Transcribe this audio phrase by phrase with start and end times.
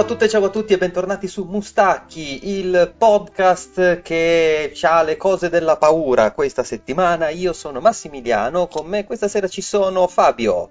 [0.00, 5.50] a tutte, ciao a tutti e bentornati su Mustacchi, il podcast che ha le cose
[5.50, 7.28] della paura questa settimana.
[7.28, 10.70] Io sono Massimiliano, con me questa sera ci sono Fabio.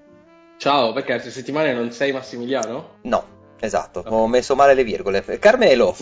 [0.57, 2.95] Ciao, perché altre settimane non sei Massimiliano?
[3.03, 3.23] No,
[3.59, 4.11] esatto, okay.
[4.11, 5.23] ho messo male le virgole.
[5.37, 5.95] Carmelo.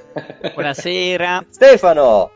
[0.54, 1.44] Buonasera.
[1.50, 2.30] Stefano.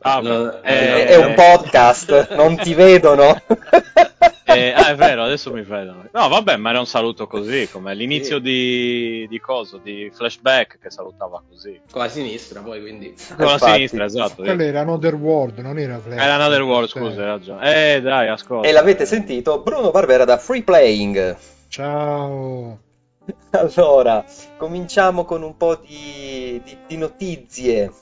[0.00, 3.40] Ah, no, eh, è un podcast, non ti vedono.
[4.44, 6.04] Eh, ah, è vero, adesso mi vedono.
[6.10, 8.42] No, vabbè, ma era un saluto così, come l'inizio sì.
[8.42, 11.80] di, di coso, di flashback che salutava così.
[11.90, 13.14] Con la sinistra, poi quindi.
[13.36, 14.42] Con la sinistra, esatto.
[14.42, 16.20] Quello era Another World, non era Flash.
[16.20, 17.94] Era Another World, scusa, hai ragione.
[17.94, 18.66] Eh, dai, ascolta.
[18.66, 19.60] E l'avete sentito?
[19.60, 21.36] Bruno Barbera da Free Playing.
[21.68, 22.78] Ciao.
[23.50, 24.24] Allora,
[24.56, 27.92] cominciamo con un po' di, di, di notizie.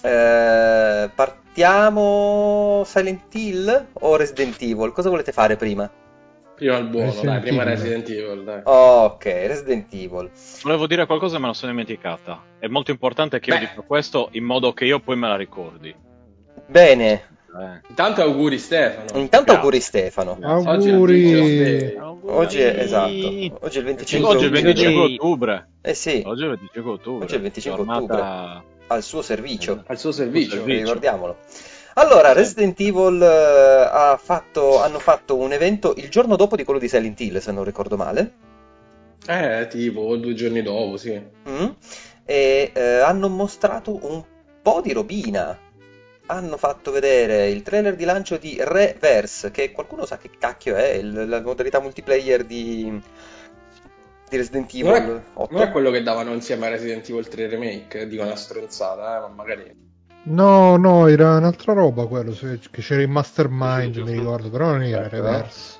[0.00, 1.47] Eh, partiamo
[2.84, 4.92] Silent Hill o Resident Evil?
[4.92, 5.90] Cosa volete fare prima?
[6.54, 8.60] Prima il buono, Resident dai, prima Resident Evil, dai.
[8.64, 10.30] ok, Resident Evil.
[10.62, 12.42] Volevo dire qualcosa ma me la sono dimenticata.
[12.58, 13.58] È molto importante che Beh.
[13.58, 15.94] io dica questo in modo che io poi me la ricordi.
[16.66, 17.12] Bene.
[17.12, 17.80] Eh.
[17.88, 19.18] Intanto auguri Stefano.
[19.18, 20.38] Intanto auguri Stefano.
[20.40, 21.96] Auguri.
[22.22, 23.10] Oggi è, esatto.
[23.10, 25.68] Oggi è il 25, Oggi è il 25 ottobre.
[25.80, 26.22] Eh sì.
[26.24, 27.24] Oggi è il 25 ottobre.
[27.24, 29.84] Oggi è il 25 ottobre al suo servizio.
[29.86, 30.84] Al suo servizio, servizio.
[30.84, 31.38] ricordiamolo.
[31.94, 36.78] Allora, Resident Evil uh, ha fatto, hanno fatto un evento il giorno dopo di quello
[36.78, 38.32] di Silent Hill, se non ricordo male.
[39.26, 41.20] Eh, tipo due giorni dopo, sì.
[41.48, 41.66] Mm.
[42.24, 44.22] E uh, hanno mostrato un
[44.62, 45.58] po' di robina.
[46.26, 50.90] Hanno fatto vedere il trailer di lancio di Reverse, che qualcuno sa che cacchio è,
[50.90, 53.00] il, la modalità multiplayer di,
[54.28, 55.52] di Resident Evil non è, 8.
[55.52, 59.20] Non è quello che davano insieme a Resident Evil 3 Remake, dico una stronzata, eh,
[59.20, 59.86] ma magari...
[60.24, 65.06] No, no, era un'altra roba quello, che c'era il Mastermind, mi ricordo, però non era
[65.06, 65.76] ecco, Reverse.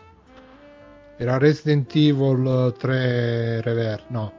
[1.16, 4.32] Era Resident Evil 3 Reverse, no.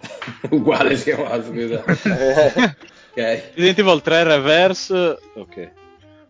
[0.50, 1.84] Uguale si chiamava, scusa.
[1.86, 3.14] ok.
[3.14, 5.70] Resident Evil 3 Reverse, ok.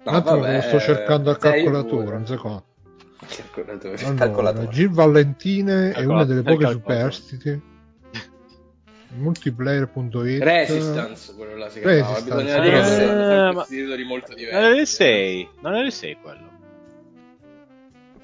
[0.05, 2.65] No, vabbè, lo sto cercando a calcolatura, un secondo.
[4.19, 7.61] Allora, Gil Valentine è una delle poche superstiti.
[9.15, 12.21] Multiplayer.it Resistance, quello là si chiamava.
[12.21, 13.65] Bisogna dire eh, ma...
[13.65, 14.55] titoli molto diversi.
[14.55, 16.52] Non era 6, non era 6 quello.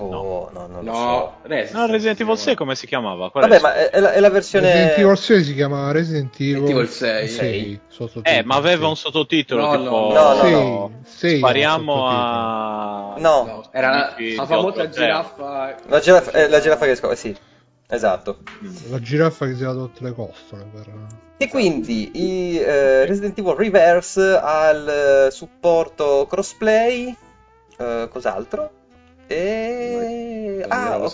[0.00, 1.48] Oh, no, no, no, so.
[1.48, 3.30] Resident, no, Resident Evil 6 come si chiamava?
[3.30, 3.60] Qual Vabbè, è?
[3.60, 6.88] ma è la, è la, versione Resident Evil 6 si chiama Resident Evil, Resident Evil
[6.88, 7.28] 6.
[7.28, 7.80] 6.
[7.88, 8.22] 6.
[8.22, 10.92] Eh, ma aveva un sottotitolo no, tipo no, no, no, no.
[11.04, 13.68] 6 Spariamo a No, no.
[13.72, 17.36] era la, famosa giraffa La giraffa, eh, la giraffa che scopre, sì.
[17.88, 18.38] Esatto.
[18.90, 20.86] La giraffa che si è tutte le costole per...
[21.38, 27.16] E quindi i, eh, Resident Evil Reverse ha il supporto crossplay,
[27.78, 28.70] eh, cos'altro?
[29.28, 30.64] E...
[30.68, 31.12] Ah, oh.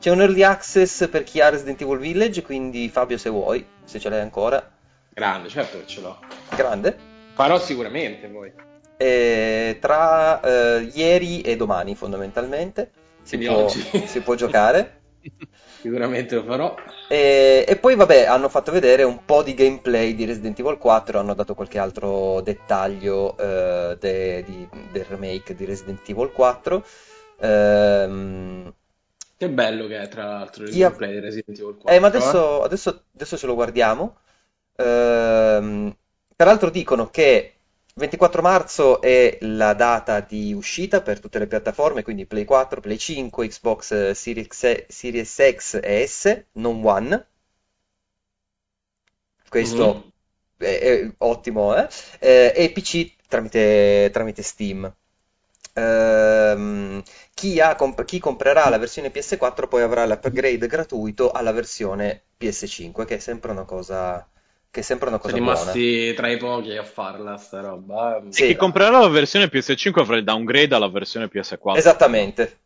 [0.00, 3.98] C'è un early access per chi ha Resident Evil Village, quindi Fabio se vuoi, se
[3.98, 4.70] ce l'hai ancora.
[5.08, 6.18] Grande, certo che ce l'ho.
[6.54, 6.96] Grande?
[7.34, 8.52] Farò sicuramente poi.
[8.96, 12.90] E tra eh, ieri e domani fondamentalmente
[13.22, 13.68] si, può,
[14.06, 15.00] si può, giocare.
[15.80, 16.74] Sicuramente lo farò.
[17.08, 21.20] E, e, poi vabbè hanno fatto vedere un po' di gameplay di Resident Evil 4,
[21.20, 26.84] hanno dato qualche altro dettaglio eh, de, di, del remake di Resident Evil 4.
[27.40, 28.74] Ehm,
[29.36, 30.88] che bello che è, tra l'altro, il Io...
[30.88, 31.94] gameplay di Resident Evil 4.
[31.94, 32.64] Eh, ma adesso, eh?
[32.64, 34.18] adesso, adesso ce lo guardiamo.
[34.76, 35.96] Ehm,
[36.34, 37.54] peraltro dicono che
[37.94, 42.98] 24 marzo è la data di uscita per tutte le piattaforme, quindi Play 4, Play
[42.98, 47.26] 5, Xbox Series, Series X e S, non One.
[49.48, 50.12] Questo
[50.58, 50.72] mm-hmm.
[50.72, 51.88] è, è, ottimo, eh?
[52.18, 52.52] eh?
[52.56, 54.92] E PC tramite, tramite Steam.
[55.78, 57.02] Ehm,
[57.34, 63.04] chi, ha, comp- chi, comprerà la versione PS4 poi avrà l'upgrade gratuito alla versione PS5,
[63.04, 64.28] che è sempre una cosa,
[64.70, 65.58] che è sempre una cosa Sono buona.
[65.60, 68.22] rimasti tra i pochi a farla sta roba.
[68.30, 68.44] Sì.
[68.44, 71.76] E chi comprerà la versione PS5 avrà il downgrade alla versione PS4.
[71.76, 72.58] Esattamente.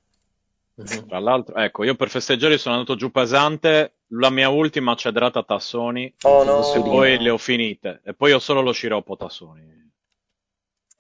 [0.75, 1.06] Uh-huh.
[1.06, 3.96] Tra l'altro, ecco, io per festeggiare sono andato giù pesante.
[4.14, 6.12] La mia ultima c'è a Tassoni.
[6.22, 6.75] Oh no.
[6.75, 8.00] E poi le ho finite.
[8.04, 9.90] E poi ho solo lo sciroppo Tassoni.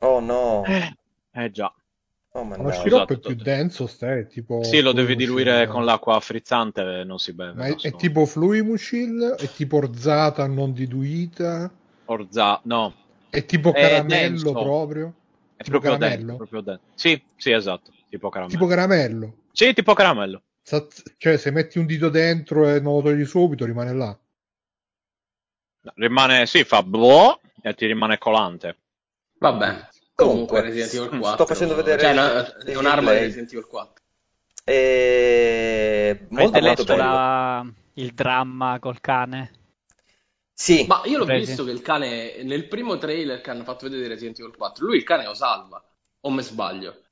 [0.00, 0.64] Oh no.
[0.66, 0.94] Eh,
[1.32, 1.72] eh già.
[2.34, 4.62] Oh, ma lo sciroppo è più denso, stai, tipo...
[4.62, 7.52] Sì, lo devi diluire con l'acqua frizzante e non si beve.
[7.52, 9.36] Ma è, è tipo Fluimucil?
[9.38, 11.70] È tipo orzata non diluita?
[12.06, 12.58] Orza...
[12.64, 12.94] no.
[13.28, 15.14] È tipo caramello è proprio?
[15.56, 16.36] È tipo proprio caramello?
[16.36, 16.86] Proprio dentro.
[16.94, 18.58] Sì, sì, esatto, tipo caramello.
[18.58, 19.36] Tipo caramello?
[19.52, 20.42] Sì, tipo caramello.
[21.18, 24.18] Cioè, se metti un dito dentro e non lo togli subito, rimane là.
[25.96, 28.76] Rimane, sì, fa boh e ti rimane colante.
[29.38, 29.88] Vabbè.
[30.14, 31.32] Comunque, Resident Evil 4.
[31.32, 32.00] Sto facendo vedere.
[32.00, 34.04] Cioè, no, è un'arma di Resident Evil 4.
[34.64, 36.26] E...
[36.28, 37.02] Molto, molto bello.
[37.02, 37.66] La...
[37.94, 39.50] il dramma col cane.
[40.52, 40.84] Sì.
[40.86, 41.46] Ma io l'ho Presi.
[41.46, 44.96] visto che il cane, nel primo trailer che hanno fatto vedere Resident Evil 4, lui
[44.96, 45.82] il cane lo salva.
[46.20, 47.02] O me sbaglio?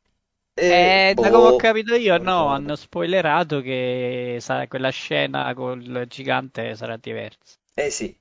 [0.54, 2.46] Eh, da boh, come ho capito io, no, ricordo.
[2.48, 7.56] hanno spoilerato che quella scena col gigante sarà diversa.
[7.74, 8.16] Eh sì.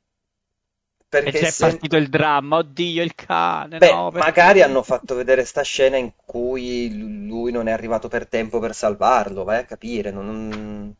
[1.21, 4.61] E Perché già è sem- partito il dramma, oddio il cane, Beh, no, perché- magari
[4.61, 9.44] hanno fatto vedere sta scena in cui lui non è arrivato per tempo per salvarlo,
[9.44, 10.95] vai a capire, non, non,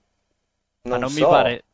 [0.90, 1.26] Ma non mi so.
[1.26, 1.66] pare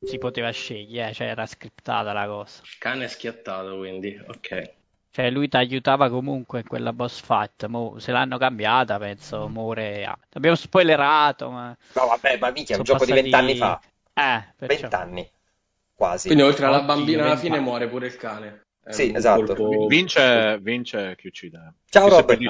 [0.00, 2.62] si poteva scegliere, cioè era scriptata la cosa.
[2.62, 4.74] Il cane è schiattato, quindi, ok.
[5.10, 10.04] Cioè lui ti aiutava comunque in quella boss fight, mo, se l'hanno cambiata penso muore.
[10.06, 13.82] ah, Abbiamo spoilerato, ma No, vabbè, ma mica, è un gioco di vent'anni fa,
[14.14, 14.92] Eh, perciò.
[14.94, 15.30] vent'anni,
[15.98, 16.28] quasi.
[16.28, 18.60] Quindi oltre alla bambina alla fine muore pure il cane.
[18.84, 19.54] È Sì, esatto.
[19.54, 21.74] colpo- Vince, vince chi uccide.
[21.90, 22.40] Ciao, Robert.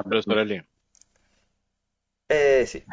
[2.31, 2.85] Eh sì.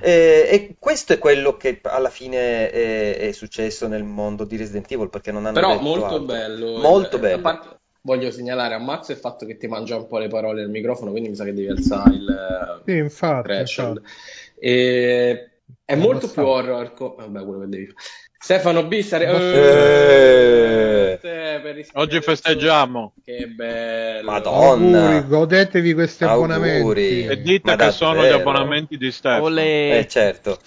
[0.00, 4.90] Eh, e questo è quello che alla fine è, è successo nel mondo di Resident
[4.90, 6.24] Evil, perché non hanno Però detto molto altro.
[6.24, 6.78] bello.
[6.78, 7.36] Molto Eh, bello.
[7.36, 10.70] a parte- voglio segnalare, ammazza il fatto che ti mangia un po' le parole nel
[10.70, 13.98] microfono, quindi mi sa che devi alzare il Sì, infatti, threshold.
[13.98, 14.56] infatti.
[14.58, 15.46] E...
[15.84, 16.92] È Non molto più horror.
[16.94, 17.98] co- Vabbè, quello che devi fare.
[18.42, 21.18] Stefano B, sare- Eh.
[21.22, 23.12] Eh, Oggi festeggiamo.
[23.24, 24.28] Che bello.
[24.28, 25.06] Madonna.
[25.10, 26.52] Auguri, godetevi questi Auguri.
[26.52, 27.24] abbonamenti.
[27.26, 29.44] E dite Ma che sono gli abbonamenti di Stefano.
[29.44, 29.98] Olè.
[29.98, 30.58] Eh certo.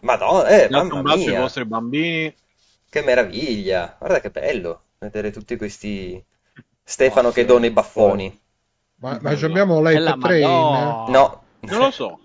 [0.00, 2.32] Madonna, eh, Date mamma un bacio ai vostri bambini.
[2.88, 3.96] che meraviglia.
[3.98, 6.24] Guarda che bello vedere tutti questi
[6.84, 7.46] Stefano Oh, che sì.
[7.46, 8.40] dona i baffoni.
[9.00, 10.42] Ma, ma abbiamo Bella train?
[10.48, 11.04] Madonna.
[11.08, 11.42] No.
[11.60, 12.19] Non lo so.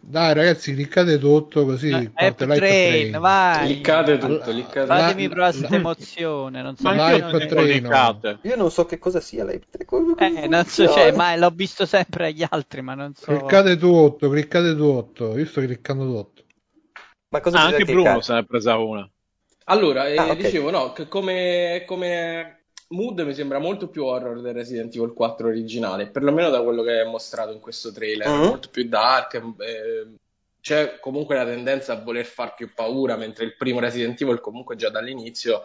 [0.00, 3.20] Dai ragazzi, cliccate tutto così Eh, App l'hype Train, train.
[3.20, 3.66] vai.
[3.66, 4.86] Cliccate tutto, cliccate.
[4.86, 7.36] la- Fatemi provare questa emozione, non so Ma io non
[7.66, 8.38] nicate.
[8.42, 9.60] Io non so che cosa sia lei.
[10.18, 13.26] Eh, non so, cioè, ma l'ho visto sempre agli altri, ma non so.
[13.32, 15.38] Cliccate tutto, cliccate tutto.
[15.38, 16.44] Io sto cliccando tutto.
[17.30, 18.22] Ma cosa Ah, anche Bruno cliccare?
[18.22, 19.08] se ne è presa una.
[19.64, 20.36] Allora, eh, Ah, ok.
[20.36, 22.59] dicevo, no, come, come
[22.92, 27.00] mood mi sembra molto più horror del Resident Evil 4 originale, perlomeno da quello che
[27.00, 28.46] è mostrato in questo trailer, Mhm.
[28.46, 30.14] molto più dark, eh,
[30.60, 34.76] c'è comunque la tendenza a voler far più paura, mentre il primo Resident Evil comunque
[34.76, 35.62] già dall'inizio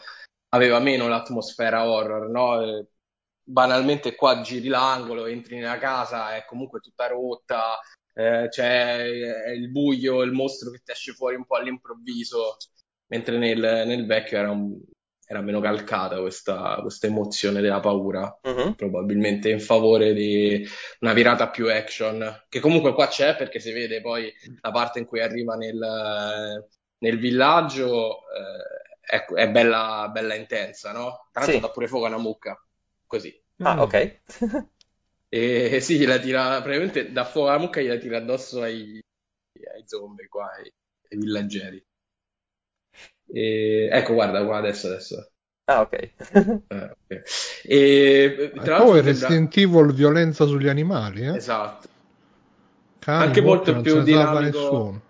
[0.50, 2.62] aveva meno l'atmosfera horror, no?
[2.62, 2.86] Eh,
[3.44, 7.80] banalmente qua giri l'angolo, entri nella casa, è comunque tutta rotta,
[8.14, 8.98] eh, c'è
[9.44, 12.58] è il buio, il mostro che ti esce fuori un po' all'improvviso,
[13.08, 14.80] mentre nel, nel vecchio era, un-
[15.26, 18.76] era meno calcata questa, questa emozione della paura, Mhm.
[18.76, 20.66] probabilmente in favore di
[21.00, 24.32] una virata più action, che comunque qua c'è perché si vede poi
[24.62, 26.66] la parte in cui arriva nel,
[27.00, 31.28] nel villaggio, eh, è, è bella, bella intensa, no?
[31.32, 31.60] Tra l'altro Sì.
[31.60, 32.60] dà pure fuoco a una mucca,
[33.06, 33.34] così.
[33.60, 33.96] Ah, ok.
[35.30, 39.00] E sì, gliela tira, praticamente da fuoco alla mucca gliela tira addosso ai,
[39.74, 40.72] ai zombie qua, ai,
[41.10, 41.86] ai villaggeri.
[43.32, 45.30] E, ecco, guarda qua adesso, adesso.
[45.66, 45.94] Ah, ok.
[45.94, 46.12] Eh,
[46.68, 47.24] ok.
[47.64, 49.28] E Ma tra poi l'altro sembra...
[49.28, 51.36] Resident Evil violenza sugli animali, eh?
[51.36, 51.88] Esatto.
[53.00, 54.40] Cani, Anche molto più dinamico.
[54.42, 55.02] nessuno.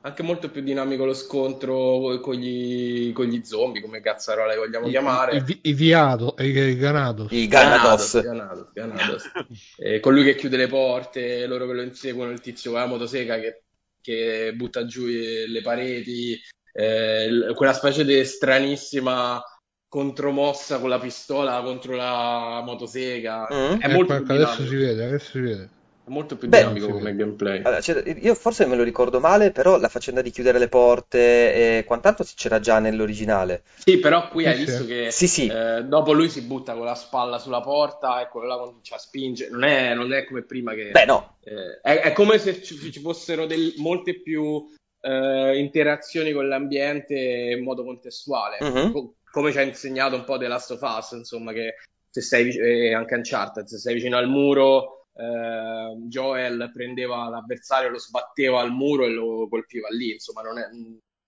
[0.00, 4.86] Anche molto più dinamico lo scontro con gli, con gli zombie, come cazzarola li vogliamo
[4.86, 5.44] I, chiamare.
[5.46, 7.32] i, i, viato, i, i Ganados.
[7.32, 8.22] I Ganados.
[8.22, 9.30] Ganados, Ganados.
[9.76, 12.86] Eh, con lui che chiude le porte, loro che lo inseguono, il tizio con la
[12.86, 13.64] motosega che,
[14.00, 16.38] che butta giù le pareti,
[16.78, 19.42] eh, quella specie di stranissima
[19.88, 23.48] contromossa con la pistola contro la motosega.
[23.52, 23.80] Mm.
[23.80, 25.68] È Ecco, molto ecco, più adesso dinamico, si vede, adesso si vede.
[26.04, 27.62] è molto più Beh, dinamico come gameplay.
[27.62, 31.78] Allora, c'è- io forse me lo ricordo male, però la faccenda di chiudere le porte
[31.78, 33.62] e quant'altro c'era già nell'originale.
[33.78, 34.64] Sì, però qui Sì, hai sì.
[34.64, 35.46] visto che Sì, sì.
[35.48, 38.98] eh, dopo lui si butta con la spalla sulla porta e quello là comincia a
[38.98, 39.50] spingere.
[39.50, 40.90] Non è, non è come prima che...
[40.90, 41.36] Beh, no.
[41.40, 44.66] eh, è, è come se ci, ci fossero del- molte più
[45.08, 47.14] eh, interazioni con l'ambiente
[47.56, 48.58] in modo contestuale.
[48.60, 48.92] Mhm.
[48.92, 51.74] Co- come ci ha insegnato un po' The Last of Us, insomma, che
[52.10, 57.90] se sei vic- e anche Uncharted, se sei vicino al muro, eh, Joel prendeva l'avversario,
[57.90, 60.68] lo sbatteva al muro e lo colpiva lì, insomma, non, è-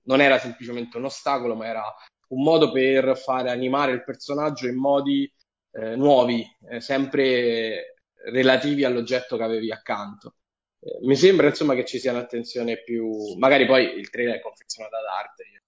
[0.04, 1.82] non era semplicemente un ostacolo, ma era
[2.28, 5.30] un modo per fare animare il personaggio in modi
[5.72, 7.94] eh, nuovi, eh, sempre
[8.32, 10.34] relativi all'oggetto che avevi accanto.
[10.82, 13.34] Eh, mi sembra insomma che ci sia un'attenzione più.
[13.38, 15.42] Magari poi il trailer è confezionato ad arte.
[15.44, 15.60] io-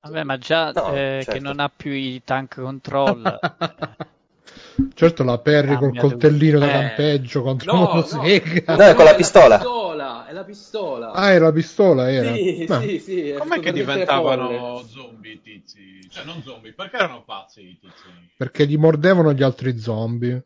[0.00, 1.30] Vabbè, ma già No, eh, certo.
[1.34, 3.38] che non ha più i tank control.
[4.94, 8.76] certo la Perry col Cambia coltellino da Eh, campeggio contro no, la motosega.
[8.76, 9.56] No, è con la pistola.
[9.58, 11.10] pistola, È la pistola.
[11.12, 12.30] Ah, era la pistola, era.
[12.30, 14.88] Sì, Ma- sì, sì, è Com'è che diventavano folle.
[14.88, 16.08] zombie i tizi?
[16.10, 18.04] Cioè, non zombie, perché erano pazzi i tizi?
[18.36, 20.42] Perché gli mordevano gli altri zombie.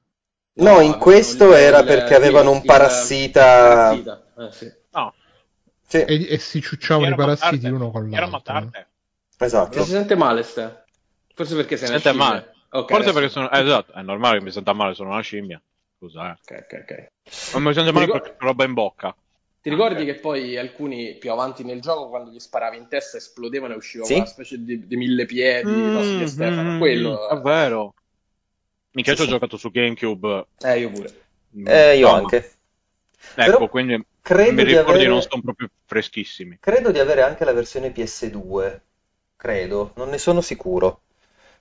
[0.54, 3.42] No, in questo il- era il- perché avevano un parassita.
[3.42, 4.73] parassita, eh, sì.
[4.90, 5.14] No,
[5.87, 5.97] Sì.
[6.04, 7.75] E, e si ciucciavano i parassiti tarde.
[7.76, 8.40] uno con l'altro.
[8.42, 8.87] tarde.
[9.38, 9.76] Esatto.
[9.76, 10.85] Non si sente male, Ste?
[11.35, 12.26] Forse perché sei Si sente scimmia.
[12.28, 12.54] male.
[12.71, 13.50] Ok, Forse adesso- perché sono...
[13.50, 15.61] eh, esatto, è normale che mi senta male, sono una scimmia.
[15.99, 16.30] Scusa, eh.
[16.54, 17.06] Ok, ok, ok.
[17.54, 19.16] Non mi sento male Ti perché ho roba in bocca.
[19.62, 20.04] Ti ricordi Ok.
[20.06, 24.04] che poi alcuni più avanti nel gioco, quando gli sparavi in testa, esplodevano e usciva
[24.04, 24.14] Sì.
[24.14, 26.78] una specie di, di mille piedi, no, di Stefano?
[26.78, 27.28] Quello...
[27.28, 27.94] È vero.
[28.94, 30.46] Minchia, ci ho giocato su GameCube.
[30.64, 31.11] Eh, io pure.
[31.64, 32.52] Eh, io No, ma- anche.
[33.34, 36.58] Ecco, Però quindi credo mi di ricordi avere- non sono proprio freschissimi.
[36.61, 38.80] Credo di avere anche la versione PS2,
[39.37, 41.02] credo, non ne sono sicuro,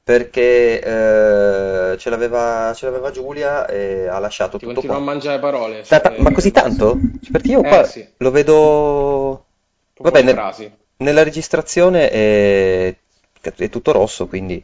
[0.03, 5.39] perché eh, ce l'aveva ce l'aveva Giulia e ha lasciato Ti tutto continuo a mangiare
[5.39, 5.79] parole.
[5.79, 6.97] Aspetta, eh, ma così tanto?
[7.21, 8.07] Cioè, Perché io Eh, qua sì.
[8.17, 9.45] lo vedo...
[9.93, 12.95] Proprio Vabbè, nel- nella registrazione è...
[13.41, 14.63] è tutto rosso, quindi...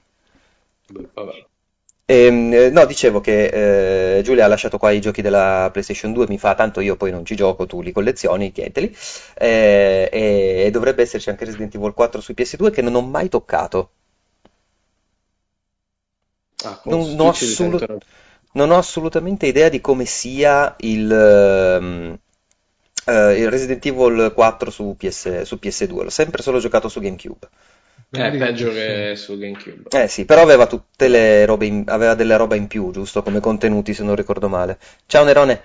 [1.13, 1.45] Vabbè.
[2.09, 6.25] Ehm, eh, no, dicevo che eh, Giulia ha lasciato qua i giochi della PlayStation 2,
[6.29, 8.95] mi fa tanto io poi non ci gioco, tu li collezioni, tienteli.
[9.35, 13.27] Eh, e, e dovrebbe esserci anche Resident Evil 4 su PS2 che non ho mai
[13.29, 13.91] toccato.
[16.63, 17.87] Ah, Non, non assolut-
[18.53, 22.17] non ho assolutamente idea di come sia il, ehm,
[23.05, 27.49] eh, il Resident Evil 4 su, PS, su PS2, l'ho sempre solo giocato su GameCube.
[28.09, 29.89] È Quindi- peggio che su GameCube.
[29.89, 33.21] Eh sì, però aveva tutte le robe in- aveva delle robe in più, giusto?
[33.21, 34.77] Come contenuti, se non ricordo male.
[35.05, 35.61] Ciao Nerone.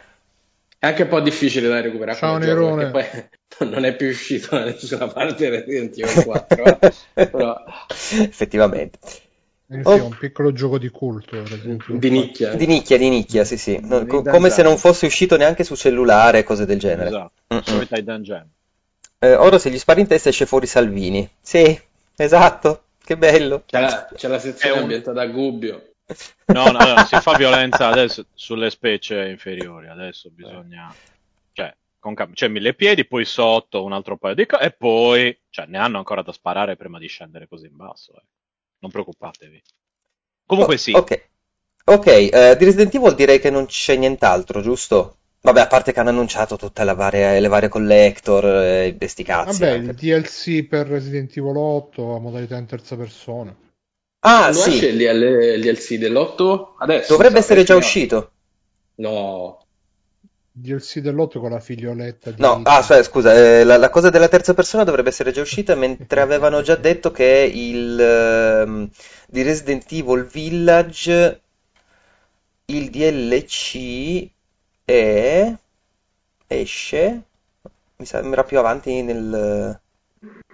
[0.78, 2.90] È anche un po' difficile da recuperare Ciao, gioco, Nerone.
[2.90, 6.64] perché poi non è più uscito da nessuna parte Resident Evil 4.
[6.80, 6.92] eh.
[7.30, 7.54] Però
[8.18, 8.98] Effettivamente.
[9.68, 10.04] Eh sì, Oh.
[10.06, 11.40] un piccolo gioco di culto.
[11.40, 11.94] Di 4.
[12.10, 12.54] nicchia.
[12.54, 13.78] Di nicchia, di nicchia, sì, sì.
[13.82, 17.08] No, co- come se non fosse uscito neanche su cellulare cose del genere.
[17.08, 18.20] Esatto.
[18.20, 18.46] Gem.
[19.20, 21.26] Eh, ora se gli spari in testa esce fuori Salvini.
[21.40, 21.80] Sì,
[22.16, 22.84] esatto.
[23.04, 23.64] Che bello.
[23.66, 25.86] C'è la, c'è la sezione È un- ambientata a Gubbio.
[26.46, 29.88] No, no, no, si fa violenza adesso sulle specie inferiori.
[29.88, 30.94] Adesso bisogna.
[31.52, 34.62] Cioè, con cam- cioè, mille piedi, poi sotto un altro paio di cose.
[34.64, 35.36] E poi.
[35.50, 38.12] Cioè, ne hanno ancora da sparare prima di scendere così in basso.
[38.14, 38.22] eh.
[38.80, 39.62] Non preoccupatevi.
[40.46, 40.92] Comunque Oh, sì.
[40.92, 41.28] Ok.
[41.84, 45.16] Ok, eh, di Resident Evil direi che non c'è nient'altro, giusto?
[45.44, 49.24] Vabbè, a parte che hanno annunciato tutte le varie, le varie collector e eh, sti
[49.24, 49.90] cazzi Vabbè, anche.
[49.90, 53.52] il DLC per Resident Evil 8 a modalità in terza persona.
[54.20, 56.74] Ah, non sì, esce il DL il DLC dell'8?
[56.78, 57.12] Adesso?
[57.12, 58.30] dovrebbe essere già uscito.
[58.96, 59.66] No.
[60.52, 64.28] DLC dell'8 con la figlioletta di No, ah, aspetta, scusa, eh, la, la cosa della
[64.28, 68.88] terza persona dovrebbe essere già uscita, mentre avevano già detto che il ehm,
[69.26, 71.40] di Resident Evil Village,
[72.66, 74.30] il DLC
[74.92, 75.54] è...
[76.46, 77.22] esce,
[77.96, 79.80] mi sembra più avanti nel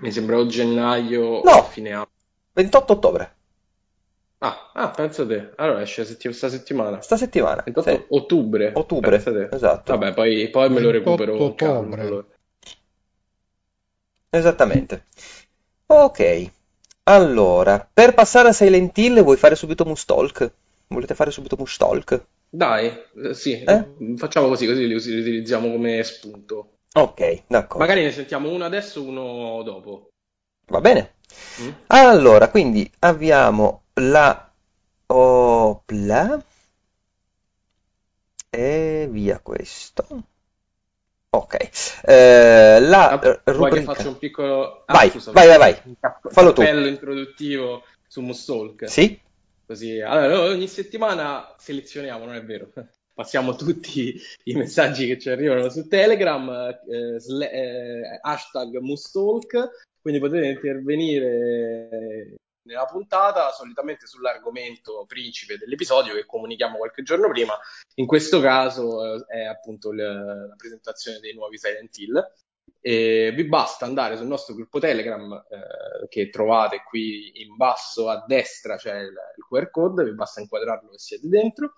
[0.01, 1.51] Mi sembra o gennaio No.
[1.53, 2.09] o fine anno.
[2.53, 3.37] 28 ottobre,
[4.41, 5.53] Ah, ah, pensa te.
[5.57, 7.01] Allora esce setti- sta settimana.
[7.01, 7.63] sta settimana.
[7.65, 8.05] 28 sì.
[8.11, 8.71] ottobre.
[8.75, 9.17] Ottobre,
[9.51, 9.97] esatto.
[9.97, 12.01] Vabbè, poi, poi me lo 28 recupero ottobre.
[12.03, 12.25] allora.
[14.31, 15.07] Esattamente.
[15.87, 16.51] Ok,
[17.05, 20.53] allora, per passare a Silent Hill vuoi fare subito Mustalk?
[20.89, 22.25] Volete fare subito Mustalk?
[22.51, 22.91] Dai,
[23.25, 23.85] eh, sì, Eh?
[24.17, 26.75] facciamo così, così li us- li utilizziamo come spunto.
[26.95, 27.79] Ok, d'accordo.
[27.79, 30.09] Magari ne sentiamo uno adesso, uno dopo.
[30.71, 31.15] Va bene.
[31.61, 31.69] Mm?
[31.89, 34.51] Allora, quindi abbiamo la
[35.07, 36.43] Opla
[38.51, 40.07] e via questo.
[41.31, 41.55] Ok,
[42.05, 43.93] Eh, la Ah, rubrica.
[43.93, 44.85] faccio un piccolo...
[44.87, 45.83] Ah, Vai, scusa, vai, vai, vai.
[45.85, 45.95] un
[46.33, 46.63] Fallo tu.
[46.63, 48.87] cappello introduttivo su Mustalk.
[48.89, 49.21] Sì?
[49.69, 52.73] Così, allora, ogni settimana selezioniamo, non è vero?
[53.13, 56.49] Passiamo tutti i messaggi che ci arrivano su Telegram,
[56.89, 59.69] eh, sla- eh, hashtag Mustalk,
[60.01, 67.53] quindi potete intervenire nella puntata, solitamente sull'argomento principe dell'episodio che comunichiamo qualche giorno prima.
[67.97, 72.33] In questo caso eh, è appunto il- la presentazione dei nuovi Silent Hill.
[72.81, 78.25] E vi basta andare sul nostro gruppo Telegram eh, che trovate qui in basso a
[78.27, 81.73] destra, c'è il, il QR code, vi basta inquadrarlo che siete dentro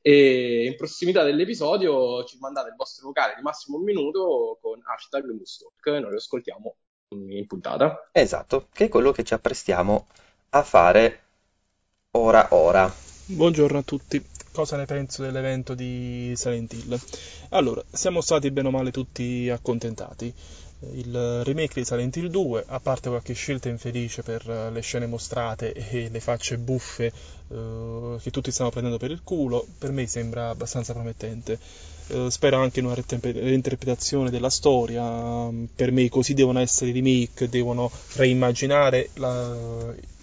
[0.00, 5.26] e in prossimità dell'episodio ci mandate il vostro vocale di massimo un minuto con hashtag
[5.26, 6.76] Mustalk e noi lo ascoltiamo
[7.08, 8.08] in puntata.
[8.12, 10.06] Esatto, che è quello che ci apprestiamo
[10.50, 11.20] a fare
[12.12, 12.90] ora ora.
[13.26, 14.35] Buongiorno a tutti.
[14.56, 16.98] Cosa ne penso dell'evento di Silent Hill?
[17.50, 20.32] Allora, siamo stati bene o male tutti accontentati.
[20.94, 25.04] Il remake di Silent Hill 2, a parte qualche scelta infelice per eh, le scene
[25.04, 27.12] mostrate e le facce buffe
[27.48, 31.58] eh, che tutti stanno prendendo per il culo, per me sembra abbastanza promettente.
[32.06, 35.50] Eh, spero anche in una reinterpre- reinterpretazione della storia.
[35.74, 40.14] Per me così devono essere i remake, devono reimmaginare la-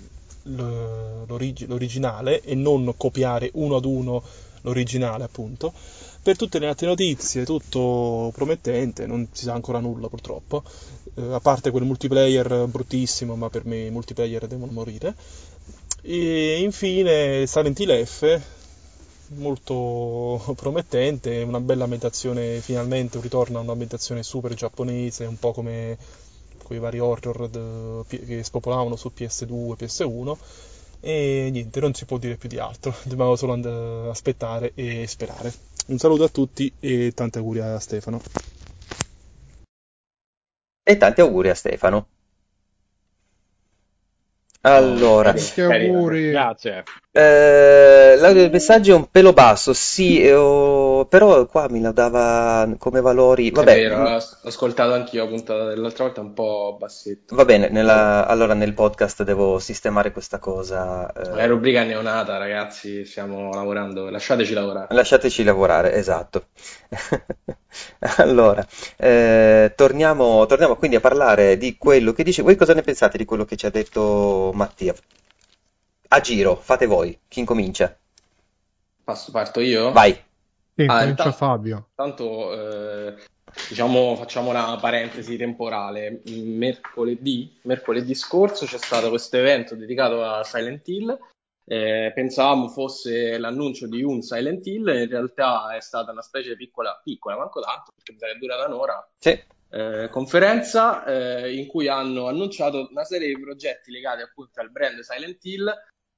[0.44, 4.24] l'orig- l'originale e non copiare uno ad uno
[4.62, 5.74] l'originale appunto.
[6.22, 10.64] Per tutte le altre notizie, tutto promettente, non si sa ancora nulla purtroppo,
[11.16, 15.16] eh, a parte quel multiplayer bruttissimo, ma per me i multiplayer devono morire.
[16.02, 18.42] E infine Silent Hill F,
[19.36, 25.98] molto promettente, una bella ambientazione, finalmente un ritorno a un'ambientazione super giapponese, un po' come
[26.64, 30.38] quei vari horror de, che spopolavano su PS2 e PS1
[31.06, 33.66] e niente, non si può dire più di altro, dobbiamo solo and-
[34.10, 35.54] aspettare e sperare.
[35.88, 38.22] Un saluto a tutti e tanti auguri a Stefano.
[40.86, 42.08] E tanti auguri a Stefano.
[44.62, 46.30] Allora, Tanti auguri.
[46.30, 46.84] Grazie.
[47.14, 51.92] Eh, la- il messaggio è un pelo basso, sì, eh, oh, però qua mi la
[51.92, 53.50] dava come valori.
[53.50, 57.36] È Vabbè, vero, l'ho l'ho ascoltato anch'io la puntata dell'altra volta un po' bassetto.
[57.36, 61.12] va bene, nella- allora nel podcast devo sistemare questa cosa.
[61.14, 64.88] eh, La rubrica è neonata, ragazzi, stiamo lavorando, lasciateci lavorare.
[64.96, 66.48] Lasciateci lavorare, esatto.
[68.18, 68.66] Allora,
[68.98, 72.42] eh, torniamo, torniamo quindi a parlare di quello che dice.
[72.44, 74.94] Voi cosa ne pensate di quello che ci ha detto Mattia?
[76.14, 77.18] A giro, fate voi.
[77.28, 77.98] Chi incomincia?
[79.04, 79.92] Passo, parto io?
[79.92, 80.12] Vai.
[80.12, 81.88] Sì, Ah, comincia intanto- Fabio.
[81.96, 83.16] Tanto, eh,
[83.68, 86.22] diciamo, facciamo una parentesi temporale.
[86.26, 91.18] Mercoledì, mercoledì scorso c'è stato questo evento dedicato a Silent Hill.
[91.66, 96.56] Eh, pensavamo fosse l'annuncio di un Silent Hill, in realtà è stata una specie di
[96.58, 99.42] piccola, piccola, manco tanto, perché mi sarebbe durata un'ora, Sì.
[99.72, 105.00] eh, conferenza eh, in cui hanno annunciato una serie di progetti legati appunto al brand
[105.00, 105.74] Silent Hill,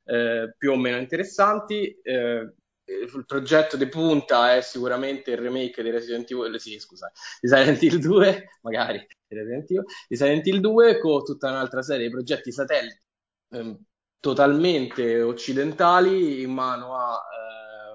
[0.05, 1.99] eh, più o meno interessanti.
[2.01, 2.53] Eh,
[2.87, 7.81] il progetto di punta è sicuramente il remake di Resident Evil, sì, scusa, di Silent
[7.81, 12.11] Hill 2, magari di Resident Evil, di Silent Hill 2 con tutta un'altra serie di
[12.11, 13.01] progetti satelliti
[13.49, 13.79] ehm,
[14.19, 17.21] totalmente occidentali in mano a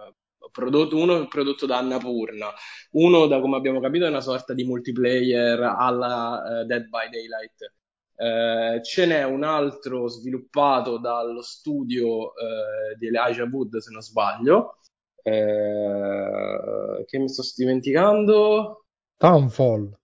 [0.09, 0.15] eh,
[0.51, 2.53] prodotto, uno prodotto da Annapurna,
[2.93, 7.73] uno da come abbiamo capito è una sorta di multiplayer alla eh, Dead by Daylight.
[8.21, 14.81] Eh, ce n'è un altro sviluppato dallo studio eh, di Elijah Wood, se non sbaglio,
[15.23, 18.85] eh, che mi sto dimenticando.
[19.17, 19.97] Townfall.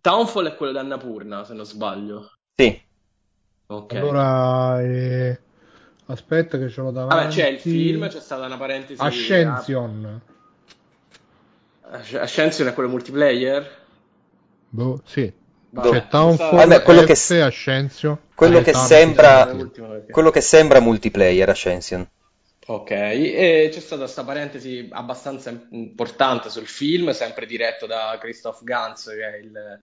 [0.00, 2.32] Townfall è quello di Annapurna, se non sbaglio.
[2.56, 2.82] Sì.
[3.68, 3.94] Ok.
[3.94, 5.40] Allora, eh,
[6.06, 7.14] aspetta che ce l'ho davanti.
[7.22, 9.00] Vabbè, c'è il film, c'è stata una parentesi.
[9.00, 10.22] Ascension.
[11.82, 13.64] Asc- Ascension è quello multiplayer?
[14.70, 15.46] Boh, sì.
[15.74, 18.18] C'è Townfall, Vabbè, quello che s- Ascension.
[18.34, 19.54] quello e che sembra-
[20.10, 22.08] Quello che sembra multiplayer Ascension.
[22.66, 29.06] Ok, e c'è stata questa parentesi abbastanza importante sul film, sempre diretto da Christoph Gans,
[29.06, 29.78] che è il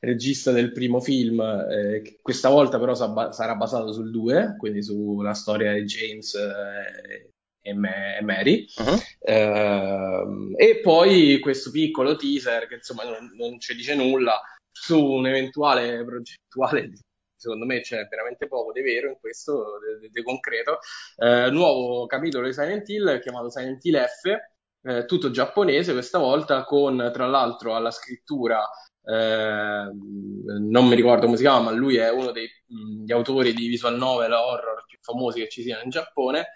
[0.00, 4.82] regista del primo film, eh, che questa volta però sa- sarà basato sul 2, quindi
[4.82, 7.30] sulla storia di James eh,
[7.62, 8.66] e, Ma- e Mary.
[8.78, 8.98] Mhm.
[9.20, 14.40] Ehm, e poi questo piccolo teaser che insomma non, non ci dice nulla
[14.74, 16.92] su un eventuale progettuale.
[17.36, 19.78] Secondo me c'è veramente poco di vero in questo,
[20.10, 20.78] di, concreto.
[21.16, 24.36] Eh, nuovo capitolo di Silent Hill chiamato Silent Hill F,
[24.82, 28.60] eh, tutto giapponese questa volta, con tra l'altro alla scrittura.
[29.06, 33.96] eh, non mi ricordo come si chiama, ma lui è uno degli autori di visual
[33.96, 36.46] novel horror più famosi che ci siano in Giappone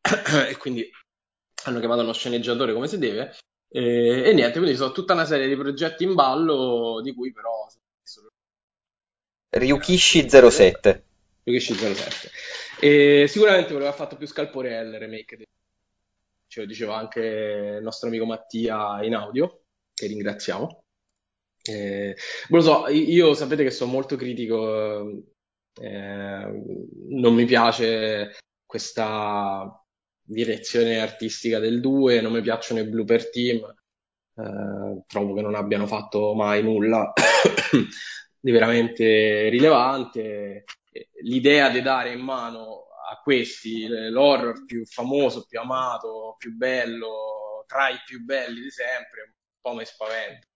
[0.48, 0.88] e quindi
[1.64, 3.34] hanno chiamato uno sceneggiatore come si deve.
[3.68, 7.66] E, e niente, quindi sono tutta una serie di progetti in ballo, di cui però
[9.50, 11.04] Ryukishi 07.
[11.44, 12.30] Ryukishi 07.
[12.80, 15.44] E sicuramente voleva fatto più scalpore il remake, di-
[16.48, 17.20] ce lo diceva anche
[17.78, 19.62] il nostro amico Mattia in audio,
[19.94, 20.84] che ringraziamo.
[21.62, 22.16] Eh,
[22.48, 25.10] non lo so, io sapete che sono molto critico,
[25.80, 26.62] eh,
[27.08, 29.85] non mi piace questa
[30.26, 33.58] direzione artistica del 2, non mi piacciono i blooper team,
[34.36, 37.12] eh, trovo che non abbiano fatto mai nulla
[38.40, 40.64] di veramente rilevante.
[41.22, 47.88] L'idea di dare in mano a questi l'horror più famoso, più amato, più bello, tra
[47.88, 50.46] i più belli di sempre, un po' mi spaventa.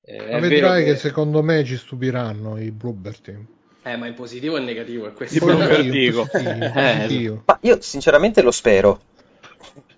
[0.00, 0.92] Eh, Ma vedrai che...
[0.92, 3.46] che- secondo me ci stupiranno i Bloober Team.
[3.82, 5.38] Eh, ma in positivo e in negativo è questo.
[5.38, 6.28] Di Bloober Positivo, Dico.
[6.30, 7.42] positivo, Eh, positivo.
[7.46, 9.00] Ma io sinceramente lo spero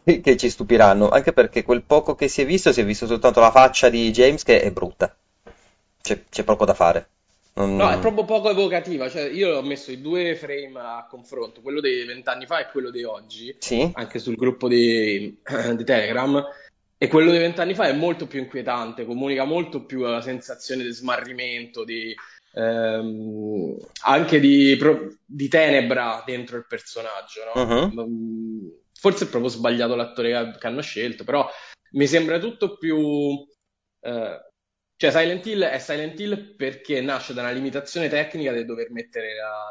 [0.04, 3.40] che ci stupiranno, anche perché quel poco che si è visto, si è visto soltanto
[3.40, 5.14] la faccia di James che è brutta.
[6.02, 7.08] C'è, c'è poco da fare.
[7.54, 9.08] Non- No, è proprio poco evocativa.
[9.08, 12.90] Cioè, io ho messo i due frame a confronto, quello dei vent'anni fa e quello
[12.90, 13.90] di oggi, Sì?
[13.94, 15.38] anche sul gruppo di,
[15.76, 16.42] di Telegram.
[17.02, 20.90] E quello dei vent'anni fa è molto più inquietante, comunica molto più la sensazione di
[20.92, 22.14] smarrimento, di,
[22.52, 27.64] ehm, anche di, pro- di tenebra dentro il personaggio, no?
[27.64, 28.02] Mhm.
[28.02, 31.48] Mm, forse è proprio sbagliato l'attore che hanno scelto, però
[31.92, 33.46] mi sembra tutto più...
[34.00, 34.48] Eh,
[34.96, 39.34] cioè Silent Hill è Silent Hill perché nasce da una limitazione tecnica del dover mettere
[39.34, 39.66] la,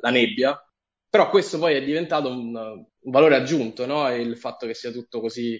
[0.00, 0.62] la nebbia,
[1.08, 4.12] però questo poi è diventato un, un valore aggiunto, no?
[4.14, 5.58] Il fatto che sia tutto così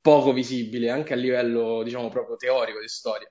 [0.00, 3.30] poco visibile anche a livello, diciamo, proprio teorico di storia.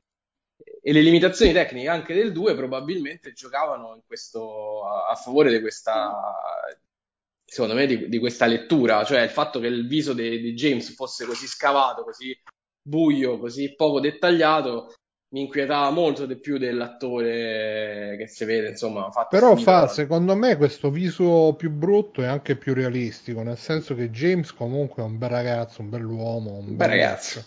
[0.88, 6.14] E le limitazioni tecniche anche del 2 probabilmente giocavano questo, a, a, favore di questa,
[7.44, 11.26] secondo me, di, di, questa lettura, cioè il fatto che il viso di, James fosse
[11.26, 12.40] così scavato, così
[12.80, 14.94] buio, così poco dettagliato,
[15.30, 19.10] mi inquietava molto di più dell'attore che si vede, insomma.
[19.28, 24.12] Però fa, secondo me, questo viso più brutto è anche più realistico, nel senso che
[24.12, 27.44] James comunque è un bel ragazzo, un bell'uomo, un bel, bel ragazzo.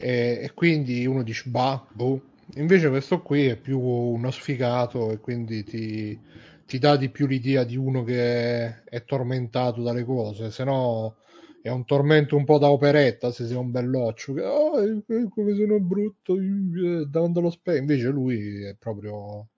[0.00, 2.28] E, e, quindi uno dice, bah, boh.
[2.54, 6.18] Invece questo qui è più uno sfigato e quindi ti,
[6.66, 11.14] ti dà di più l'idea di uno che è tormentato dalle cose, se no
[11.62, 15.78] è un tormento un po' da operetta se sei un belloccio che oh, come sono
[15.78, 19.48] brutto eh, davanti allo specchio invece lui è proprio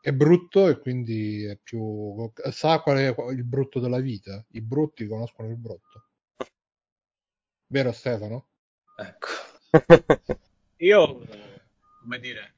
[0.00, 5.06] è brutto e quindi è più sa qual è il brutto della vita i brutti
[5.06, 6.08] conoscono il brutto
[7.66, 8.48] vero Stefano?
[8.96, 9.49] ecco
[10.78, 11.20] io
[12.00, 12.54] come dire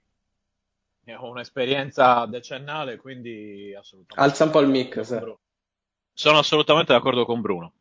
[1.19, 5.05] ho un'esperienza decennale quindi assolutamente alza un po' il mic
[6.15, 7.75] sono assolutamente d'accordo con Bruno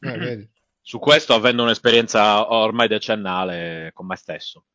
[0.00, 0.50] eh, vedi
[0.86, 4.66] su questo avendo un'esperienza ormai decennale con me stesso.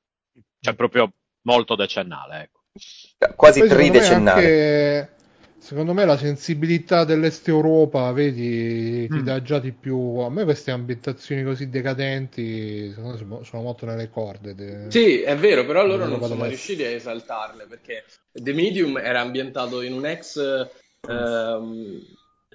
[0.59, 2.63] Cioè proprio molto decennale, ecco.
[3.37, 4.41] Quasi tridecennale.
[4.41, 5.15] Anche,
[5.61, 9.23] secondo me la sensibilità dell'Est Europa, vedi, ti mm.
[9.23, 10.17] dà già di più...
[10.17, 14.55] A me queste ambientazioni così decadenti sono, sono molto nelle corde.
[14.55, 14.85] De...
[14.89, 19.81] Sì, è vero, però loro non sono riusciti a esaltarle, perché The Medium era ambientato
[19.81, 20.67] in un ex...
[21.07, 21.99] Ehm,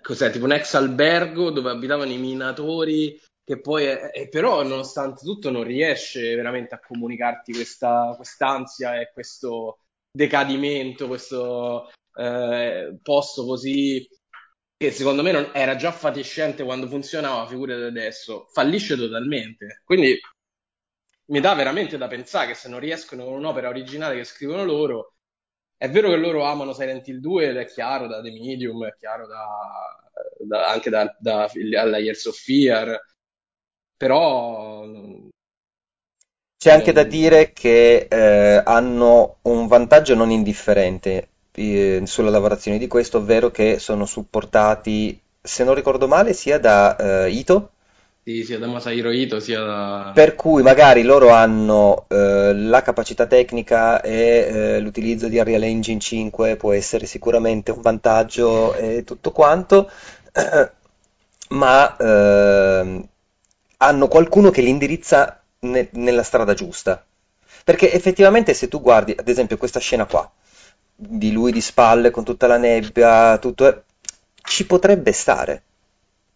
[0.03, 5.25] cos'è, tipo un ex albergo dove abitavano i minatori che poi è, è, però nonostante
[5.25, 9.79] tutto non riesce veramente a comunicarti questa quest'ansia e questo
[10.11, 14.09] decadimento, questo eh, posto così
[14.77, 19.83] che secondo me non, era già fatiscente quando funzionava, figurate adesso, fallisce totalmente.
[19.85, 20.19] Quindi
[21.27, 25.15] mi dà veramente da pensare che se non riescono con un'opera originale che scrivono loro,
[25.77, 28.95] è vero che loro amano Silent Hill 2 ed è chiaro da The Medium, è
[28.97, 29.47] chiaro da,
[30.39, 32.99] da, anche da, da, dalla Years of Fear,
[33.97, 34.85] però
[36.59, 42.87] c'è anche da dire che eh, hanno un vantaggio non indifferente eh, sulla lavorazione di
[42.87, 47.71] questo, ovvero che sono supportati, se non ricordo male, sia da eh, Ito.
[48.23, 50.11] Sì, sia da Masahiro Ito, sia da...
[50.15, 56.01] Per cui magari loro hanno eh, la capacità tecnica e eh, l'utilizzo di Unreal Engine
[56.01, 59.89] 5 può essere sicuramente un vantaggio e tutto quanto,
[61.51, 63.09] ma ehm,
[63.79, 67.05] hanno qualcuno che li indirizza ne- nella strada giusta.
[67.65, 70.31] Perché effettivamente se tu guardi, ad esempio, questa scena qua,
[70.97, 73.79] di lui di spalle con tutta la nebbia, tutto, è...
[74.43, 75.63] ci potrebbe stare.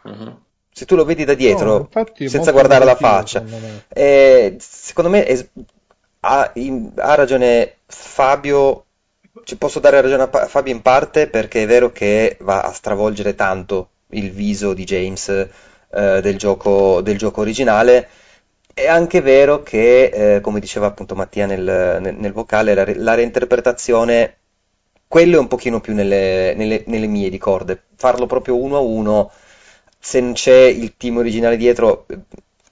[0.03, 0.38] Uh-huh.
[0.73, 3.40] Se tu lo vedi da dietro, no, senza guardare la faccia.
[3.40, 5.46] Secondo me, eh, secondo me è...
[6.20, 6.92] ha, in...
[6.96, 8.85] ha, ragione Fabio,
[9.44, 13.35] ci posso dare ragione a Fabio in parte perché è vero che va a stravolgere
[13.35, 18.09] tanto il viso di James eh, del, gioco, del, gioco, originale.
[18.73, 23.14] È anche vero che, eh, come diceva appunto Mattia nel, nel, nel vocale, la, la,
[23.14, 24.37] reinterpretazione,
[25.11, 27.87] quello è un pochino più nelle, nelle, nelle mie di corde.
[27.96, 29.33] Farlo proprio uno a uno,
[29.99, 32.07] se non c'è il team originale dietro,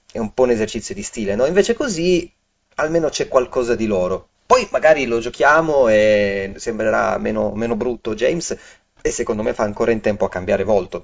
[0.09, 1.45] è un po' un esercizio di stile, no?
[1.45, 2.31] Invece così
[2.75, 4.29] almeno c'è qualcosa di loro.
[4.45, 8.57] Poi magari lo giochiamo e sembrerà meno, meno brutto James
[9.01, 11.03] e secondo me fa ancora in tempo a cambiare volto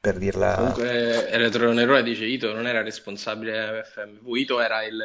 [0.00, 0.54] per dirla.
[0.56, 5.00] Comunque, Eletro dice Ito non era responsabile FMV, Ito era il,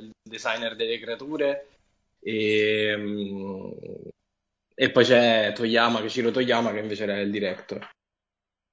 [0.00, 1.66] il designer delle creature
[2.28, 3.70] e, mm,
[4.74, 7.88] e, poi c'è Toyama, Kishiro Toyama che invece era il director.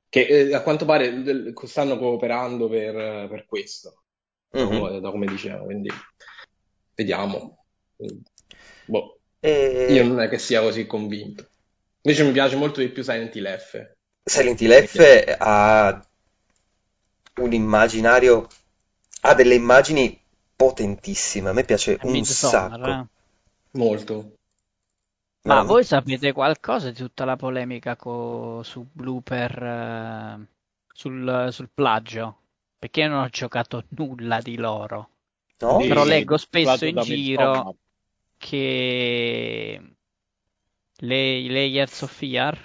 [0.10, 4.06] Che eh, a quanto pare stanno cooperando per, per questo,
[4.58, 4.98] mm-hmm.
[4.98, 5.92] da come diceva, quindi
[6.96, 7.66] vediamo.
[8.86, 9.20] Boh.
[9.40, 9.88] E...
[9.92, 11.48] Io non è che sia così convinto.
[12.02, 13.94] Invece mi piace molto di più Silent Hill F.
[14.24, 16.08] Silent Hill F ha
[17.36, 18.48] un immaginario,
[19.22, 20.20] ha delle immagini
[20.56, 22.90] potentissime, a me piace È un Midsommar, sacco.
[22.90, 23.12] Eh?
[23.74, 24.38] Molto.
[25.44, 25.66] Ma no.
[25.66, 30.48] voi sapete qualcosa di tutta la polemica co- su Blooper, eh,
[30.94, 32.38] sul, sul plagio?
[32.80, 35.10] Perché io non ho giocato nulla di loro.
[35.60, 35.78] No?
[35.78, 37.76] Però leggo spesso in giro
[38.38, 39.82] che
[40.96, 42.58] le, le Years of Fear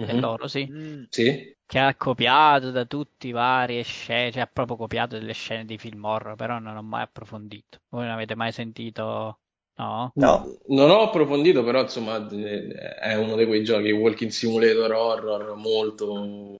[0.00, 0.10] mm-hmm.
[0.10, 0.66] è loro, sì.
[0.70, 1.04] Mm.
[1.08, 1.56] sì.
[1.66, 5.78] che ha copiato da tutti i vari scene, cioè ha proprio copiato delle scene di
[5.78, 7.80] film horror, però non ho mai approfondito.
[7.88, 9.38] Voi non avete mai sentito?
[9.80, 10.12] No?
[10.14, 10.58] No.
[10.66, 16.56] Non ho approfondito, però insomma è uno di quei giochi walking simulator horror molto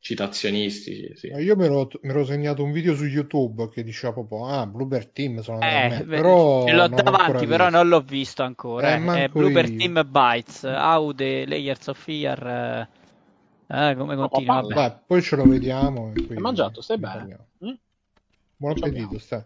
[0.00, 1.12] citazionistici.
[1.14, 1.26] Sì.
[1.28, 5.06] Io mi ero, mi ero, segnato un video su YouTube che diceva proprio ah, Bloober
[5.06, 8.96] Team sono eh, però ce l'ho davanti, però non l'ho visto ancora.
[8.96, 9.28] Eh, eh.
[9.28, 9.76] Bloober io.
[9.76, 12.88] Team Bites, Aude, Layers of Fear.
[13.68, 14.62] Eh, come continua?
[14.62, 15.02] Vabbè.
[15.06, 16.12] poi ce lo vediamo.
[16.16, 17.38] Hai mangiato, stai bene?
[17.64, 17.74] Mm?
[18.56, 19.44] Buon appetito, stai.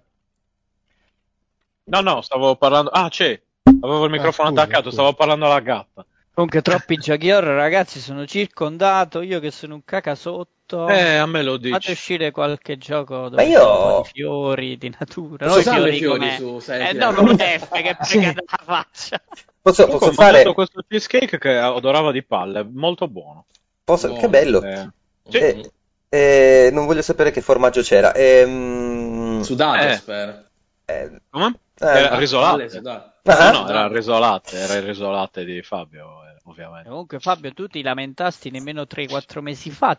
[1.85, 2.91] No, no, stavo parlando.
[2.91, 3.41] Ah, c'è.
[3.63, 4.95] Avevo il ah, microfono ah, scusa, attaccato, scusa.
[4.95, 6.05] stavo parlando alla gatta.
[6.33, 8.01] Comunque, troppi giochi horror, ragazzi.
[8.01, 9.21] Sono circondato.
[9.21, 10.89] Io che sono un caca sotto.
[10.89, 11.73] Eh, a me lo dici.
[11.73, 14.01] Fate uscire qualche gioco dove Ma io...
[14.03, 15.47] di fiori, di natura.
[15.47, 19.21] Non fiori, fiori su, sai, eh, no, con F che prega la faccia.
[19.61, 23.47] Posso, posso fare questo cheesecake che odorava di palle, molto buono.
[23.85, 24.09] Posso...
[24.09, 24.23] Buono.
[24.23, 24.63] Che bello.
[24.63, 24.89] Eh.
[25.29, 25.39] Sì.
[25.39, 25.73] Eh,
[26.09, 28.15] eh, non voglio sapere che formaggio c'era.
[28.15, 29.43] Ehm...
[29.43, 29.95] Sudato, eh.
[29.95, 30.45] spero.
[30.87, 31.59] Eh, Come?
[31.81, 32.81] Eh, era risolato.
[32.83, 36.89] No, no, era il risolatte, era il risolatte di Fabio, eh, ovviamente.
[36.89, 39.99] Comunque Fabio, tu ti lamentasti nemmeno 3-4 mesi fa,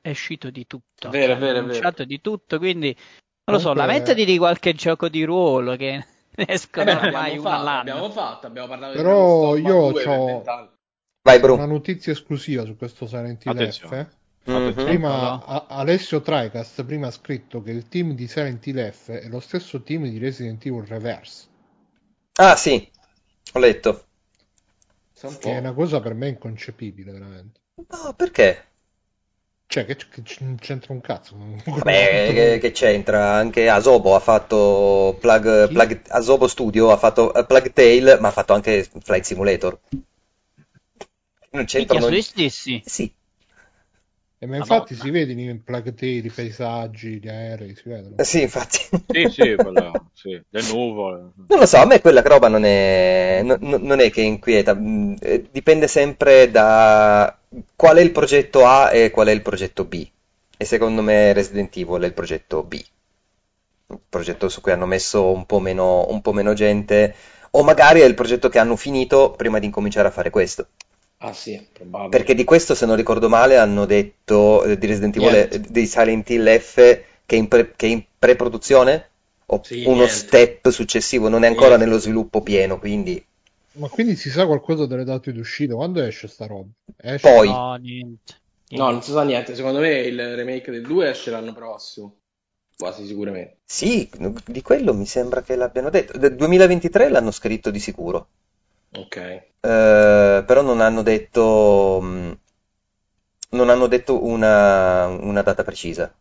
[0.00, 1.10] è uscito di tutto.
[1.10, 2.04] Vero, vero, è vero.
[2.04, 2.94] di tutto, quindi
[3.44, 3.86] non lo so, Comunque...
[3.86, 6.04] lamentati di qualche gioco di ruolo che
[6.34, 7.90] ne escono eh, ormai uno all'anno.
[7.90, 10.72] Abbiamo fatto, abbiamo parlato Però io ho
[11.22, 14.06] Vai, una notizia esclusiva su questo Silent Hill F.
[14.50, 14.72] Mm-hmm.
[14.72, 19.28] Prima, a- Alessio Tricast prima ha scritto che il team di Silent Hill F è
[19.28, 21.46] lo stesso team di Resident Evil Reverse.
[22.34, 22.90] Ah sì,
[23.52, 24.06] ho letto.
[25.14, 27.60] Che è una cosa per me inconcepibile, veramente.
[27.88, 28.66] No, perché?
[29.66, 31.36] Cioè, che, che c'entra un cazzo.
[31.64, 33.32] Vabbè, che, che, c'entra?
[33.32, 38.32] Anche Asobo ha fatto Plug, Plug Asobo Studio ha fatto uh, Plug Tail, ma ha
[38.32, 39.78] fatto anche Flight Simulator.
[41.50, 41.98] Non c'entra.
[41.98, 42.12] Non...
[42.84, 43.14] Sì.
[44.44, 45.02] Eh, ma infatti Madonna.
[45.02, 48.16] si vede in plagteri, i paesaggi, gli aerei, si vedono.
[48.18, 48.78] Eh sì, infatti.
[49.08, 51.30] Sì, sì, quella, sì, le nuvole.
[51.48, 55.14] Non lo so, a me quella roba non è, non, non è che inquieta, mm,
[55.18, 57.38] eh, dipende sempre da
[57.74, 60.06] qual è il progetto A e qual è il progetto B.
[60.58, 62.74] E secondo me Resident Evil è il progetto B.
[63.86, 67.14] Il progetto su cui hanno messo un po' meno, un po meno gente,
[67.52, 70.68] o magari è il progetto che hanno finito prima di incominciare a fare questo.
[71.24, 72.10] Ah sì, probabile.
[72.10, 75.86] Perché di questo, se non ricordo male, hanno detto eh, di Resident Evil, eh, di
[75.86, 76.74] Silent Hill F
[77.26, 79.08] che è in, pre- che è in pre-produzione
[79.46, 80.12] o sì, uno niente.
[80.12, 81.86] step successivo, non è ancora niente.
[81.86, 83.24] nello sviluppo pieno, quindi...
[83.72, 85.74] Ma quindi si sa qualcosa delle date di uscita?
[85.74, 86.68] Quando esce sta roba?
[86.96, 87.26] Esce?
[87.26, 87.48] Poi.
[87.48, 88.34] No, niente.
[88.68, 89.54] No, non si sa niente.
[89.54, 92.18] Secondo me il remake del 2 esce l'anno prossimo.
[92.76, 93.58] Quasi sicuramente.
[93.64, 94.08] Sì,
[94.46, 96.16] di quello mi sembra che l'abbiano detto.
[96.18, 98.28] Del 2023 l'hanno scritto di sicuro.
[98.96, 99.16] Ok.
[99.16, 102.32] Eh, però non hanno detto, mm,
[103.50, 106.14] non hanno detto una, una data precisa.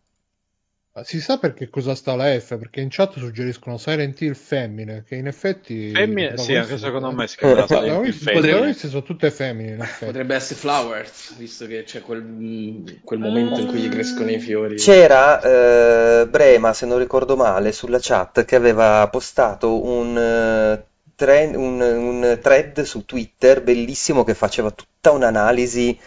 [1.02, 2.56] Si sa perché cosa sta la F?
[2.56, 5.90] Perché in chat suggeriscono Silent Hill femmine, che in effetti...
[5.90, 6.38] Femmine?
[6.38, 10.06] Sì, anche secondo me si chiama Silent Hill sono tutte femmine, in effetti.
[10.06, 14.76] Potrebbe essere Flowers, visto che c'è quel, quel momento in cui gli crescono i fiori.
[14.76, 20.16] C'era eh, Brema, se non ricordo male, sulla chat che aveva postato un...
[20.16, 26.00] Uh, trend, un, un, thread su Twitter bellissimo che faceva tutta un'analisi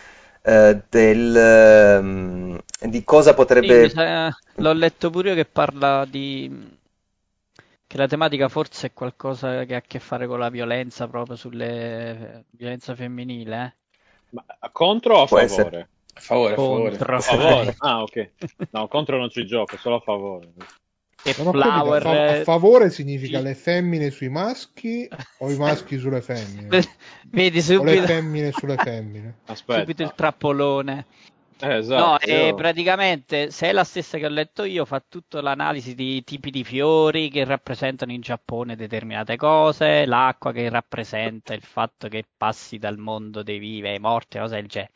[0.43, 3.89] eh, del, um, di cosa potrebbe...
[3.89, 6.79] Sì, l'ho letto pure io che parla di...
[7.87, 11.37] che la tematica forse è qualcosa che ha a che fare con la violenza proprio
[11.37, 13.65] sulle violenza femminile.
[13.65, 13.85] Eh?
[14.31, 15.45] Ma contro o a Può favore?
[15.45, 15.89] Essere.
[16.15, 16.97] A favore, a favore.
[16.97, 17.75] A favore.
[17.79, 18.31] Ah, ok.
[18.71, 20.49] No, contro non ci gioco, solo a favore.
[21.27, 22.03] E Flower...
[22.03, 25.09] Capito, a, favore significa le femmine sui maschi
[25.41, 26.69] o i maschi sulle femmine?
[27.31, 27.91] Vedi subito...
[27.91, 29.39] O le femmine sulle femmine.
[29.47, 29.81] Aspetta.
[29.81, 31.07] Subito il trappolone.
[31.59, 32.55] Eh, esatto, no, io...
[32.55, 36.63] praticamente se è la stessa che ho letto io, fa tutta l'analisi di tipi di
[36.63, 42.99] fiori che rappresentano in Giappone determinate cose, l'acqua che rappresenta il fatto che passi dal
[42.99, 44.93] mondo dei vivi ai morti, cose del genere.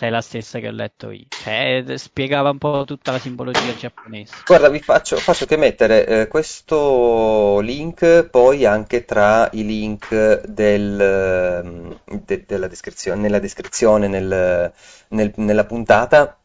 [0.00, 1.26] È la stessa che ho letto io.
[1.28, 4.34] Cioè, spiegava un po' tutta la simbologia giapponese.
[4.46, 11.62] Guarda, vi faccio, faccio che mettere eh, questo link poi anche tra i link del,
[11.62, 11.90] mm,
[12.24, 14.72] de, della descrizione, nella descrizione, nel,
[15.08, 16.38] nel, nella puntata.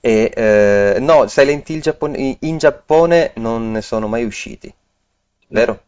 [0.00, 4.72] E eh, no, Silent Hill Giappone, in Giappone non ne sono mai usciti,
[5.48, 5.82] vero?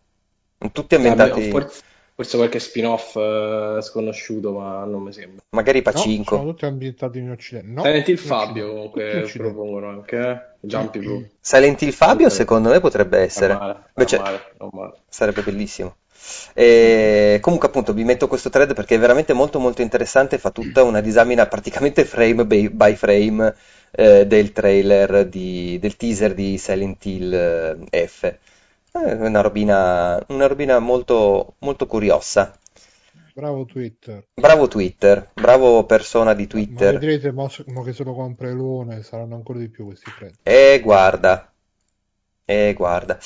[0.73, 1.51] Tutti ambientati.
[1.51, 1.83] Forse,
[2.19, 5.41] Forse qualche spin-off uh, sconosciuto, ma non mi sembra.
[5.51, 6.35] Magari Pacinco.
[6.35, 7.69] No, sono tutti ambientati in Occidente.
[7.69, 10.41] No, Silent Hill Fabio comunque propongono anche, eh?
[10.59, 11.31] Jumpy Blue.
[11.41, 13.53] Silent Hill Fabio secondo me potrebbe essere.
[13.53, 14.95] Non male, non male, non male.
[15.09, 15.95] Sarebbe bellissimo.
[16.55, 20.83] E comunque appunto vi metto questo thread perché è veramente molto molto interessante, fa tutta
[20.83, 23.55] una disamina praticamente frame by frame
[23.93, 27.33] eh, del trailer, di, del teaser di Silent Hill
[27.93, 28.35] eh, F.
[28.91, 32.57] È una robina, una robina molto, molto curiosa.
[33.35, 34.27] Bravo Twitter.
[34.35, 36.95] Bravo Twitter, bravo persona di Twitter.
[36.95, 40.41] Ma vedrete, mo, mo che se lo compra Elone saranno ancora di più questi prezzi.
[40.43, 41.53] Eh, guarda.
[42.45, 43.19] Eh, guarda.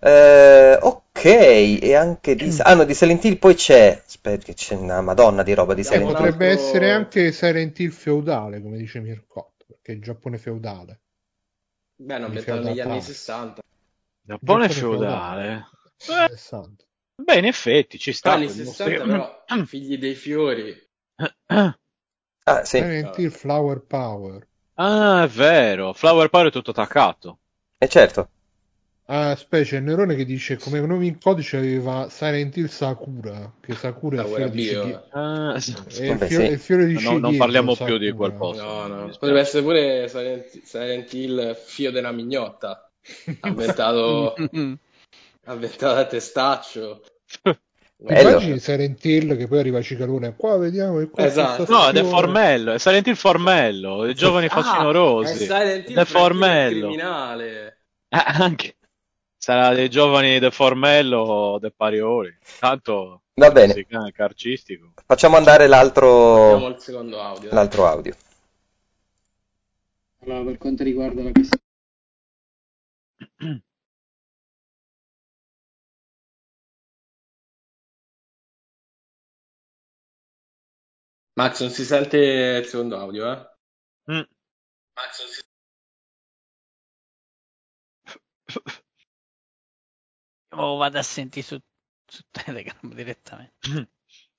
[0.00, 2.54] Eh, ok, e anche di...
[2.60, 4.00] Ah, no, di Silent Hill poi c'è...
[4.06, 6.16] Aspetta, che c'è una madonna di roba di Silent Hill.
[6.16, 6.64] Potrebbe altro...
[6.64, 11.00] essere anche Silent Hill feudale, come dice Mircotto, perché è il Giappone feudale.
[11.96, 13.62] Beh, non mettono negli anni 60.
[14.28, 15.66] Giappone, Giappone feudale?
[15.96, 16.34] feudale.
[16.34, 17.22] Eh.
[17.24, 18.32] Beh, in effetti ci sta.
[18.32, 20.76] Anni 60 però, figli dei fiori.
[21.46, 22.76] ah, sì.
[22.76, 24.46] il Flower Power.
[24.74, 25.94] Ah, è vero.
[25.94, 27.38] Flower Power è tutto attaccato.
[27.78, 28.28] E certo.
[29.06, 33.72] Ah, specie il Nerone che dice come nome in codice aveva Silent Hill Sakura, che
[33.72, 35.04] Sakura è il fiore di Shige...
[35.12, 35.72] ah, sì.
[35.72, 36.52] è il, fiore, sì.
[36.52, 38.62] il fiore di no, non parliamo più di quel posto.
[38.62, 39.06] No, no.
[39.06, 42.87] Potrebbe essere pure Silent, Silent Hill Fio della mignotta,
[43.40, 44.34] ambientato
[45.48, 47.02] Avventato a testaccio.
[48.06, 51.64] Immagini Silent Hill che poi arriva Cicalone qua vediamo qua esatto.
[51.68, 56.86] no è Formello è Silent Hill Formello i giovani ah, facinorosi è Formello.
[56.86, 57.78] criminale.
[58.08, 58.76] Eh, anche.
[59.36, 63.84] Sarà dei giovani de Formello de Parioli tanto va bene.
[64.12, 64.92] carcistico.
[65.04, 68.14] Facciamo andare l'altro il secondo audio l'altro audio.
[70.20, 71.66] Allora per quanto riguarda la questione
[81.34, 83.36] Max, non si sente il secondo audio, eh?
[84.12, 84.22] Mm.
[84.94, 85.40] Max, non si
[90.50, 91.58] Io vado a sentire su,
[92.06, 93.58] su Telegram direttamente.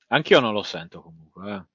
[0.08, 1.68] Anch'io non lo sento comunque.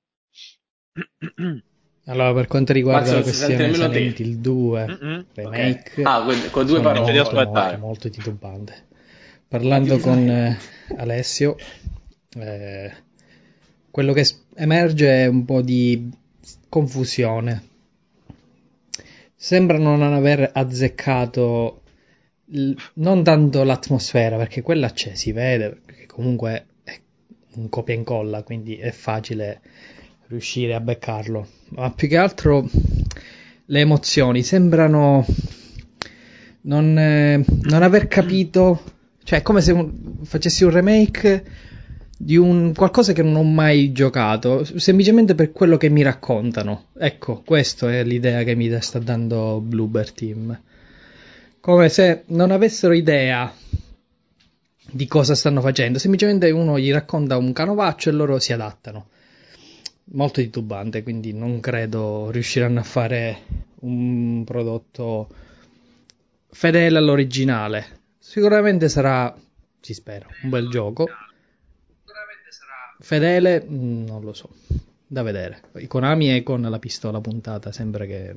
[0.95, 1.63] Eh.
[2.07, 5.25] Allora, per quanto riguarda Max, la questione Silent Hill 2 Mm-mm.
[5.35, 6.05] remake, okay.
[6.05, 8.87] ah, con, con due parole molto, molto, molto titubante.
[9.49, 10.59] Parlando con eh,
[10.97, 11.57] Alessio,
[12.39, 12.93] eh,
[13.91, 16.11] quello che emerge è un po' di
[16.69, 17.63] confusione.
[19.35, 21.83] Sembrano non aver azzeccato
[22.47, 27.01] l- non tanto l'atmosfera, perché quella c'è, si vede, perché comunque è
[27.55, 29.61] un copia e incolla, quindi è facile
[30.35, 31.47] riuscire a beccarlo.
[31.71, 32.69] Ma più che altro
[33.67, 35.25] le emozioni sembrano
[36.63, 38.83] non, eh, non aver capito,
[39.23, 41.45] cioè è come se un, facessi un remake
[42.17, 46.87] di un qualcosa che non ho mai giocato, semplicemente per quello che mi raccontano.
[46.99, 50.61] Ecco, questa è l'idea che mi sta dando Bluebird Team.
[51.61, 53.53] Come se non avessero idea
[54.91, 59.09] di cosa stanno facendo, semplicemente uno gli racconta un canovaccio e loro si adattano.
[60.07, 63.39] Molto titubante, quindi non credo riusciranno a fare
[63.81, 65.29] un prodotto
[66.51, 68.03] fedele all'originale.
[68.19, 69.35] Sicuramente sarà,
[69.81, 71.09] si spera, un bel gioco
[73.05, 74.49] Fedele, non lo so,
[75.07, 75.63] da vedere.
[75.89, 78.35] Konami è con la pistola puntata, sembra che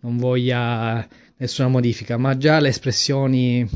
[0.00, 1.06] non voglia
[1.36, 3.66] nessuna modifica, ma già le espressioni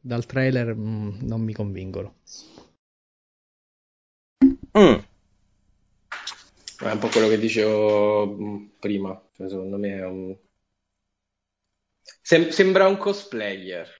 [0.00, 2.16] dal trailer mm, non mi convincono.
[4.78, 4.98] Mm.
[6.80, 10.36] È un po' quello che dicevo mm, prima, cioè, secondo me è un...
[12.22, 13.96] Sem- sembra un cosplayer.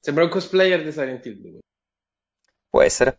[0.00, 1.58] Sembra un cosplayer di Silent Hill 2.
[2.68, 3.18] Può essere.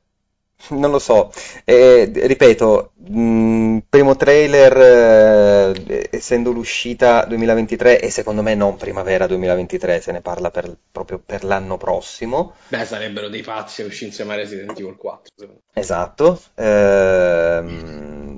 [0.71, 1.31] Non lo so,
[1.63, 9.25] eh, ripeto, mh, mm, primo trailer eh, essendo l'uscita 2023 e secondo me non primavera
[9.25, 12.55] 2023, se ne parla per, proprio per l'anno prossimo.
[12.67, 15.61] Beh, sarebbero dei pazzi a uscire insieme a Resident Evil 4.
[15.73, 18.28] Esatto, ehm,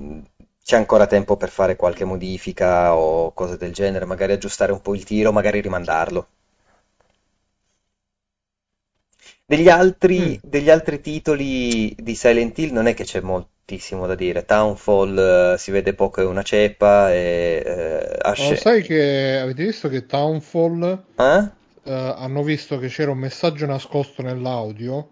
[0.64, 4.94] c'è ancora tempo per fare qualche modifica o cose del genere, magari aggiustare un po'
[4.94, 6.26] il tiro, magari rimandarlo.
[9.44, 10.48] Degli altri, mm.
[10.48, 14.44] degli altri titoli di Silent Hill non è che c'è moltissimo da dire.
[14.44, 17.12] Townfall uh, si vede poco, è una ceppa.
[17.12, 18.52] E, Ashe...
[18.52, 21.38] oh, sai che avete visto che Townfall eh?
[21.82, 25.08] uh, hanno visto che c'era un messaggio nascosto nell'audio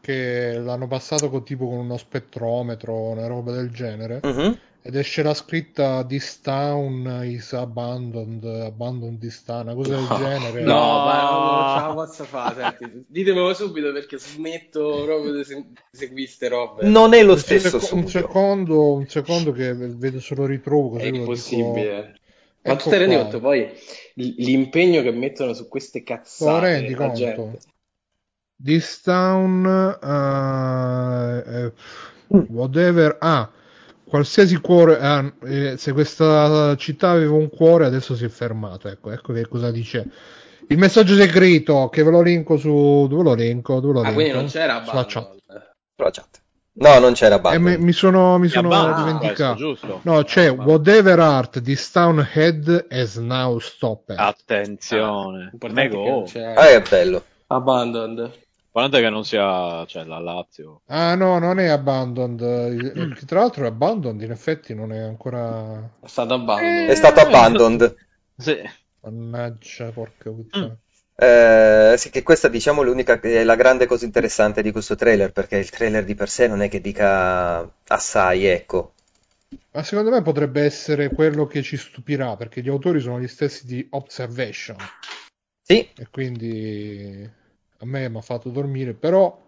[0.00, 4.20] che l'hanno passato con, tipo con uno spettrometro, una roba del genere.
[4.22, 4.56] Uh-huh.
[4.86, 10.18] Ed esce la scritta This town is abandoned, abandoned this town, una cosa no, del
[10.18, 10.60] genere.
[10.60, 11.04] No, no.
[11.06, 12.76] ma non ce la posso fare.
[12.78, 16.86] Senti, ditemelo subito perché smetto proprio di seguire queste robe.
[16.86, 17.80] Non è lo stesso.
[17.80, 20.90] Seco- un, secondo, un secondo che vedo se lo ritrovo.
[20.90, 22.12] Così è impossibile.
[22.12, 22.18] Dico...
[22.64, 23.72] Ma ecco tu ti rendi conto poi
[24.16, 26.50] l'impegno che mettono su queste cazzate?
[26.50, 27.14] Lo rendi conto?
[27.14, 27.58] Gente.
[28.62, 31.72] This town, uh, eh,
[32.48, 33.50] whatever, ah,
[34.14, 39.10] qualsiasi cuore, ah, eh, se questa città aveva un cuore adesso si è fermato, ecco,
[39.10, 40.08] ecco che cosa dice.
[40.68, 43.80] Il messaggio segreto che ve lo linko su, dove lo linko?
[43.80, 44.14] Dove lo Ah, linko?
[44.14, 45.34] quindi non c'era Sulla chat.
[45.96, 46.42] Sulla chat.
[46.76, 47.72] No, non c'era Eh, Abandon.
[47.72, 49.54] mi, mi sono, mi È sono Abandon dimenticato.
[49.54, 50.00] questo, giusto?
[50.04, 54.16] No, c'è Ah, whatever art this town had has now stopped.
[54.16, 55.52] Attenzione.
[55.58, 57.24] È c'è Ah, che bello.
[57.48, 58.30] Abandoned.
[58.74, 60.80] Guardate che non sia, cioè, la Lazio.
[60.86, 62.40] Ah no, non è Abandoned.
[62.40, 65.92] Eh, che Tra l'altro Abandoned in effetti non è ancora...
[66.00, 66.88] È stato Abandoned.
[66.90, 67.94] È stato Abandoned.
[68.36, 68.56] Sì.
[69.02, 70.76] Mannaggia, porca puttana.
[71.14, 75.56] Eh, sì, che questa diciamo l'unica è la grande cosa interessante di questo trailer, perché
[75.56, 78.94] il trailer di per sé non è che dica assai, ecco.
[79.70, 83.66] Ma secondo me potrebbe essere quello che ci stupirà, perché gli autori sono gli stessi
[83.66, 84.78] di Observation.
[85.62, 87.42] Sì, E quindi
[87.84, 89.40] a me mi ha fatto dormire, però...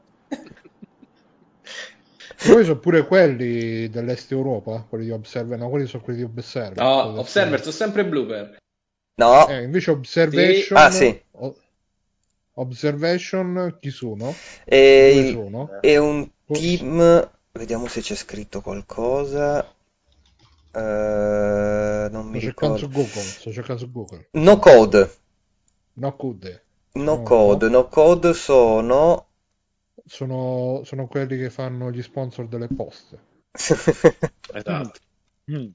[2.38, 6.24] E poi sono pure quelli dell'Est Europa, quelli di Observer, no, quelli sono quelli di
[6.24, 6.76] Observer.
[6.84, 8.56] No, Observer, sono sempre blooper.
[9.18, 10.78] no, Eh, invece Observation...
[10.78, 10.84] Sì.
[10.84, 11.22] Ah, sì.
[11.32, 11.56] o-
[12.54, 14.32] Observation, chi sono?
[14.66, 15.70] il- sono?
[15.80, 19.64] è un team, vediamo se c'è scritto qualcosa.
[20.72, 22.78] Eh, non mi Sto ricordo.
[22.78, 24.30] su Google, sto cercando su Google.
[24.34, 25.10] No Code,
[25.96, 26.62] No Code.
[27.02, 27.22] No.
[27.22, 29.26] Code, No Code sono...
[30.04, 33.18] Sono, sono quelli che fanno gli sponsor delle poste.
[34.54, 35.00] Esatto.
[35.50, 35.66] Mm.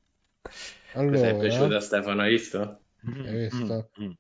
[0.42, 2.80] Questa è Allora, piaciuta a Stefano, hai visto?
[3.10, 3.90] Mm, Hai visto?
[4.00, 4.12] mm, mm.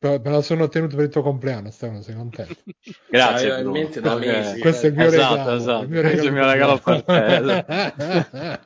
[0.00, 2.56] me me la sono tenuto per il tuo compleanno, Stefano, sei contento?
[3.08, 3.54] Grazie.
[3.58, 3.72] Bruno.
[3.72, 4.20] mente da Ok.
[4.26, 4.58] mesi.
[4.60, 5.56] Questo è il mio Esatto, regalo.
[5.56, 5.82] esatto.
[5.84, 8.60] il mio Questo è il mio regalo per te.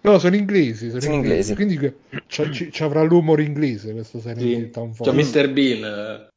[0.02, 0.88] no, sono inglesi.
[0.88, 1.52] Sono, Sono inglesi.
[1.52, 1.76] inglesi.
[1.78, 4.48] Quindi ci, avrà l'umore inglese questo Silent Sì.
[4.50, 5.12] Hill Town C'è.
[5.12, 5.52] Mr.
[5.52, 6.32] Bean.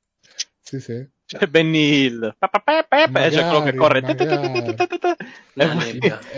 [0.68, 1.08] Sì, sì.
[1.26, 2.36] C'è Benny Hill.
[2.38, 2.50] C'è
[3.48, 4.00] quello che corre.
[4.02, 4.12] È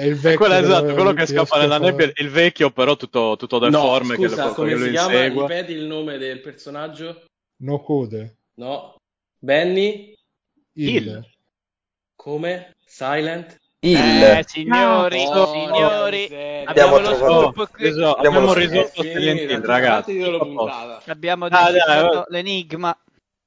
[0.04, 3.70] il vecchio quello, esatto, quello che scappa nella nebbia, il vecchio però tutto, tutto No,
[3.70, 5.14] deforme che, lo, come si chiama?
[5.14, 5.48] insegue.
[5.48, 7.24] Ripeti il nome del personaggio?
[7.62, 8.36] No code.
[8.56, 8.96] No.
[9.40, 10.16] Benny?
[10.74, 11.26] Il.
[12.16, 12.76] Come?
[12.86, 13.58] Silent?
[13.80, 13.98] Il...
[13.98, 16.70] Eh, signori, Oh, signori, miseria.
[16.70, 17.88] Abbiamo abbiamo lo trovato- scoop qui.
[17.88, 20.22] Abbiamo abbiamo risolto Silent Hill, ragazzi.
[21.06, 22.96] Abbiamo Ah, dai, l'enigma.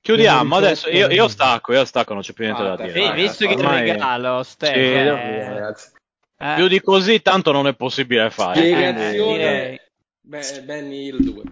[0.02, 0.88] Chiudiamo adesso.
[0.90, 2.94] Io, io stacco, io stacco, non c'è più niente da Fate, dire.
[3.00, 5.16] Sì, fate, visto che ti Ormai- regalo, Stefano.
[5.16, 8.60] Sì, eh, eh, Più di così tanto non è possibile fare.
[8.60, 9.80] Eh, Spiegazione.
[10.24, 11.42] Beh, Benny Hill 2.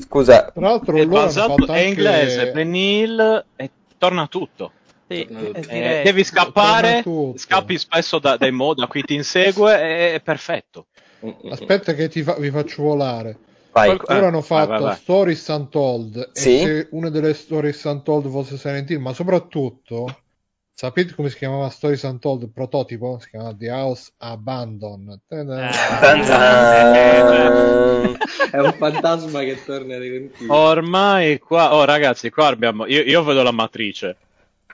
[0.00, 4.72] Scusa, Tra l'altro basato- fatto è anche- inglese, Benny Hill e torna tutto.
[5.08, 5.58] sì, Torna tutto.
[5.58, 6.02] eh, Eh, direi.
[6.04, 7.38] devi scappare, tutto.
[7.38, 10.86] scappi spesso da, dai mo- da chi ti insegue, è, è perfetto.
[11.50, 13.36] Aspetta che ti fa- vi faccio volare.
[13.72, 13.86] Vai.
[13.96, 14.96] Qualco- Loro Eh, hanno fatto vai, vai.
[14.96, 16.60] Stories Untold Sì.
[16.60, 20.16] e se una delle Stories Untold fosse Silent Hill, ma soprattutto
[20.74, 23.18] sapete come si chiamava Stories Untold prototipo?
[23.20, 25.20] Si chiamava The House Abandon.
[25.28, 25.70] Eh.
[28.50, 30.56] È un fantasma che torna di continuo.
[30.56, 34.16] Ormai qua, oh ragazzi, qua abbiamo, io, io vedo la matrice,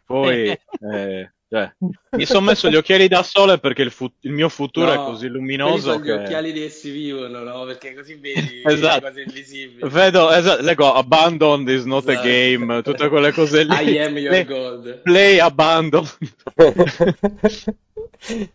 [0.04, 0.48] poi,
[0.92, 1.70] eh, cioè,
[2.16, 5.04] mi sono messo gli occhiali da sole perché il, fu- il mio futuro è No,
[5.04, 7.64] così Quelli luminoso sono gli che occhiali di essi vivono, no?
[7.64, 8.94] Perché così vedi Esatto.
[9.04, 9.88] le cose invisibili.
[9.88, 12.26] vedo, esatto, leggo Abandoned is not a Esatto.
[12.28, 13.92] game, tutte quelle cose lì.
[13.92, 15.00] I am your Play, god.
[15.02, 16.08] play Abandoned.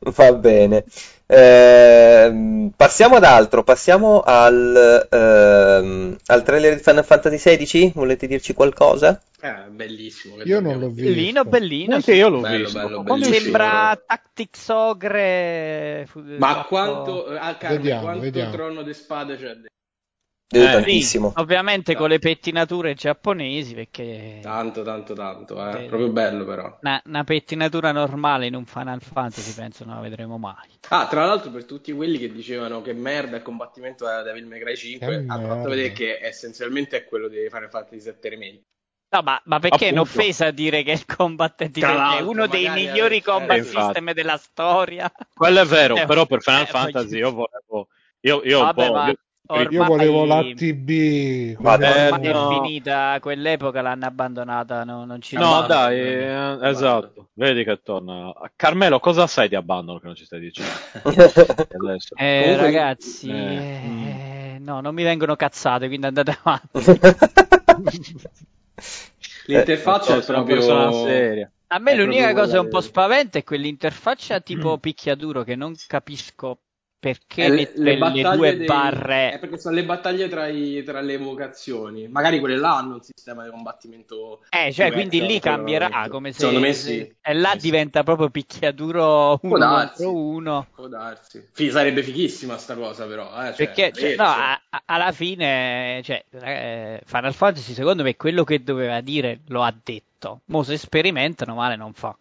[0.02, 0.84] Va bene.
[1.36, 7.92] Ehm, passiamo ad altro, passiamo al, ehm, al trailer di Final Fantasy XVI.
[7.96, 9.20] Volete dirci qualcosa?
[9.42, 10.42] Eh, bellissimo.
[10.44, 11.04] Io non l'ho visto.
[11.04, 11.96] Bellino, bellino.
[11.96, 12.80] Anche io l'ho Bello, visto.
[12.80, 13.42] bello, uscito?
[13.42, 16.06] Sembra Tactics Ogre.
[16.08, 18.52] fu- Ma quanto, eh, ah, Carmen, Vediamo, quanto vediamo.
[18.52, 19.68] trono di spade c'è dentro?
[20.60, 21.32] Eh, Eh, tantissimo.
[21.36, 25.56] Sì, ovviamente con le pettinature giapponesi perché Tanto, tanto, tanto.
[25.70, 25.72] Eh.
[25.72, 25.88] Bello.
[25.88, 26.78] Proprio bello, però.
[26.82, 30.70] una, una pettinatura normale in un Final Fantasy penso non la vedremo mai.
[30.90, 34.60] Ah, tra l'altro, per tutti quelli che dicevano che merda il combattimento da Devil May
[34.60, 35.56] Cry 5, Che ha merda.
[35.56, 38.64] fatto vedere che essenzialmente è quello di Final Fantasy 7 Remake.
[39.14, 39.94] No, ma, ma perché è Appunto.
[39.94, 43.86] un'offesa dire che il combattente Tra è uno dei migliori eh, combat eh, infatti.
[43.86, 45.12] system della storia?
[45.34, 47.88] Quello è vero, Eh, però per Final eh, Fantasy io volevo,
[48.22, 49.16] io, io Vabbè, un po', ma io-
[49.48, 50.26] ormai, Io volevo.
[50.26, 52.50] Ma quella- Eh, ormai no.
[52.50, 57.30] è finita quell'epoca, l'hanno abbandonata, no, non ci No, dai, eh, esatto.
[57.34, 58.32] Vedi che torna.
[58.56, 60.72] Carmelo, cosa sai di Abandon che non ci stai dicendo?
[62.16, 67.00] Eh, Comunque- ragazzi, Eh, eh, no, non mi vengono cazzate, quindi andate avanti.
[69.48, 70.56] L'interfaccia So, è una proprio...
[70.56, 71.52] persona seria.
[71.68, 75.74] A me È l'unica cosa un po' quella- spaventa è quell'interfaccia tipo picchiaduro che non
[75.88, 76.60] capisco
[77.04, 78.66] perché le, le, le due dei...
[78.66, 79.34] barre?
[79.34, 82.08] È perché sono le battaglie tra, i, tra, le evocazioni.
[82.08, 84.40] Magari quelle là hanno un sistema di combattimento.
[84.50, 86.40] Eh, cioè, quindi lì cambierà come se.
[86.40, 87.14] Secondo me sì.
[87.22, 90.68] E là diventa proprio picchiaduro uno contro uno.
[90.74, 91.46] Può darsi.
[91.52, 93.28] F- sarebbe fighissima sta cosa, però.
[93.42, 93.54] Eh?
[93.54, 98.46] Cioè, perché, cioè, no, a, a, alla fine, cioè, eh, Final Fantasy, secondo me, quello
[98.46, 100.40] che doveva dire lo ha detto.
[100.46, 102.16] Mo se sperimentano, male non fa.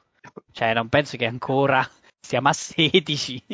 [0.51, 1.89] Cioè, non penso che ancora
[2.21, 3.45] siamo a 16.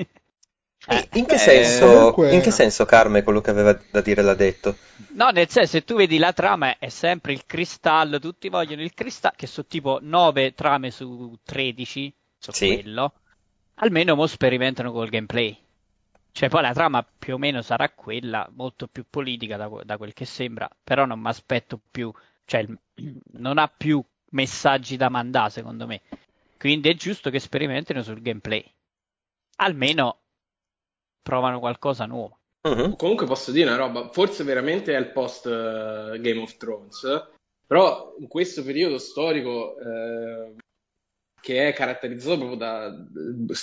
[0.86, 2.32] Eh, in, che eh, senso, comunque...
[2.32, 4.76] in che senso Carme quello che aveva da dire l'ha detto?
[5.10, 8.94] No, nel senso, se tu vedi la trama è sempre il cristallo, tutti vogliono il
[8.94, 12.74] cristallo, che sono tipo 9 trame su 13, su sì.
[12.74, 13.12] quello.
[13.80, 15.56] Almeno mo sperimentano col gameplay.
[16.30, 20.12] Cioè, poi la trama più o meno sarà quella, molto più politica da, da quel
[20.12, 22.12] che sembra, però non mi aspetto più,
[22.44, 22.64] cioè,
[23.32, 26.02] non ha più messaggi da mandare, secondo me.
[26.56, 28.64] Quindi è giusto che sperimentino sul gameplay.
[29.56, 30.18] Almeno
[31.22, 32.38] provano qualcosa nuovo.
[32.68, 32.96] Uh-huh.
[32.96, 37.30] Comunque posso dire una roba, forse veramente è il post uh, Game of Thrones,
[37.66, 40.56] però in questo periodo storico uh,
[41.40, 42.92] che è caratterizzato proprio da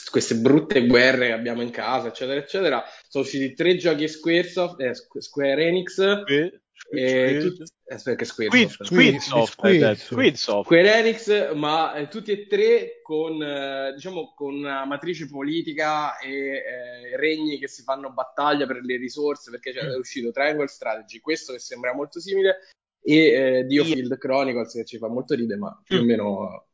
[0.09, 4.93] queste brutte guerre che abbiamo in casa, eccetera, eccetera, sono usciti tre giochi Squaresoft, eh,
[4.95, 12.31] Square Enix, e, e tutti, aspetta che Squaresoft, Squidsoft, Squidsoft, Square Enix, ma eh, tutti
[12.31, 18.11] e tre con, eh, diciamo, con una matrice politica e eh, regni che si fanno
[18.11, 22.59] battaglia per le risorse, perché cioè, è uscito Triangle Strategy, questo che sembra molto simile,
[23.01, 26.05] e eh, Diofield Chronicles che ci fa molto ridere, ma più o mm.
[26.05, 26.67] meno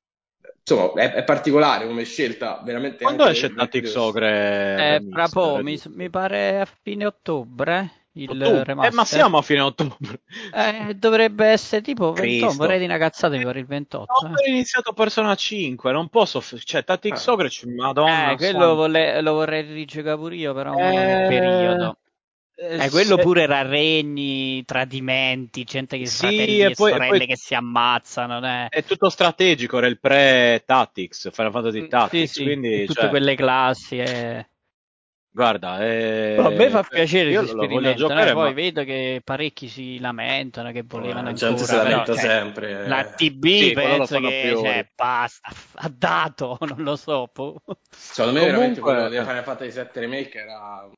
[0.59, 3.03] insomma, è, è, particolare come scelta, veramente.
[3.03, 4.95] Quando esce Tactics Ogre?
[4.95, 8.00] Eh, fra po', mi, mi, pare a fine ottobre.
[8.13, 8.63] Il ottobre.
[8.65, 8.91] remaster.
[8.91, 10.19] Eh, ma siamo a fine ottobre.
[10.53, 14.11] Eh, dovrebbe essere tipo 28, vorrei di una cazzata mi pare il 28.
[14.11, 14.49] Ho eh.
[14.49, 17.31] iniziato Persona 5, non posso, cioè Tactics ah.
[17.31, 18.31] Ogre, madonna.
[18.31, 21.21] Eh, quello vole, lo vorrei rigiocare pure io, però eh...
[21.21, 21.97] un periodo.
[22.53, 23.21] Eh, quello se...
[23.23, 27.27] pure era regni, tradimenti, gente che sì, fratelli e, poi, sorelle poi...
[27.27, 28.45] che si ammazzano.
[28.45, 28.67] Eh.
[28.69, 32.85] È tutto strategico, era il pre-Tactics, Final Fantasy mm, Tactics, sì, quindi...
[32.85, 33.09] Tutte cioè...
[33.09, 33.97] quelle classi.
[33.97, 34.45] Eh.
[35.33, 36.35] Guarda, eh...
[36.37, 38.53] a me fa piacere io lo voglio giocare, poi ma...
[38.53, 42.85] vedo che parecchi si lamentano che volevano eh, ancora, si lamenta cioè, sempre.
[42.85, 47.29] La TB sì, penso che cioè, basta, ha dato, non lo so.
[47.31, 47.61] Po.
[47.89, 48.51] Secondo me Comunque...
[48.51, 50.89] veramente quello di Final Fantasy 7 Remake era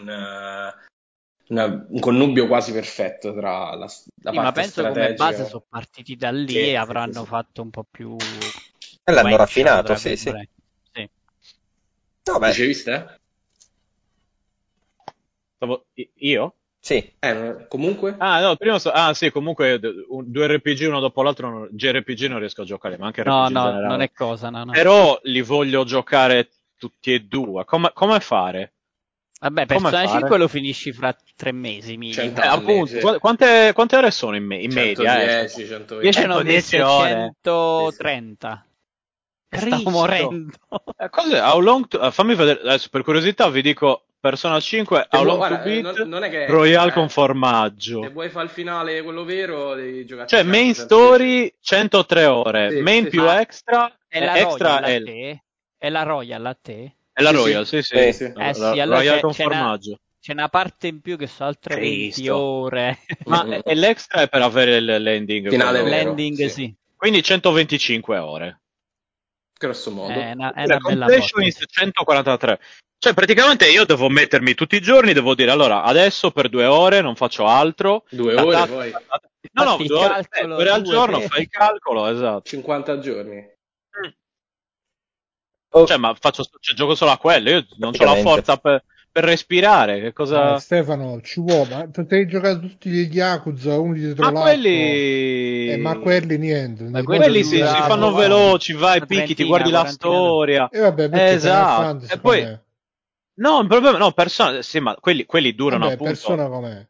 [0.00, 0.72] un,
[1.46, 3.86] una, un connubio quasi perfetto tra la,
[4.20, 5.14] la sì, ma penso strategica.
[5.14, 8.16] come base sono partiti da lì sì, e avranno sì, fatto un po' più
[9.04, 10.32] e l'hanno raffinato sì sì,
[10.92, 11.08] sì.
[12.24, 12.48] No, beh.
[12.48, 12.74] dicevi
[15.66, 16.10] te?
[16.14, 16.54] io?
[16.86, 17.12] Sì.
[17.18, 18.14] Eh, comunque?
[18.18, 18.90] Ah, no, prima so...
[18.90, 23.22] ah, sì, comunque due RPG uno dopo l'altro, JRPG non riesco a giocare, ma anche
[23.22, 24.72] RPG No, no, non è cosa, no, no.
[24.72, 26.48] Però li voglio giocare
[26.78, 27.64] tutti e due.
[27.64, 28.74] Come, come fare?
[29.38, 31.96] Vabbè, Persona 5 lo finisci fra tre mesi.
[31.96, 32.12] Mi...
[32.12, 35.40] Eh, appunto, quante, quante, ore sono in, me- in 110, media?
[35.40, 35.48] Eh?
[35.48, 36.06] 120.
[36.06, 37.34] Io sono 10 ore.
[37.42, 38.66] 130.
[39.48, 40.52] Sto morendo.
[40.98, 41.40] Eh, cos'è?
[41.40, 42.10] How long to...
[42.10, 46.08] Fammi vedere, adesso per curiosità vi dico Persona 5 How long guarda, to beat non,
[46.08, 48.02] non che, Royale eh, con formaggio.
[48.02, 52.80] Se vuoi fare il finale quello vero devi giocare Cioè main story 103 ore, sì,
[52.80, 53.34] main sì, più sì.
[53.34, 54.94] extra è la extra Royal è...
[54.94, 55.42] a te?
[55.78, 56.96] È la Royal a te?
[57.12, 57.96] È la Royal, sì, sì.
[57.96, 58.12] sì.
[58.12, 58.32] sì.
[58.36, 59.88] Eh, sì allora Royal con formaggio.
[59.90, 62.20] Una, c'è una parte in più che sono altre Cristo.
[62.20, 62.98] 20 ore.
[63.26, 65.48] Ma e l'extra è per avere il landing.
[65.50, 66.48] Finale landing, sì.
[66.48, 66.74] sì.
[66.96, 68.60] Quindi 125 ore.
[69.58, 70.12] Grosso modo.
[70.12, 72.60] È una, è una bella 143.
[72.98, 77.00] Cioè, praticamente io devo mettermi tutti i giorni, devo dire, allora, adesso per due ore
[77.00, 78.04] non faccio altro.
[78.10, 78.92] Due ore ta- poi?
[79.52, 82.42] No, no, due ore, eh, due ore al giorno, fai il calcolo, esatto.
[82.42, 83.54] 50 giorni.
[85.70, 85.86] Oh.
[85.86, 88.82] Cioè, ma faccio, cioè, gioco solo a quello, io non ho la forza per,
[89.16, 89.98] per respirare.
[89.98, 90.56] Che cosa...
[90.56, 94.42] Eh, Stefano, ci vuole, ma potevi giocare tutti gli Yakuza, uno dietro ma l'altro.
[94.42, 95.68] Quelli...
[95.70, 96.84] Eh, ma quelli niente.
[96.84, 100.68] Ma quelli si, si, fanno veloci, vai, picchi, ti guardi la storia.
[100.70, 102.04] E vabbè, esatto.
[102.12, 102.64] E poi...
[103.38, 106.34] No, il problema, no, persona, sì, ma quelli, quelli durano Vabbè, appunto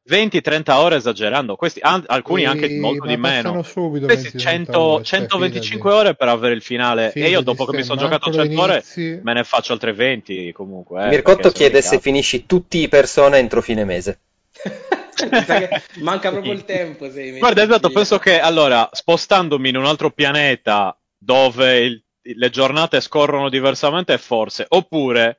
[0.08, 2.46] 20-30 ore esagerando, questi, an- alcuni e...
[2.46, 3.64] anche molto di meno.
[4.04, 7.82] Questi 100, ore, 125 ore per avere il finale fidati, e io dopo che mi
[7.82, 8.84] sono giocato 100 ore
[9.22, 11.06] me ne faccio altre 20 comunque.
[11.06, 14.20] Eh, Mircotto chiede se finisci tutti i persone entro fine mese.
[15.98, 17.08] Manca proprio il tempo.
[17.38, 23.48] Guarda, esatto, penso che allora, spostandomi in un altro pianeta dove il, le giornate scorrono
[23.48, 25.38] diversamente, forse, oppure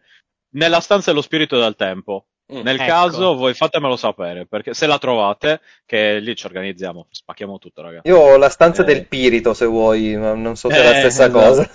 [0.57, 2.25] nella stanza dello spirito del tempo.
[2.51, 2.85] Mm, Nel ecco.
[2.85, 8.07] caso voi fatemelo sapere, perché se la trovate, che lì ci organizziamo, spacchiamo tutto, ragazzi.
[8.07, 8.85] Io ho la stanza eh.
[8.85, 11.39] del pirito, se vuoi, ma non so se è la eh, stessa esatto.
[11.39, 11.69] cosa.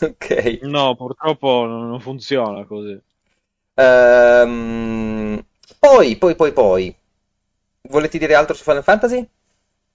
[0.06, 0.58] ok.
[0.62, 2.98] No, purtroppo non funziona così.
[3.74, 5.44] Ehm,
[5.78, 6.96] poi, poi, poi, poi.
[7.88, 9.28] Volete dire altro su Final Fantasy?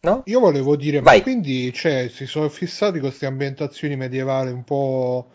[0.01, 0.21] No?
[0.25, 1.17] Io volevo dire, Vai.
[1.17, 5.31] ma quindi cioè, si sono fissati con queste ambientazioni medievali un po'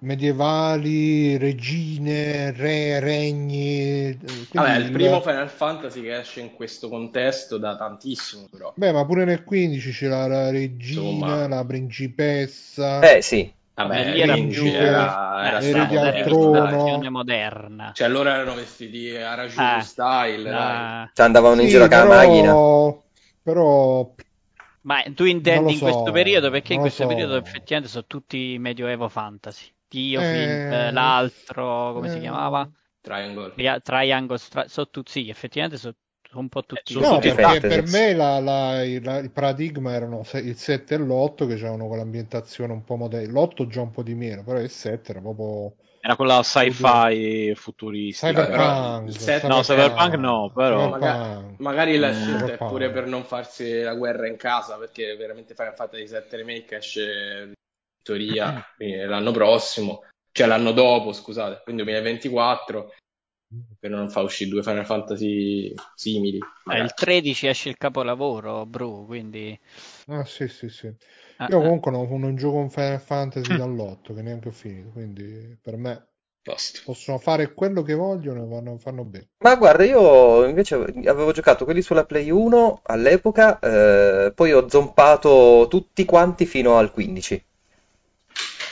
[0.00, 4.08] medievali, regine, re, regni.
[4.08, 4.18] eh,
[4.52, 8.72] Vabbè, il primo Final Fantasy che esce in questo contesto da tantissimo, però.
[8.74, 11.48] Beh, ma pure nel 15 c'era la regina, Insomma.
[11.48, 13.00] la principessa.
[13.00, 13.52] Eh sì.
[13.74, 15.60] Vabbè, Lì era più- era, era
[16.22, 16.72] trono.
[16.72, 17.92] rivisitazione moderna.
[17.92, 20.80] Cioè, loro erano vestiti a Raju Eh, style, dai.
[20.80, 22.52] la- Cioè, andavano in Sì, giro con la macchina.
[23.42, 24.14] però
[24.86, 26.48] Ma tu intendi lo in questo so, periodo?
[26.50, 27.06] Perché in questo so.
[27.06, 29.70] periodo effettivamente sono tutti medioevo fantasy.
[29.88, 32.68] Dio, Eh, l'altro, come si eh, chiamava?
[33.00, 33.52] Triangle.
[33.54, 35.94] Tri- Triangle, Stra- sono tutti, sì, effettivamente sono
[36.32, 36.98] un po' tutti.
[36.98, 37.68] No, tutti perché fantasy.
[37.68, 42.72] per me la- la- il, il paradigma erano il 7 e l'8 che avevano quell'ambientazione
[42.72, 43.32] un po' moderna.
[43.40, 48.44] L'8 già un po' di meno, però il 7 era proprio Era quella sci-fi futuristica.
[48.44, 49.12] cyberpunk.
[49.12, 51.60] set- No, cyberpunk no, però- Cyberpunk.
[51.60, 52.12] Magari la Mm.
[52.12, 56.36] scelta è pure per non farsi la guerra in casa, perché veramente Final Fantasy 7
[56.36, 57.52] Remake esce
[58.06, 60.02] teoria quindi l'anno prossimo,
[60.32, 62.92] cioè l'anno dopo, scusate, quindi 2024,
[63.78, 66.38] per non far uscire due Final Fantasy simili.
[66.68, 69.58] Eh, il 13 esce il capolavoro, Bru, quindi...
[70.08, 70.86] Ah, sì, sì, sì.
[70.88, 70.94] eh,
[71.46, 71.60] Io eh.
[71.60, 73.56] comunque non, non gioco un Final Fantasy Mm.
[73.56, 76.08] dall'8 che neanche ho finito, quindi per me
[76.44, 76.80] Posto.
[76.84, 79.28] possono fare quello che vogliono e vanno, fanno bene.
[79.44, 85.66] Ma guarda, io invece avevo giocato quelli sulla Play 1 all'epoca, eh, poi ho zompato
[85.68, 87.42] tutti quanti fino al 15.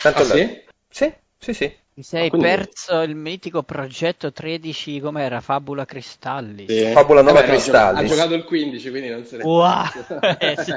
[0.05, 0.63] Tanto Ah sì?
[0.91, 1.77] Sì, sì, sì.
[1.95, 5.41] Ti sei Ah, quindi- perso il mitico progetto 13, com'era?
[5.41, 6.69] Fabula Cristalli.
[6.69, 6.93] Sì.
[6.93, 9.85] Fabula Nova Eh no, ha giocato- il 15, quindi non se ne Wow!
[10.41, 10.73] Eh, sì.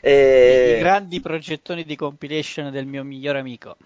[0.00, 3.76] E- I grandi progettoni di compilation del mio migliore amico.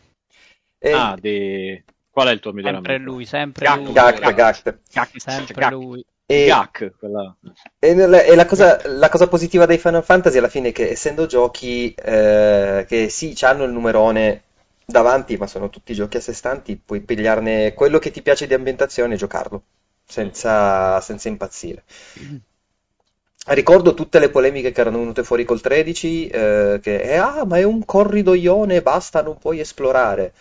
[0.78, 1.82] E- Ah, di...
[2.10, 3.10] Qual è il tuo migliore Sempre amico?
[3.12, 3.92] lui, sempre Gak, lui.
[3.94, 4.78] Gak, Gak.
[4.92, 5.70] Gak, Sempre Gak.
[5.72, 6.04] lui.
[6.34, 7.36] E- Gak, quella...
[7.78, 10.90] E, nel- e la cosa, la cosa positiva dei Final Fantasy alla fine è che
[10.90, 14.42] essendo giochi eh, che sì, hanno il numerone
[14.84, 18.54] davanti, ma sono tutti giochi a sé stanti, puoi pigliarne quello che ti piace di
[18.54, 19.62] ambientazione e giocarlo,
[20.06, 21.82] senza, senza impazzire.
[23.44, 27.58] Ricordo tutte le polemiche che erano venute fuori col 13, eh, che eh, ah, ma
[27.58, 30.32] è un corridoione, basta, non puoi esplorare.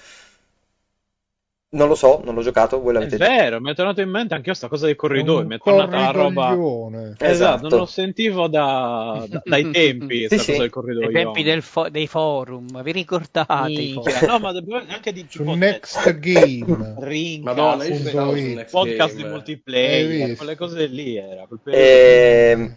[1.73, 4.33] Non lo so, non l'ho giocato, voi È l'avete vero, mi è tornato in mente
[4.33, 6.49] anche io sta cosa dei corridoi, Un mi è tornata la roba...
[6.51, 7.67] Esatto, Esatto.
[7.69, 10.51] non lo sentivo da, da- dai tempi, Sì, sta sì.
[10.59, 13.71] Ai tempi del fo- dei forum, vi ricordate?
[13.71, 13.93] i?
[14.27, 16.95] No, ma dobbiamo- anche di Su tipo Next Game.
[16.99, 18.35] Ring, Madonna, io su.
[18.53, 19.23] Next podcast Game.
[19.23, 21.47] di multiplayer, quelle cose lì era.
[21.67, 22.75] Ehm,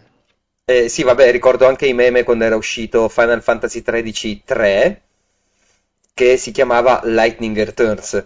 [0.63, 5.01] eh, sì, vabbè, ricordo anche i meme quando era uscito Final Fantasy XIII 3,
[6.13, 8.25] che si chiamava Lightning Returns.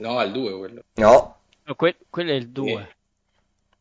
[0.00, 0.82] No, è il 2 quello.
[0.94, 2.96] No, No, que- quello è il 2.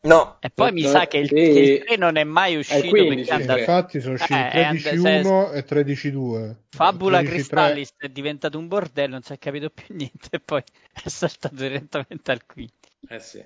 [0.01, 1.33] no, E poi mi sa che il, sì.
[1.33, 3.25] che il 3 non è mai uscito 15, perché è sì.
[3.25, 6.55] Sì, andato- infatti sono usciti Eh, è and- 13.1 e 13.2.
[6.69, 7.25] Fabula 13.3.
[7.25, 11.55] Cristallis è diventato un bordello, non si è capito più niente e poi è saltato
[11.55, 12.73] direttamente al 15.
[13.09, 13.43] Eh sì.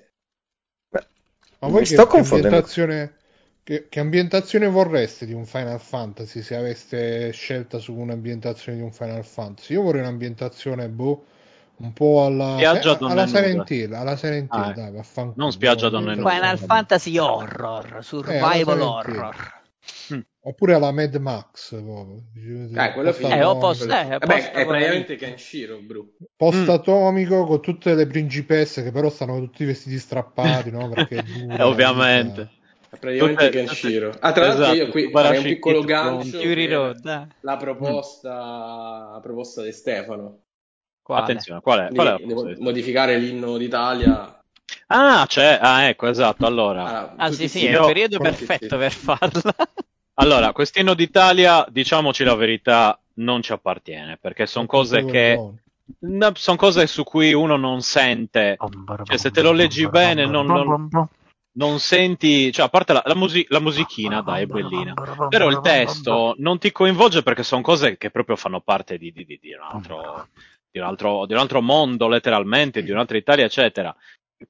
[0.88, 1.06] Beh,
[1.60, 2.48] Ma voi che, sto che confondendo.
[2.48, 3.14] ambientazione,
[3.62, 8.92] che, che ambientazione vorreste di un Final Fantasy se aveste scelta su un'ambientazione di un
[8.92, 9.72] Final Fantasy?
[9.74, 11.24] Io vorrei un'ambientazione boh,
[11.76, 13.26] un po' alla, Spiaggia donne alla.
[13.26, 14.72] Silent Hill, alla Silent Hill, Ah, eh.
[14.74, 15.34] dai, vaffanculo.
[15.36, 16.30] Non spiaggia donne nude.
[16.30, 18.82] Final Fantasy Horror, Survival Hill.
[18.82, 19.62] Horror.
[20.46, 21.70] Oppure alla Mad Max.
[21.70, 22.22] proprio.
[22.36, 23.22] Eh, quello Post-.
[23.32, 26.06] Eh, o post- Quello- eh, Vabbè, post- è praticamente Kenshiro, bro.
[26.36, 30.88] post-atomico con tutte le principesse che però stanno tutti vestiti strappati, no?
[30.90, 32.50] Perché dura, Eh, ovviamente.
[32.90, 34.14] È praticamente Tutte- Kenshiro.
[34.20, 37.26] Ah, tra l'altro Esatto, io qui tu farei un piccolo gancio Road, eh.
[37.40, 38.28] la proposta,
[39.14, 40.40] la proposta di Stefano
[41.04, 41.22] Quale?
[41.22, 41.94] Attenzione, qual è?
[41.94, 42.62] Qual è proposta?
[42.62, 44.40] modificare l'inno d'Italia.
[44.86, 46.84] Ah, c'è, ah, ecco, esatto, allora.
[46.84, 47.66] Ah, Ah sì, sì, sì.
[47.66, 49.42] è il Io- periodo perfetto per farla.
[50.16, 55.38] Allora, quest'inno d'Italia, diciamoci la verità, non ci appartiene, perché sono cose che...
[56.34, 58.56] sono cose su cui uno non sente,
[59.04, 61.08] cioè se te lo leggi bene non, non-
[61.56, 64.94] non senti, cioè a parte la, la, musi- la musichina, dai, è bellina,
[65.28, 69.24] però il testo non ti coinvolge perché sono cose che proprio fanno parte di, di-
[69.24, 70.28] di- di un altro,
[70.74, 73.94] di, un altro, di un altro mondo, letteralmente, di un'altra Italia, eccetera,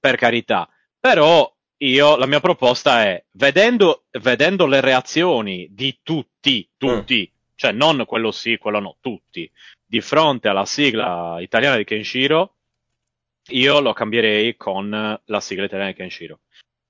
[0.00, 0.66] per carità.
[0.98, 8.04] Però io, la mia proposta è, vedendo, vedendo le reazioni di tutti, tutti, cioè non
[8.06, 9.50] quello sì, quello no, tutti,
[9.84, 12.54] di fronte alla sigla italiana di Kenshiro,
[13.48, 14.88] io lo cambierei con
[15.22, 16.40] la sigla italiana di Kenshiro.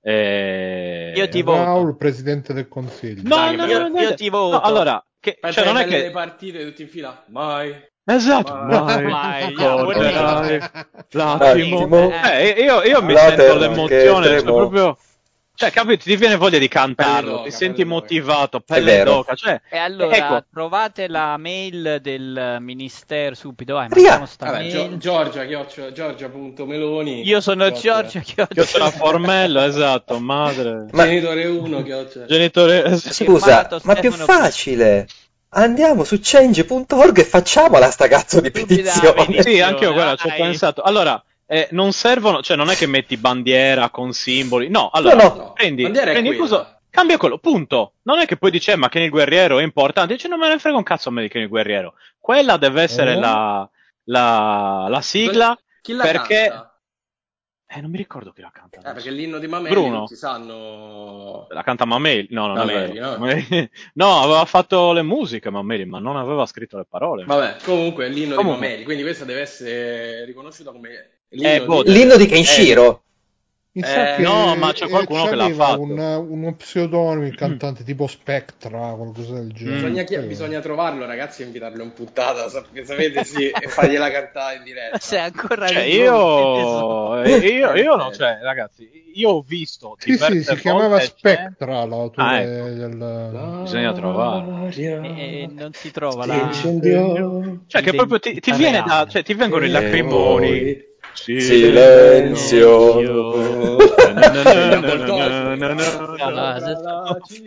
[0.01, 1.65] Eh, Io ti voto.
[1.65, 3.23] Raul, presidente del consiglio.
[3.23, 4.15] No, Dai, no, io- no, no, io no.
[4.15, 4.57] ti voto.
[4.57, 6.11] No, allora, che, cioè, non è le che...
[6.11, 7.25] partite tutti in fila.
[7.29, 7.75] Mai,
[8.07, 10.61] Esatto, mai, Mai, ricorderai
[11.11, 12.11] L'attimo.
[12.11, 14.99] Eh, io, io mi La sento l'emozione, cioè proprio...
[15.57, 19.61] Cioè, capito, ti viene voglia di cantarlo, ti senti motivato, pelle d'oca, cioè...
[19.71, 20.45] E allora Ecco.
[20.53, 23.75] trovate la mail del ministero subito.
[23.75, 24.71] Vai, mandiamo sta Vabbè, mail.
[24.71, 27.23] Gio- Giorgia, chiocciola, Giorgia.meloni.
[27.23, 28.21] Io sono Io Chioccia.
[28.65, 30.89] sono Formello, esatto, madre...
[30.91, 32.27] Ma- Genitore 1, chiocciola.
[32.27, 32.97] Genitore...
[32.99, 35.07] Scusa, ma più facile.
[35.57, 39.41] Andiamo su change.org e facciamola sta cazzo di petizione.
[39.43, 40.83] Sì, anche io guarda, ci ho pensato.
[40.83, 45.35] Allora, eh, non servono, cioè non è che metti bandiera con simboli, no, allora No,
[45.35, 45.53] no.
[45.53, 47.93] prendi, Bandiera prendi coso, cambia quello, punto.
[48.03, 50.49] Non è che poi dice, "Eh, ma che il guerriero è importante, dice, non me
[50.49, 51.95] ne frega un cazzo a me di che il guerriero.
[52.19, 53.21] Quella deve essere Eh?
[53.21, 53.69] la,
[54.05, 56.74] la, la sigla, Chi la perché- canta?
[57.67, 58.79] Eh, non mi ricordo chi la canta.
[58.79, 59.97] Eh, perché l'inno di Mameli Bruno.
[59.99, 61.47] non si sanno...
[61.51, 62.29] La canta Mameli?
[62.31, 63.11] No, non Mameli, è vero.
[63.11, 63.19] no?
[63.19, 67.25] Mameli- no, aveva fatto le musiche Mameli, ma non aveva scritto le parole.
[67.25, 68.61] Vabbè, comunque è l'inno Comunque.
[68.61, 70.91] di Mameli, quindi questa deve essere riconosciuta come
[71.31, 71.93] l'inno Eh, boh, di...
[71.93, 73.03] L'inno di Kenshiro.
[73.75, 75.81] Mi sa Eh, che no, ma c'è qualcuno che l'ha fatto.
[75.83, 79.75] Un, uno pseudonimo, il cantante tipo Spectra, qualcosa del genere.
[79.75, 84.57] Bisogna, chi- bisogna trovarlo, ragazzi, e invitarlo in puntata, sap- sapete, sì, e fargliela cantare
[84.59, 84.99] in diretta.
[85.01, 90.17] Sei ancora Cioè, lì, io, Eh, io, io non, cioè, ragazzi, io ho visto Sì,
[90.19, 92.75] sì, si chiamava volte, Spectra, l'autore Ah, ecco.
[92.75, 93.61] del...
[93.63, 94.71] Bisogna trovare.
[94.77, 96.49] E, non si trova la...
[97.67, 100.93] Cioè, che proprio ti, ti Identità viene da, cioè, ti vengono i lacrimoni.
[101.15, 102.93] Silenzio.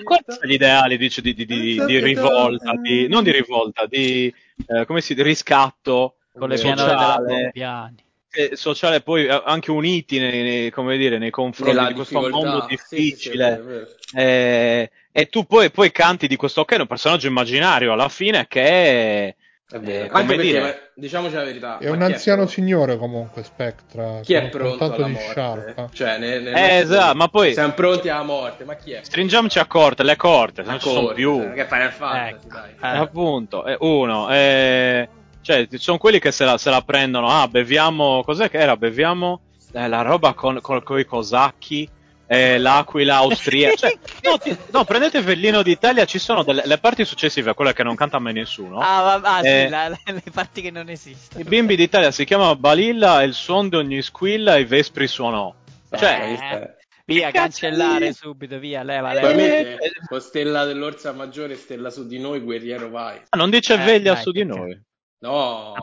[0.03, 4.33] Quali sono gli ideali, dice, di, di, di, di rivolta, di, non di rivolta, di,
[4.67, 7.95] eh, come si dice, riscatto con le sociale, pianore della Bompiani.
[8.31, 12.29] eh, sociale poi eh, anche uniti nei, nei- come dire, nei confronti Nella di questo
[12.29, 13.47] mondo Sì, sì, sì, difficile.
[13.47, 13.95] è è.
[14.19, 19.35] Eh, e tu poi, poi canti di questo ok, un personaggio immaginario alla fine che
[19.69, 20.05] è, È vero.
[20.05, 22.51] eh, come Anche perché, dire, diciamoci la verità, È un anziano pronto?
[22.53, 24.19] signore comunque, Spectra.
[24.21, 25.29] Chi è con- con pronto alla di morte?
[25.29, 25.89] sciarpa.
[25.93, 28.99] Cioè, nel- nel Eh, nostro- esatto, ma poi- siamo pronti alla morte, ma chi è?
[29.03, 31.41] stringiamoci a corte, le corte, non ci sono più.
[31.41, 32.85] cioè, Che Final Fantasy, Ecco.
[32.85, 32.97] Eh.
[32.97, 35.09] Appunto, è uno, eh,
[35.41, 38.77] cioè, ci sono quelli che se la, se la prendono, ah, beviamo, cos'è che era?
[38.77, 39.41] Beviamo
[39.73, 41.87] eh, la roba con, con, i cosacchi,
[42.27, 43.75] eh, l'aquila austriaca.
[43.75, 47.73] Cioè, no, ti- no, prendete Vellino d'Italia, ci sono delle le parti successive a quelle
[47.73, 48.79] che non canta mai nessuno.
[48.79, 49.69] Ah, ma, ah, sì, Eh.
[49.69, 51.41] la- la- le parti che non esistono.
[51.41, 55.53] I bimbi d'Italia si chiama Balilla, il suon di ogni squilla e i vespri suonò.
[55.95, 56.75] Cioè, Eh,
[57.05, 59.33] Via, cancellare subito, via, leva, Poi leva.
[59.33, 59.77] mette
[60.09, 63.21] con stella dell'Orsa Maggiore, stella su di noi, guerriero vai.
[63.29, 64.77] ah, non dice Eh, veglia dai, su di noi.
[65.19, 65.73] No,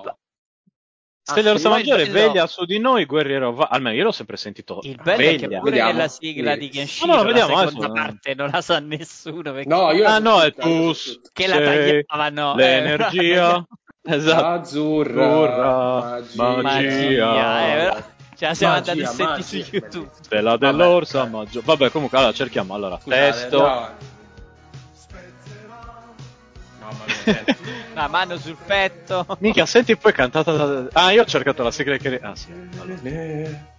[1.27, 2.27] Stella Ah, Rossa Maggiore, bello.
[2.33, 3.69] veglia su di noi, guerriero va.
[3.71, 4.81] Almeno io l'ho sempre sentito.
[4.83, 5.59] Il bello è che veglia.
[5.59, 5.93] pure Vediamo.
[5.93, 6.59] nella sigla Sì.
[6.59, 9.91] di Kenshiro No, no, vediamo, la seconda adesso- parte non la sa nessuno perché no,
[9.93, 10.93] io Ah, no, è tutta, io tu.
[10.93, 11.31] so tutta.
[11.33, 12.55] che la tagliavano.
[12.57, 13.67] L'energia.
[14.05, 14.45] esatto.
[14.45, 17.67] Azzurra, Azzurra, magia, magia.
[17.67, 18.05] eh,
[18.41, 20.09] la siamo Magia, andati a sentire su YouTube.
[20.21, 21.65] Stella dell'orsa maggiore.
[21.65, 22.75] Vabbè, comunque, allora cerchiamo.
[22.75, 23.65] Allora, Scusate, testo.
[23.65, 23.97] andiamo
[27.95, 29.27] La mano sul petto.
[29.41, 30.89] Mica, senti poi cantata da...
[30.93, 32.19] Ah, io ho cercato la sigla che...
[32.21, 32.49] Ah, sì.
[32.81, 33.73] allora.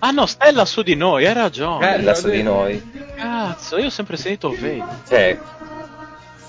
[0.00, 1.78] Ah, no, Stella su di noi, hai ragione.
[1.96, 2.80] Bella su di noi.
[3.16, 5.00] Cazzo, io ho sempre sentito veglia.
[5.06, 5.38] Cioè,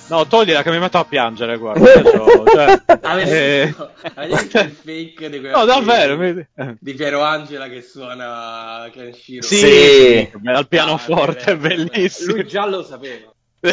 [0.09, 1.85] No, toglila che mi metto a piangere, guarda.
[2.49, 4.35] Cioè, Avete eh, il
[4.83, 6.17] fake di quella No, davvero.
[6.17, 6.75] mi- eh.
[6.79, 9.43] di Piero Angela che suona Kenshiro?
[9.45, 9.65] Sì, Sì.
[9.67, 12.33] sì, al pianoforte, Ah, è bellissimo.
[12.33, 13.31] Lui già lo sapeva.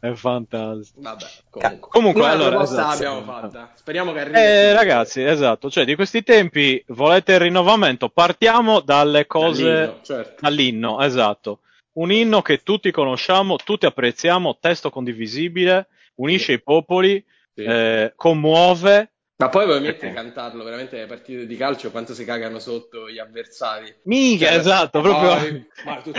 [0.00, 1.00] è fantastico.
[1.00, 1.88] Vabbè, comunque.
[1.90, 2.88] Comunque, Noi allora, esatto.
[3.04, 3.72] l'abbiamo fatta.
[3.74, 4.38] Speriamo che arrivi.
[4.38, 8.08] Eh, ragazzi, esatto, cioè di questi tempi volete il rinnovamento?
[8.08, 10.34] Partiamo dalle cose Dall'inno, certo.
[10.40, 11.60] dall'inno, esatto.
[11.98, 17.24] Un inno che tutti conosciamo, tutti apprezziamo, testo condivisibile, unisce i popoli,
[17.54, 17.64] Sì.
[17.64, 19.10] eh, commuove.
[19.40, 23.20] Ma poi metti a cantarlo veramente alle partite di calcio quanto si cagano sotto gli
[23.20, 23.94] avversari.
[24.02, 25.28] Mica, Cioè, esatto, proprio.
[25.28, 26.10] vai, ma tu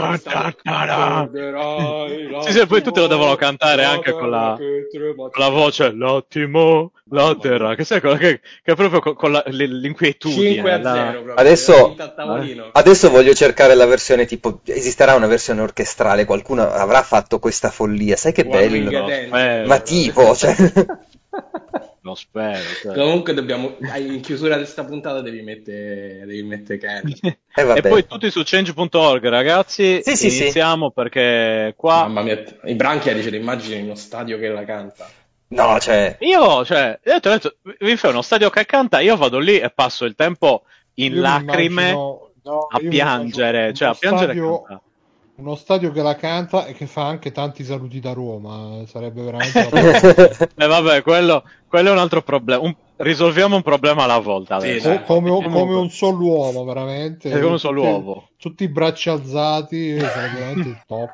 [2.45, 6.93] Sì, sì, poi tutti lo devono cantare la anche con la- Con la voce, l'attimo,
[7.09, 10.53] la terra, che sai, quella che, che è proprio con, con la- l'inquietudine.
[10.53, 11.33] 5 a la- 0 proprio.
[11.35, 12.69] Adesso- tavolino.
[12.71, 14.61] adesso voglio cercare la versione tipo.
[14.63, 16.23] Esisterà una versione orchestrale?
[16.23, 18.15] Qualcuno avrà fatto questa follia?
[18.15, 19.07] Sai che One bello?
[19.27, 20.55] Spero, Ma tipo, cioè.
[22.01, 22.63] lo spero.
[22.81, 22.93] cioè.
[22.93, 27.13] Comunque dobbiamo in chiusura di questa puntata devi mettere devi mettere Ken.
[27.59, 27.79] Eh, vabbè.
[27.79, 30.01] E poi tutti su change.org, ragazzi.
[30.01, 30.41] Sì, sì, sì.
[30.43, 32.03] iniziamo perché qua.
[32.03, 35.09] Mamma mia, i Branchia dice immagini uno stadio che la canta.
[35.49, 36.15] No, cioè.
[36.19, 39.59] Io, cioè, io ti ho detto, vi fai uno stadio che canta, io vado lì
[39.59, 40.63] e passo il tempo
[40.95, 44.81] in Io lacrime immagino- no, a piangere, cioè a piangere e stadio- cantare.
[45.39, 48.85] Uno stadio che la canta e che fa anche tanti saluti da Roma.
[48.85, 52.61] Sarebbe veramente una Eh, vabbè, quello, quello è un altro problema.
[52.61, 54.59] Un- risolviamo un problema alla volta.
[54.59, 54.79] Sì.
[54.81, 57.29] Co- come, come un solo uomo, veramente.
[57.29, 58.29] Come un Tutti- solo uovo.
[58.37, 61.09] Tutti i bracci alzati, sarebbe veramente il top.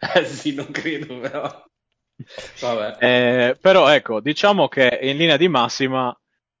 [0.14, 1.62] Eh sì, non credo però.
[2.60, 2.96] Vabbè.
[3.00, 6.08] Eh, però ecco, diciamo che in linea di massima...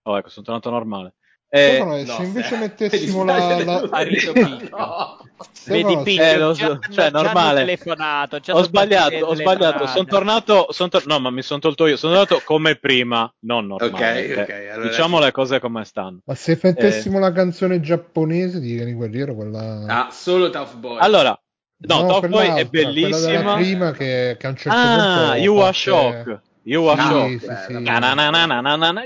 [0.02, 1.14] Oh, ecco, sono tornato normale.
[1.52, 3.80] Eh, no, se invece mettessimo la, la-.
[3.80, 5.18] No.
[5.66, 7.60] Vedi Picco, Eh, lo già cioè, già normale.
[7.64, 9.86] telefonato, già ho sbagliato, ho sbagliato.
[9.86, 11.96] Sono tornato, son tor- no, ma mi sono tolto io.
[11.96, 14.32] Sono tornato come prima, non normale.
[14.32, 15.24] Ok, ok, Eh, allora diciamo sì.
[15.24, 16.20] le cose come stanno.
[16.24, 19.84] Ma se mettessimo la canzone giapponese di Kenny Guerriero, quella...
[19.86, 20.98] Ah, solo Tough Boy.
[21.00, 21.38] Allora,
[21.78, 23.54] no, Top Boy è bellissima.
[23.56, 25.42] prima che, che a un certo Ah, punto...
[25.42, 26.40] You Are Shock.
[26.62, 27.42] You Are Ah, Shock.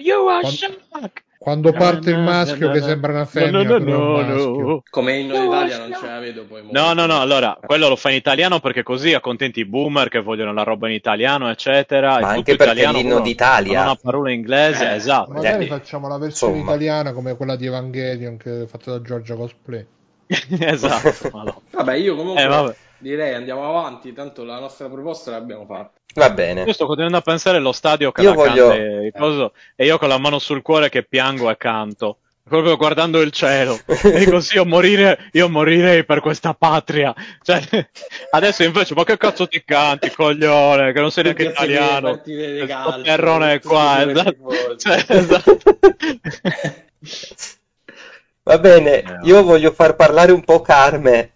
[0.02, 1.23] You Are Shock.
[1.44, 4.58] Quando parte il maschio na, che na, sembra una no, femmina, no, no, maschio.
[4.66, 4.82] no.
[4.88, 6.62] Come inno d'Italia non ce la vedo poi.
[6.62, 6.80] molto.
[6.80, 10.22] No, no, no, allora, quello lo fa in italiano perché così accontenti i boomer che
[10.22, 12.18] vogliono la roba in italiano, eccetera.
[12.18, 15.32] Ma anche perché italiano, l'inno però d'Italia- Non ha parola inglese, Eh, esatto.
[15.32, 16.70] Magari Eh, facciamo la versione insomma.
[16.72, 19.86] italiana come quella di Evangelion che è fatta da Giorgia Cosplay.
[20.58, 21.62] esatto, no.
[21.72, 22.74] Vabbè, io comunque Eh, vabbè.
[22.98, 25.98] Direi andiamo avanti, tanto la nostra proposta l'abbiamo fatta.
[26.14, 26.62] Va bene.
[26.62, 29.98] Io sto continuando a pensare allo stadio che Io voglio- canta e, coso, e io
[29.98, 32.18] con la mano sul cuore che piango e canto.
[32.46, 33.78] Proprio guardando il cielo.
[33.86, 37.14] E dico sì, io, morire, io morirei per questa patria.
[37.42, 37.58] Cioè,
[38.32, 42.20] adesso invece, ma che cazzo ti canti, coglione, che non sei neanche italiano.
[42.66, 44.76] calcio, terrone tutti qua, esatto.
[44.76, 45.58] Cioè, esatto.
[48.42, 51.32] Va bene, Eh, io voglio far parlare un po' Carme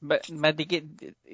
[0.00, 0.84] Beh, ma di che,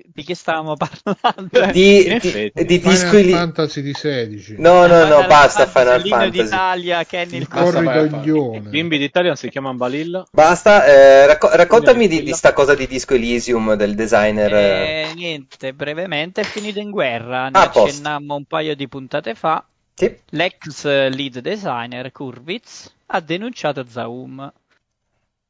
[0.06, 1.70] di che stavamo parlando?
[1.72, 4.54] di, di, di Final disco ili- Fantasy di 16.
[4.58, 6.42] No, no, no, Final basta Final Fantasy.
[6.44, 8.56] d'Italia, Kenny il Il Basta, vai, corridoglione.
[8.56, 10.26] I bimbi d'Italia si chiamano Balilla.
[10.32, 14.54] Basta, eh, racco- raccontami di, di sta cosa di Disco Elysium del designer.
[14.54, 15.08] eh.
[15.10, 17.88] Eh, niente, brevemente è finito in guerra, ne Ah, a posto.
[17.90, 19.62] accennammo un paio di puntate fa.
[19.94, 20.12] Sì.
[20.30, 24.52] L'ex lead designer Kurvitz ha denunciato Zaum.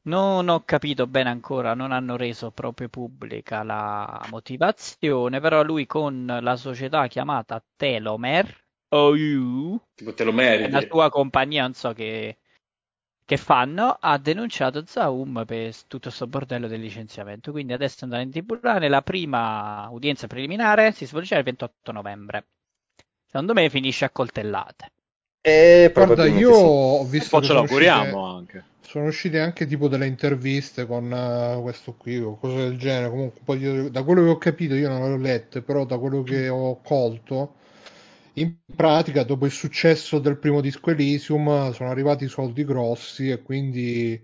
[0.06, 6.38] Non ho capito bene ancora, non hanno reso proprio pubblica la motivazione, però lui con
[6.40, 12.38] la società chiamata Telomer, OU, Tipo te lo la sua compagnia, non so che,
[13.24, 17.50] che fanno, ha denunciato Zaum per tutto questo bordello del licenziamento.
[17.50, 22.46] Quindi adesso andrà in tribunale, la prima udienza preliminare si svolgerà il 28 novembre.
[23.26, 24.92] Secondo me finisce a coltellate.
[25.46, 26.70] E Guarda, io sì.
[27.00, 28.64] ho visto poi che ce sono l'auguriamo uscite, anche.
[28.80, 33.10] sono uscite anche tipo delle interviste con eh, questo qui o cose del genere.
[33.10, 35.84] Comunque, un po' di- da quello che ho capito, io non le ho lette, però
[35.84, 37.56] da quello che ho colto,
[38.34, 44.20] in pratica, dopo il successo del primo disco Elysium, sono arrivati soldi grossi e quindi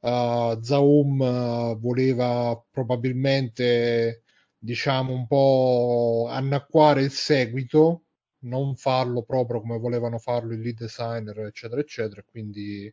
[0.00, 4.22] eh, Zaum eh, voleva probabilmente,
[4.58, 8.04] diciamo, un po' annacquare il seguito,
[8.40, 12.22] non farlo proprio come volevano farlo i lead designer, eccetera, eccetera.
[12.28, 12.92] Quindi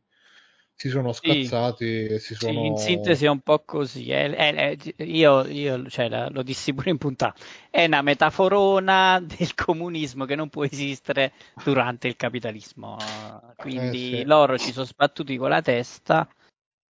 [0.74, 1.20] si sono Sì.
[1.46, 2.66] scazzati e si Sì, sono.
[2.66, 4.12] in sintesi è un po' così.
[4.12, 7.36] è- è- io io, cioè, la- lo dissi pure in puntata.
[7.70, 11.32] È una metaforona del comunismo che non può esistere
[11.64, 13.42] durante il capitalismo.
[13.56, 14.24] Quindi Eh, sì.
[14.26, 16.28] loro ci sono sbattuti con la testa.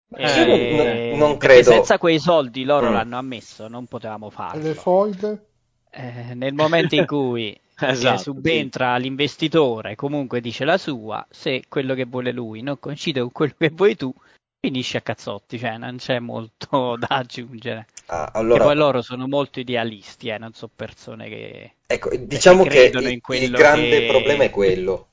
[0.08, 2.92] E- non- non credo- senza quei soldi loro Mm.
[2.92, 4.62] l'hanno ammesso, non potevamo farlo.
[4.62, 5.46] le foibe?
[5.90, 11.94] Eh, nel momento in cui eh, Esatto, subentra l'investitore, comunque dice la sua, se quello
[11.94, 14.12] che vuole lui non coincide con quello che vuoi tu,
[14.60, 17.86] finisce a cazzotti, cioè non c'è molto da aggiungere.
[18.08, 21.74] Ah, Che allora, poi loro sono molto idealisti, eh, non so persone che...
[21.86, 25.08] ecco, diciamo che credono il, in quello il grande che- problema è quello.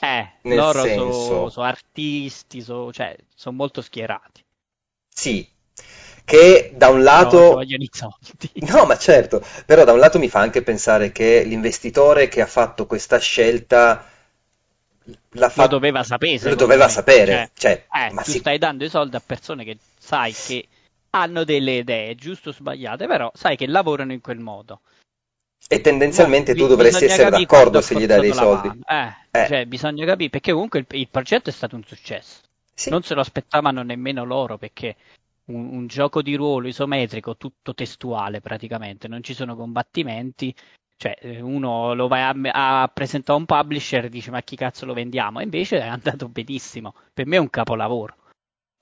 [0.00, 4.44] Eh, Nel loro senso- sono artisti, so- cioè, sono molto schierati.
[5.14, 5.48] Sì,
[6.24, 7.38] che da un lato...
[7.54, 8.50] vogliono i soldi.
[8.70, 12.46] No, ma certo, però da un lato mi fa anche pensare che l'investitore che ha
[12.46, 14.04] fatto questa scelta
[15.04, 15.68] l'ha Lo fatto...
[15.68, 16.90] doveva sapere, Lo doveva me.
[16.90, 20.66] sapere, cioè, Eh, ma tu sì- stai dando i soldi a persone che sai che
[21.10, 24.80] hanno delle idee, giusto o sbagliate, però sai che lavorano in quel modo.
[25.68, 28.68] e tendenzialmente Mo, tu dovresti essere d'accordo se gli dai dei la soldi.
[28.86, 29.46] Eh, Eh.
[29.48, 32.40] cioè, bisogna capire, perché comunque il, il progetto è stato un successo.
[32.74, 32.90] Sì.
[32.90, 34.96] Non se lo aspettavano nemmeno loro, perché
[35.46, 40.54] un, un gioco di ruolo isometrico, tutto testuale praticamente, non ci sono combattimenti.
[40.96, 44.54] Cioè, eh, uno lo vai a, a presentare a un publisher e dice ma chi
[44.54, 45.40] cazzo lo vendiamo?
[45.40, 46.94] E invece è andato benissimo.
[47.12, 48.16] Per me è un capolavoro.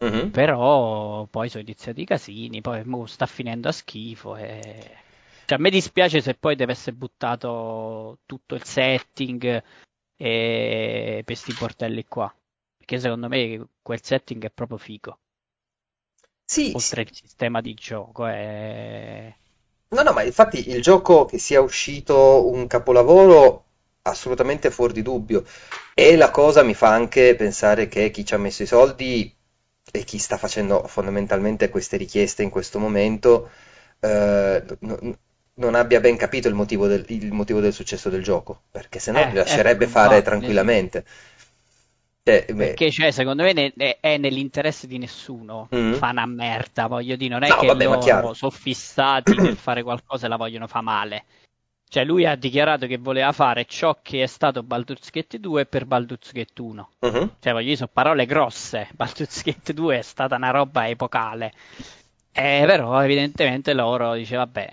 [0.05, 0.31] Mhm.
[0.31, 4.37] Però poi sono iniziati i casini, poi sta finendo a schifo.
[4.37, 4.99] E...
[5.47, 9.63] Cioè, a me dispiace se poi deve essere buttato tutto il setting
[10.17, 12.35] e per sti portelli qua.
[12.77, 15.19] Perché secondo me quel setting è proprio figo.
[16.53, 16.97] Sì, sì.
[16.97, 19.33] Oltre il sistema di gioco, è...
[19.93, 23.65] No, no, ma infatti il gioco che sia uscito un capolavoro
[24.03, 25.45] assolutamente fuori di dubbio.
[25.95, 29.35] E la cosa mi fa anche pensare che chi ci ha messo i soldi
[29.93, 33.51] e chi sta facendo fondamentalmente queste richieste in questo momento
[34.01, 35.19] eh, n-
[35.55, 39.11] non abbia ben capito il motivo, del, il motivo del successo del gioco, perché se
[39.13, 41.05] no Eh, li lascerebbe ecco, fare infatti, tranquillamente.
[42.23, 45.95] Beh, Perché, cioè, secondo me ne- ne- è nell'interesse di nessuno mm.
[45.95, 49.83] fa una merda, voglio dire, non è No, che vabbè, loro sono fissati per fare
[49.83, 51.25] qualcosa e la vogliono fare male.
[51.89, 55.87] Cioè, lui ha dichiarato che voleva fare ciò che è stato Baldur's Gate 2 per
[55.87, 56.91] Baldur's Gate 1.
[57.01, 57.37] Mhm.
[57.41, 58.89] Cioè, voglio dire, sono parole grosse.
[58.95, 61.53] Baldur's Gate 2 è stata una roba epocale.
[62.33, 64.69] Eh, però, evidentemente, loro dice, vabbè,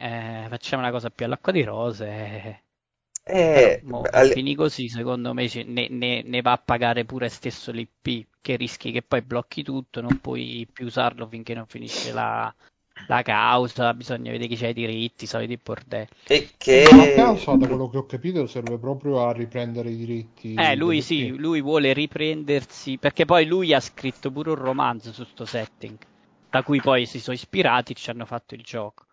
[0.46, 2.62] eh, facciamo una cosa più all'acqua di rose.
[3.28, 3.84] Eh.
[3.84, 8.28] Mo, al- fini così, secondo me, ne, ne- ne va a pagare pure stesso l'IP,
[8.42, 12.54] che rischi che poi blocchi tutto, non puoi più usarlo finché non finisce la,
[13.08, 16.08] la causa, bisogna vedere chi c'ha i diritti, soliti bordelli.
[16.28, 16.86] e che...
[17.14, 20.56] caso, da quello che ho capito, serve proprio a riprendere i diritti.
[20.56, 25.24] Eh, lui sì, lui vuole riprendersi, perché poi lui ha scritto pure un romanzo su
[25.24, 25.98] sto setting,
[26.50, 29.06] da cui poi si sono ispirati e ci hanno fatto il gioco.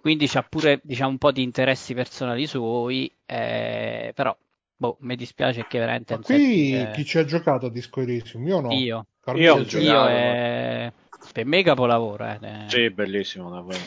[0.00, 4.36] Quindi c'ha pure, diciamo, un po' di interessi personali suoi, eh, però,
[4.76, 8.00] boh, mi dispiace che veramente Ma qui setting, eh, chi ci ha giocato a Disco
[8.00, 8.46] Elysium?
[8.46, 8.74] Io no.
[8.74, 10.92] Io, Carmine Io giocato, io è...
[11.32, 12.38] per me capolavoro, eh.
[12.40, 12.66] eh.
[12.70, 13.78] Sì, bellissimo, davvero.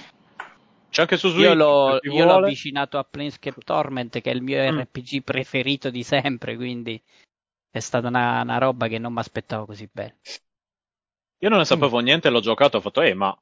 [0.89, 4.41] C'è anche su Switch, Io l'ho, io l'ho avvicinato a Planescape Torment, che è il
[4.41, 4.79] mio Mm.
[4.79, 7.01] RPG preferito di sempre, quindi
[7.69, 10.17] è stata una, una roba che non mi aspettavo così bene.
[11.39, 13.35] Io non ne sapevo niente, l'ho giocato, ho fatto, eh, ma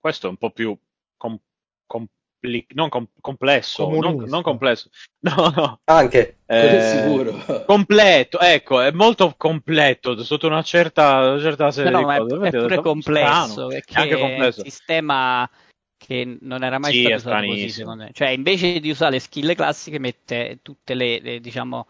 [0.00, 0.76] questo è un po' più
[1.16, 1.38] com-
[1.86, 4.90] compli- non com- complesso, non, non complesso,
[5.26, 7.64] no, no, Anche, eh, è sicuro.
[7.64, 12.34] completo, ecco, è molto completo, sotto una certa, una certa serie No, di è, cose.
[12.34, 14.62] è ho pure detto, complesso, È anche è un complesso.
[14.62, 15.50] sistema
[15.98, 17.70] che non era mai Sì, stato è usato così, stranissimo.
[17.70, 18.10] secondo me.
[18.12, 21.86] Cioè, invece di usare le skill classiche, mette tutte le, le, diciamo,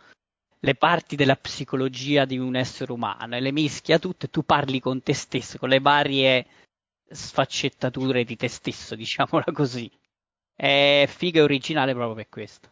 [0.60, 4.80] le parti della psicologia di un essere umano e le mischia tutte e tu parli
[4.80, 6.46] con te stesso, con le varie
[7.10, 9.90] sfaccettature di te stesso, diciamola così.
[10.54, 12.68] È figa e originale proprio per questo.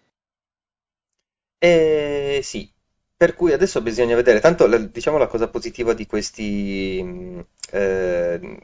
[1.59, 2.71] Eh, sì,
[3.17, 8.59] per cui adesso bisogna vedere, tanto diciamo la cosa positiva di questi, mh, eh,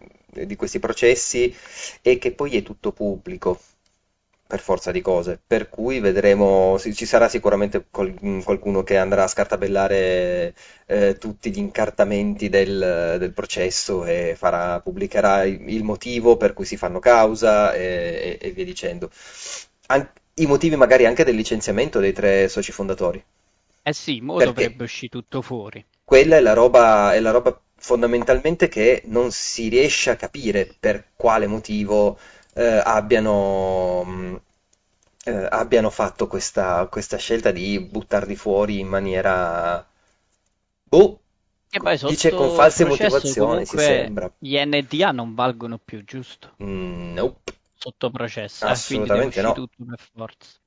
[0.47, 1.55] di questi processi
[2.03, 3.59] è che poi è tutto pubblico,
[4.51, 7.87] per forza di cose, per cui vedremo, ci sarà sicuramente
[8.21, 10.55] mh, qualcuno che andrà a scartabellare
[10.87, 16.65] eh, tutti gli incartamenti del, del processo e farà, pubblicherà il, il motivo per cui
[16.65, 19.11] si fanno causa e, e- e via dicendo.
[19.87, 23.23] An- I motivi magari anche del licenziamento dei tre soci fondatori.
[23.83, 24.41] Eh sì, mo Perché?
[24.41, 25.85] dovrebbe uscire tutto fuori.
[26.05, 31.13] Quella è la roba, è la roba fondamentalmente che non si riesce a capire per
[31.17, 32.19] quale motivo
[32.55, 34.41] eh, abbiano, mh,
[35.25, 39.87] eh, abbiano fatto questa, questa scelta di buttarli fuori in maniera...
[40.85, 41.21] Boh,
[41.71, 44.31] E poi dice sotto con false motivazioni, si sembra.
[44.39, 46.59] gli NDA non valgono più, giusto?
[46.63, 49.53] Mm, nope, Sotto processo, eh, quindi deve assolutamente uscire no.
[49.53, 50.60] tutto per forza.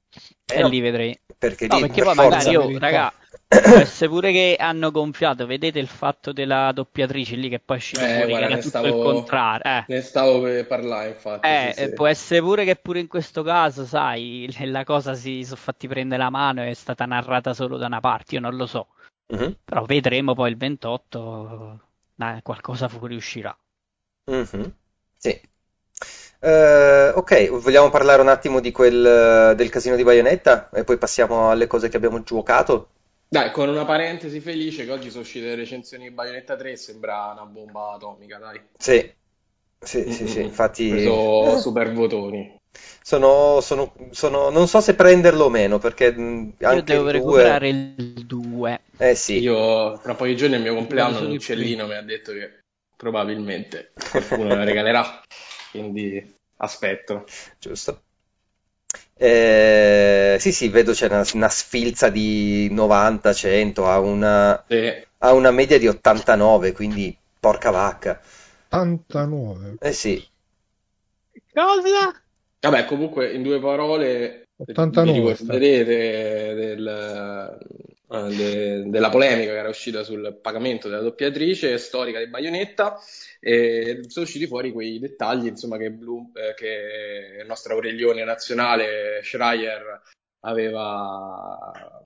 [0.47, 1.19] Eh E no, lì vedrei.
[1.37, 3.13] perché No, lì perché per poi magari io, raga,
[3.65, 8.05] può essere pure che hanno gonfiato, vedete il fatto della doppiatrice lì che poi uscito
[8.05, 9.63] Eh, fuori, guarda, che era ne tutto il stavo, contrario.
[9.71, 9.87] Eh.
[9.87, 11.93] ne stavo per parlare, infatti, Eh, sì, eh, sì.
[11.93, 16.21] può essere pure che pure in questo caso, sai, la cosa si sono fatti prendere
[16.23, 18.87] la mano e è stata narrata solo da una parte, io non lo so.
[19.31, 21.81] Mhm, Però vedremo poi il 28,
[22.17, 23.55] eh, qualcosa fuoriuscirà.
[24.27, 24.73] mhm,
[25.17, 25.41] Sì.
[26.45, 31.49] Eh, ok, vogliamo parlare un attimo di quel, del casino di Bayonetta e poi passiamo
[31.49, 32.89] alle cose che abbiamo giocato?
[33.29, 37.31] Dai, con una parentesi felice che oggi sono uscite le recensioni di Bayonetta 3, sembra
[37.31, 38.61] una bomba atomica, dai.
[38.77, 39.11] Sì,
[39.79, 42.55] sì, sì, sì, infatti Preso eh, super votoni.
[43.01, 46.13] sono, sono, sono- non so se prenderlo o meno, perché
[46.67, 48.81] Io anche devo il 2, recuperare il 2.
[48.97, 52.01] eh sì, Io, tra pochi giorni, al mio compleanno, solo un il uccellino mi ha
[52.01, 52.59] detto che
[52.95, 55.21] probabilmente qualcuno me la regalerà,
[55.73, 57.25] quindi aspetto.
[57.59, 58.01] giusto.
[59.15, 65.33] Eh, sì, sì, vedo c'è una, una sfilza di 90, 100, ha una, E ha
[65.33, 68.21] una media di 89, quindi porca vacca.
[68.69, 69.77] 89.
[69.79, 70.23] Eh sì,
[71.53, 72.11] Cosa?
[72.59, 75.57] Vabbè, comunque, in due parole, vi 89 sta.
[75.57, 77.57] ricorderete del,
[78.13, 82.99] eh, de- della polemica che era uscita sul pagamento della doppiatrice storica di Bayonetta
[83.39, 89.21] e sono usciti fuori quei dettagli, insomma, che, Blue- eh, che il nostro Aurelione nazionale
[89.23, 90.01] Schreier
[90.41, 92.05] aveva,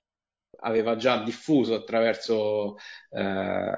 [0.60, 2.76] aveva già diffuso attraverso
[3.10, 3.72] eh,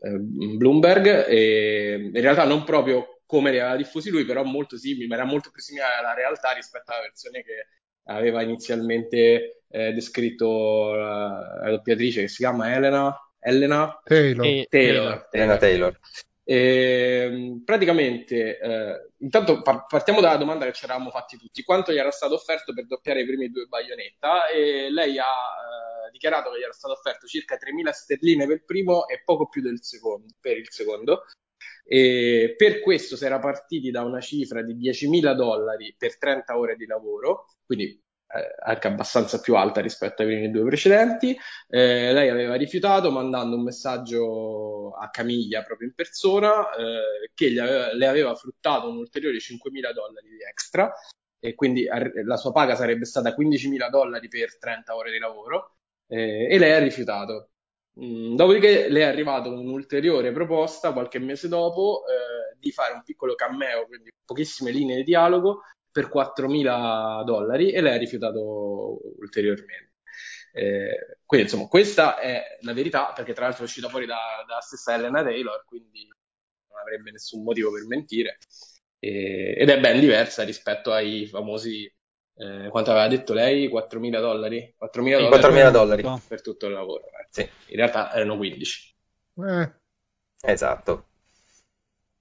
[0.00, 5.06] eh, Bloomberg e in realtà non proprio come li aveva diffusi lui, però molto simili,
[5.06, 7.66] ma era molto più simile alla realtà rispetto alla versione che
[8.06, 14.44] aveva inizialmente eh, descritto la, la doppiatrice che si chiama Elena, Elena Taylor.
[14.44, 15.28] Taylor, Taylor.
[15.30, 16.00] Elena Taylor.
[16.48, 21.98] E, ehm, praticamente, eh, intanto partiamo dalla domanda che ci eravamo fatti tutti: quanto gli
[21.98, 24.48] era stato offerto per doppiare i primi due baionetta?
[24.48, 28.64] E lei ha eh, dichiarato che gli era stato offerto circa 3.000 sterline per il
[28.64, 31.24] primo e poco più del secondo, per il secondo.
[31.88, 36.74] E per questo si era partiti da una cifra di 10.000 dollari per 30 ore
[36.74, 41.36] di lavoro, quindi eh, anche abbastanza più alta rispetto ai primi due precedenti.
[41.68, 47.94] Eh, lei aveva rifiutato mandando un messaggio a Camiglia proprio in persona eh, che aveva,
[47.94, 50.92] le aveva fruttato un ulteriore 5.000 dollari di extra
[51.38, 51.86] e quindi
[52.24, 55.76] la sua paga sarebbe stata 15.000 dollari per 30 ore di lavoro
[56.08, 57.50] eh, e lei ha rifiutato.
[57.98, 63.34] Mm, dopodiché le è arrivata un'ulteriore proposta qualche mese dopo eh, di fare un piccolo
[63.34, 69.94] cameo, quindi pochissime linee di dialogo per 4.000 dollari e lei ha rifiutato ulteriormente.
[70.52, 74.16] Eh, quindi insomma questa è la verità perché tra l'altro è uscita fuori da,
[74.46, 76.08] dalla stessa Elena Taylor quindi
[76.70, 78.38] non avrebbe nessun motivo per mentire
[78.98, 84.74] e, ed è ben diversa rispetto ai famosi eh, quanto aveva detto lei 4.000 dollari
[84.82, 87.15] 4.000 dollari, 4.000 dollari per tutto il lavoro eh.
[87.42, 87.50] Sì.
[87.68, 88.94] in realtà erano 15
[89.46, 89.72] eh.
[90.42, 91.06] esatto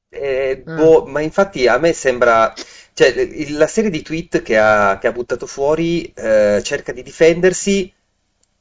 [0.09, 2.53] eh, boh, ma infatti a me sembra
[2.93, 7.93] cioè, la serie di tweet che ha, che ha buttato fuori eh, cerca di difendersi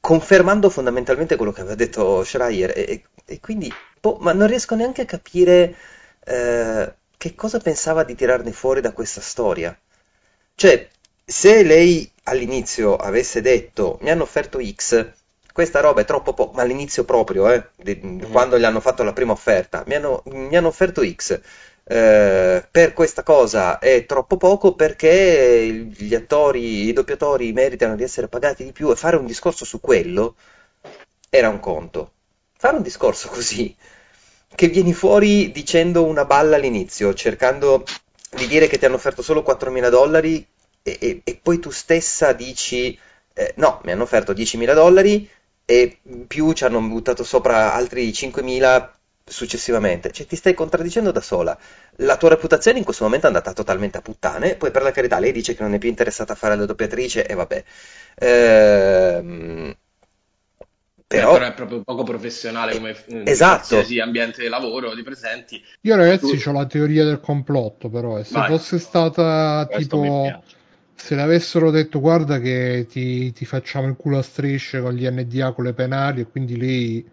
[0.00, 5.02] confermando fondamentalmente quello che aveva detto Schreier e, e quindi, boh, ma non riesco neanche
[5.02, 5.74] a capire
[6.24, 9.74] eh, che cosa pensava di tirarne fuori da questa storia.
[10.54, 10.88] Cioè,
[11.24, 15.10] se lei all'inizio avesse detto mi hanno offerto X,
[15.54, 18.32] questa roba è troppo poco, ma all'inizio proprio, eh, di, mm.
[18.32, 21.40] quando gli hanno fatto la prima offerta, mi hanno, mi hanno offerto X
[21.86, 28.26] eh, per questa cosa è troppo poco perché gli attori, i doppiatori meritano di essere
[28.26, 30.34] pagati di più e fare un discorso su quello
[31.28, 32.12] era un conto.
[32.56, 33.76] Fare un discorso così,
[34.54, 37.84] che vieni fuori dicendo una balla all'inizio, cercando
[38.30, 40.44] di dire che ti hanno offerto solo 4.000 dollari
[40.82, 42.98] e, e, e poi tu stessa dici
[43.34, 45.28] eh, no, mi hanno offerto 10.000 dollari
[45.64, 48.90] e più ci hanno buttato sopra altri 5.000
[49.24, 50.12] successivamente.
[50.12, 51.56] Cioè, ti stai contraddicendo da sola.
[51.96, 54.56] La tua reputazione in questo momento è andata totalmente a puttane.
[54.56, 57.26] Poi, per la carità, lei dice che non è più interessata a fare la doppiatrice,
[57.26, 57.64] e vabbè.
[58.16, 59.76] Ehm...
[61.06, 61.32] Però...
[61.34, 61.46] però...
[61.46, 63.68] è proprio poco professionale come esatto.
[63.68, 65.62] qualsiasi ambiente di lavoro di presenti.
[65.82, 66.48] Io ragazzi tu...
[66.48, 68.48] ho la teoria del complotto però, e se Vai.
[68.48, 70.42] fosse stata Questo tipo
[70.94, 75.06] se le avessero detto guarda che ti, ti, facciamo il culo a strisce con gli
[75.08, 77.06] NDA con le penali e quindi lei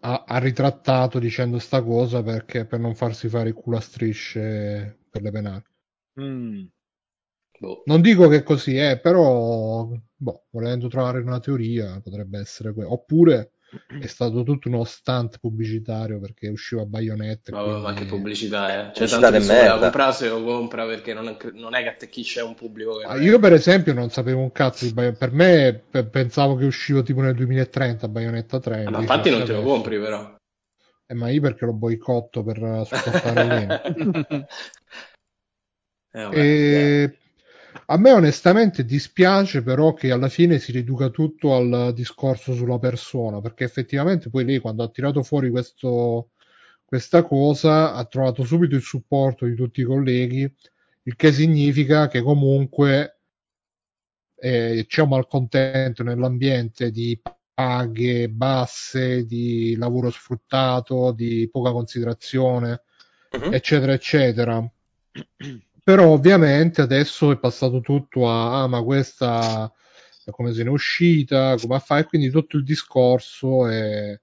[0.00, 4.98] ha, ha, ritrattato dicendo sta cosa perché per non farsi fare il culo a strisce
[5.10, 5.62] per le penali.
[6.20, 6.64] Mm.
[7.58, 7.82] Boh.
[7.86, 12.92] Non dico che così è, però boh, volendo trovare una teoria potrebbe essere quello.
[12.92, 13.52] Oppure
[14.00, 17.52] è stato tutto uno stunt pubblicitario perché usciva Bayonetta.
[17.52, 17.80] Ma, quindi...
[17.82, 18.92] ma che pubblicità è?
[18.94, 21.88] Cioè, pubblicità tanto che la comprare se lo compra perché non è, non è che
[21.88, 22.98] attecchisce un pubblico.
[22.98, 25.26] Che ah, io, per esempio, non sapevo un cazzo di Bayonetta.
[25.26, 28.84] Per me, per, pensavo che usciva tipo nel 2030 Bayonetta 3.
[28.84, 30.36] Ah, ma infatti, non te lo compri, però.
[31.06, 33.82] Eh, ma io perché lo boicotto per supportare meno.
[36.12, 37.18] eh, vabbè, e...
[37.86, 43.40] A me onestamente dispiace però che alla fine si riduca tutto al discorso sulla persona,
[43.40, 46.30] perché effettivamente poi lei quando ha tirato fuori questo,
[46.84, 50.52] questa cosa ha trovato subito il supporto di tutti i colleghi,
[51.02, 53.20] il che significa che comunque
[54.36, 57.20] eh, c'è un malcontento nell'ambiente di
[57.54, 62.82] paghe basse, di lavoro sfruttato, di poca considerazione,
[63.32, 63.52] uh-huh.
[63.52, 64.70] eccetera, eccetera.
[65.88, 69.72] Però ovviamente adesso è passato tutto a, ah, ma questa
[70.30, 74.20] come se ne è uscita, come a fare, quindi tutto il discorso è,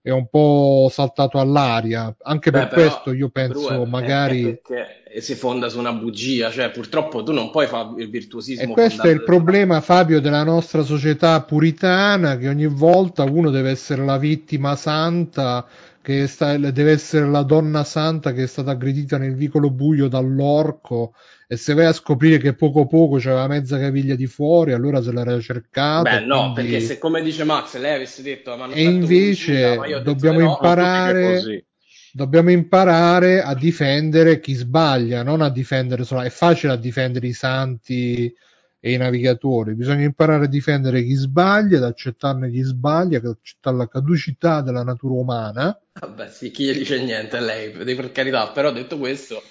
[0.00, 2.14] è un po' saltato all'aria.
[2.22, 4.60] Anche Beh, per però, questo io penso è, magari...
[5.04, 8.70] È si fonda su una bugia, cioè purtroppo tu non puoi fare il virtuosismo.
[8.70, 13.70] E questo è il problema, Fabio, della nostra società puritana, che ogni volta uno deve
[13.70, 15.66] essere la vittima santa
[16.10, 21.14] che sta, deve essere la donna santa che è stata aggredita nel vicolo buio dall'orco
[21.46, 25.12] e se vai a scoprire che poco poco c'aveva mezza caviglia di fuori allora se
[25.12, 26.72] l'era cercata beh no quindi...
[26.72, 31.66] perché se come dice Max lei avesse detto e invece pubblicità, dobbiamo imparare
[32.12, 37.32] dobbiamo imparare a difendere chi sbaglia non a difendere solo è facile a difendere i
[37.32, 38.34] santi
[38.80, 39.74] e i navigatori.
[39.74, 44.82] Bisogna imparare a difendere chi sbaglia, ad accettarne chi sbaglia, ad accettare la caducità della
[44.82, 45.78] natura umana.
[46.00, 49.42] Vabbè, sì, chi gli dice niente a lei, per carità, però detto questo,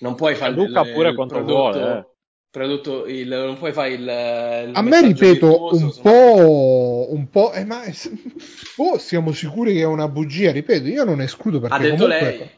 [0.00, 2.06] non puoi fare Luca il, pure il quanto prodotto, vuole, eh.
[2.50, 7.64] prodotto il, non puoi fare il, il a me ripeto un po', un po' eh,
[7.64, 7.82] ma
[8.78, 12.30] oh, siamo sicuri che è una bugia ripeto io non escludo perché ha detto comunque,
[12.30, 12.50] lei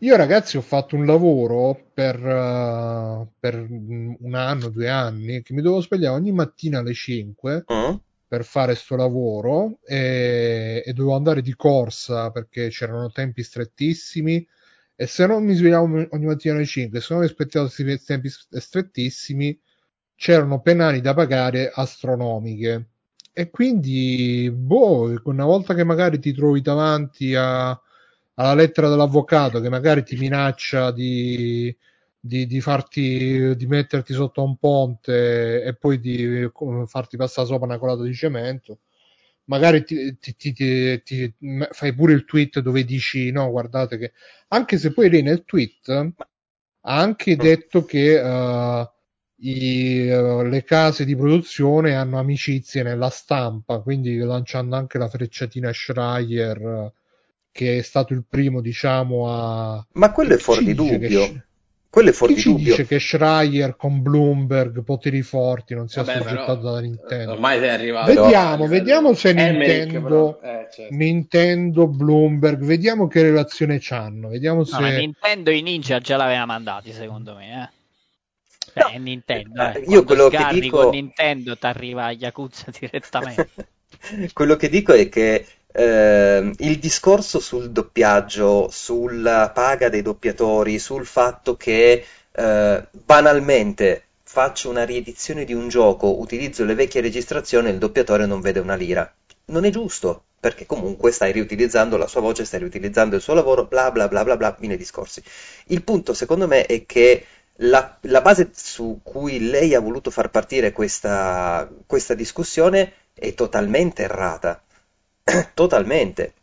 [0.00, 5.60] io ragazzi ho fatto un lavoro per, uh, per, un anno, due anni, che mi
[5.60, 7.92] dovevo svegliare ogni mattina alle 5 uh-huh.
[7.92, 7.96] Mm.
[8.26, 14.46] per fare questo lavoro e, e, dovevo andare di corsa perché c'erano tempi strettissimi
[14.96, 19.58] e se non mi svegliavo ogni mattina alle 5, se non rispettavo questi tempi strettissimi,
[20.14, 22.88] c'erano penali da pagare astronomiche.
[23.32, 27.80] E quindi, boh, una volta che magari ti trovi davanti a,
[28.40, 31.74] alla lettera dell'avvocato che magari ti minaccia di,
[32.18, 36.48] di, di, farti, di metterti sotto un ponte e poi di
[36.86, 38.78] farti passare sopra una colata di cemento,
[39.44, 41.34] magari ti, ti, ti, ti,
[41.70, 44.12] fai pure il tweet dove dici no, guardate che
[44.48, 48.88] anche se poi lei nel tweet ha anche detto che uh,
[49.46, 55.70] i, uh, le case di produzione hanno amicizie nella stampa, quindi lanciando anche la frecciatina
[55.74, 56.92] Schreier,
[57.52, 59.86] che è stato il primo, diciamo, a.
[59.92, 61.44] Ma quello è fuori di dubbio.
[61.90, 62.64] Quello è fuori Chi di dubbio.
[62.66, 67.32] dice che Schreier con Bloomberg, poteri forti, non sia Vabbè, assoggettato dalla Nintendo?
[67.32, 68.06] Ormai sei arrivato.
[68.06, 70.94] Vediamo, vediamo se Nintendo, eh, certo.
[70.94, 74.28] Nintendo, Bloomberg, vediamo che relazione hanno.
[74.28, 74.78] Vediamo se...
[74.78, 77.64] No, Nintendo i ninja già l'aveva mandati, secondo me.
[77.64, 77.78] Eh.
[78.72, 79.84] Cioè, no, Nintendo, eh.
[79.88, 83.50] io quello che dico con Nintendo ti arriva a Yakuza direttamente.
[84.32, 91.06] quello che dico è che eh, il discorso sul doppiaggio, sulla paga dei doppiatori, sul
[91.06, 97.72] fatto che eh, banalmente faccio una riedizione di un gioco, utilizzo le vecchie registrazioni e
[97.72, 99.12] il doppiatore non vede una lira.
[99.46, 103.64] Non è giusto, perché comunque stai riutilizzando la sua voce, stai riutilizzando il suo lavoro,
[103.64, 105.22] bla bla bla bla bla, mille discorsi.
[105.66, 107.26] Il punto secondo me è che
[107.62, 114.02] la, la base su cui lei ha voluto far partire questa, questa discussione è totalmente
[114.02, 114.62] errata
[115.54, 116.34] totalmente.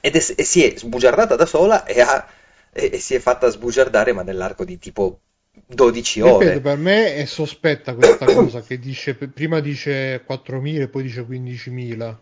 [0.00, 2.26] Ed è, e si è sbugiardata da sola e, ha,
[2.72, 5.20] e, e si è fatta sbugiardare, ma nell'arco di tipo
[5.66, 6.44] 12 ore.
[6.44, 11.22] Ripeto, per me è sospetta questa cosa che dice prima dice 4.000 e poi dice
[11.22, 12.14] 15.000.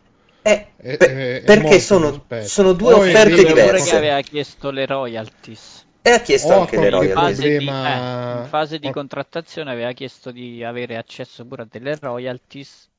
[0.47, 3.91] Eh, è, è, perché sono, sono, due poi offerte diverse.
[3.91, 5.86] che aveva chiesto le royalties.
[6.03, 7.39] E ha chiesto oh, anche le royalties.
[7.39, 8.41] Problema...
[8.41, 12.91] Eh, in fase di contrattazione aveva chiesto di avere accesso pure a delle royalties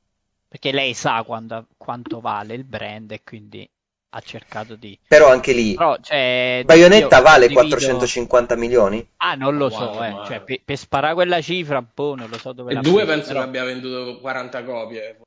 [0.55, 3.69] perché lei sa quando, quanto vale il brand e quindi
[4.11, 4.97] ha cercato di...
[5.05, 7.75] Però anche lì, Però, cioè, Bayonetta vale condivido...
[7.75, 9.05] 450 milioni?
[9.17, 10.15] Ah, non lo so, eh.
[10.25, 13.41] cioè, per, per, sparare quella cifra, boh, non lo so dove e due penso però...
[13.41, 15.19] che abbia venduto 40 copie.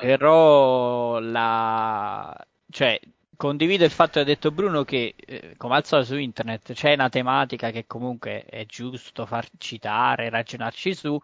[0.00, 2.36] Però la...
[2.68, 2.98] Cioè,
[3.36, 6.94] condivido il fatto che ha detto Bruno che, eh, come al solito su internet, c'è
[6.94, 11.16] una tematica che comunque è giusto far citare, ragionarci su,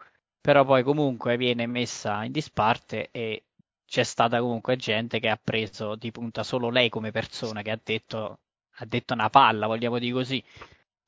[0.43, 3.45] però poi comunque viene messa in disparte e
[3.87, 7.81] c'è stata comunque gente che ha preso di punta solo lei come persona che ha
[7.83, 8.41] detto,
[8.77, 10.45] ha detto una palla, vogliamo dire così.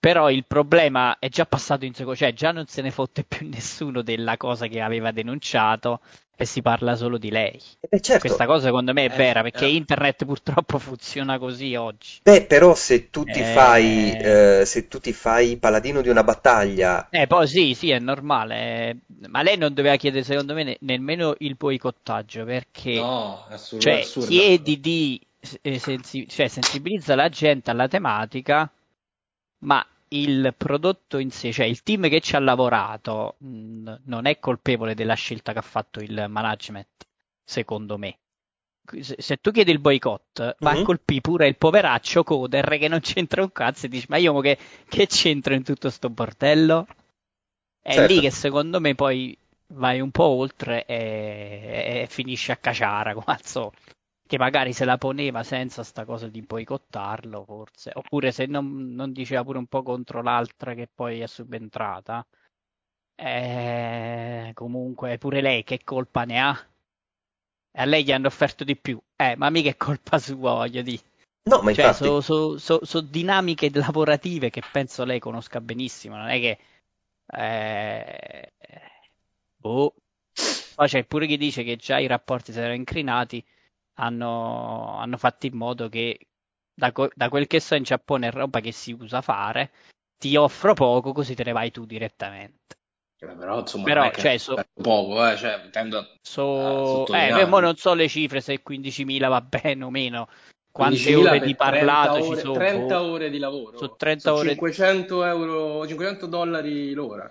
[0.04, 3.48] Però il problema è già passato in secondo, cioè già non se ne fotte più
[3.48, 6.00] nessuno della cosa che aveva denunciato
[6.36, 7.58] e si parla solo di lei.
[7.88, 8.26] Eh certo.
[8.26, 9.74] Questa cosa secondo me è eh, vera perché eh.
[9.74, 12.18] internet purtroppo funziona così oggi.
[12.22, 13.44] Beh, però se tu ti, eh...
[13.44, 17.08] fai, eh, se tu ti fai paladino di una battaglia...
[17.08, 18.98] Eh, poi sì, sì, è normale.
[19.28, 22.96] Ma lei non doveva chiedere secondo me ne- nemmeno il boicottaggio perché...
[22.96, 24.28] No, assurdo, cioè, assurdo.
[24.28, 25.18] chiedi di...
[25.62, 28.70] Eh, sensi- cioè, sensibilizza la gente alla tematica
[29.64, 34.26] ma il prodotto in sé, cioè il team che ci ha lavorato, mh, mm, non
[34.26, 37.06] è colpevole della scelta che ha fatto il management,
[37.42, 38.18] secondo me.
[39.00, 40.52] Se, se tu chiedi il boicott, mm-hmm.
[40.58, 40.84] va a mhm.
[40.84, 44.58] colpire pure il poveraccio Coder che non c'entra un cazzo e dici: Ma io che,
[44.88, 46.86] che c'entro in tutto sto bordello?
[47.80, 48.12] È certo.
[48.12, 49.36] lì che secondo me poi
[49.68, 53.92] vai un po' oltre e, e finisci a caciara come al solito
[54.34, 59.12] che magari se la poneva senza sta cosa di boicottarlo, forse, oppure se non, non
[59.12, 62.26] diceva pure un po' contro l'altra che poi è subentrata.
[63.14, 66.66] Eh, comunque, pure lei che colpa ne ha?
[67.76, 69.00] A lei gli hanno offerto di più.
[69.14, 71.02] Eh, ma mica è colpa sua, voglio dire.
[71.44, 72.04] No, ma cioè, infatti...
[72.04, 76.16] sono so, so, so dinamiche lavorative che penso lei conosca benissimo.
[76.16, 76.58] Non è che.
[77.26, 78.52] Eh,
[79.56, 79.94] boh.
[80.74, 83.44] Poi c'è pure chi dice che già i rapporti si erano incrinati
[83.94, 86.18] hanno, hanno fatto in modo che
[86.74, 89.72] da, da, quel che so in Giappone è roba che si usa fare,
[90.18, 92.76] ti offro poco così te ne vai tu direttamente.
[93.16, 98.08] Però insomma, però, cioè, so, poco, eh, cioè, tendo so, a eh, non so le
[98.08, 100.28] cifre se 15.000 va bene o meno,
[100.70, 102.52] quante ore di parlato ci ore, sono?
[102.54, 103.78] 30 ore di lavoro.
[103.78, 107.30] Su 30 Sono ore 500 euro, 500 dollari l'ora.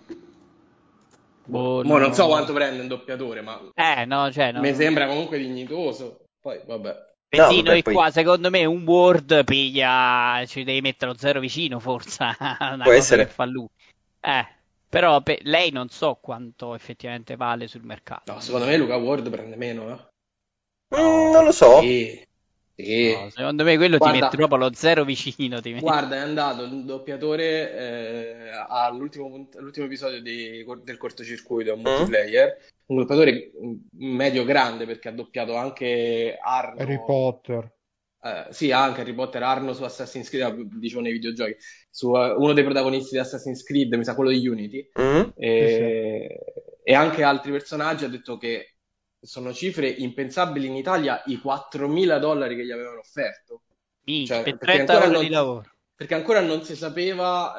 [1.45, 1.97] Boh, no.
[1.97, 4.61] non so quanto prende un doppiatore, ma Eh, no, cioè, no.
[4.61, 6.22] mi sembra comunque dignitoso.
[6.43, 7.11] Poi, vabbè.
[7.37, 11.17] No, sì, vabbè, noi poi- qua, secondo me, un Word piglia, ci devi mettere lo
[11.17, 12.17] zero vicino, forse,
[12.83, 13.25] Può essere.
[13.25, 13.67] che fa lui.
[14.19, 14.45] Eh,
[14.89, 18.33] però pe- lei non so quanto effettivamente vale sul mercato.
[18.33, 20.99] No, secondo me Luca Ward prende meno, eh.
[20.99, 21.79] Mm, non lo so.
[21.79, 22.21] Sì.
[22.75, 23.11] Sì.
[23.13, 25.59] No, secondo me quello Guarda- ti mette proprio lo zero vicino.
[25.79, 31.83] Guarda, è andato il doppiatore eh, all'ultimo, all'ultimo episodio di- del cortocircuito, un Mm.
[31.83, 33.73] multiplayer, un doppiatore mm,
[34.15, 36.79] medio grande perché ha doppiato anche Arno.
[36.81, 37.71] Harry Potter.
[38.25, 41.55] Eh, sì, anche Harry Potter Arno su Assassin's Creed, eh, dicevo nei videogiochi,
[41.91, 45.23] su eh, uno dei protagonisti di Assassin's Creed, mi sa quello di Unity, Mm?
[45.35, 46.39] e,
[46.83, 48.72] e anche altri personaggi ha detto che
[49.23, 53.63] sono cifre impensabili in Italia, i 4.000 dollari che gli avevano offerto.
[54.05, 55.71] Minchia, cioè, per perché 30 ancora ore non- di lavoro.
[55.95, 57.55] perché ancora non si sapeva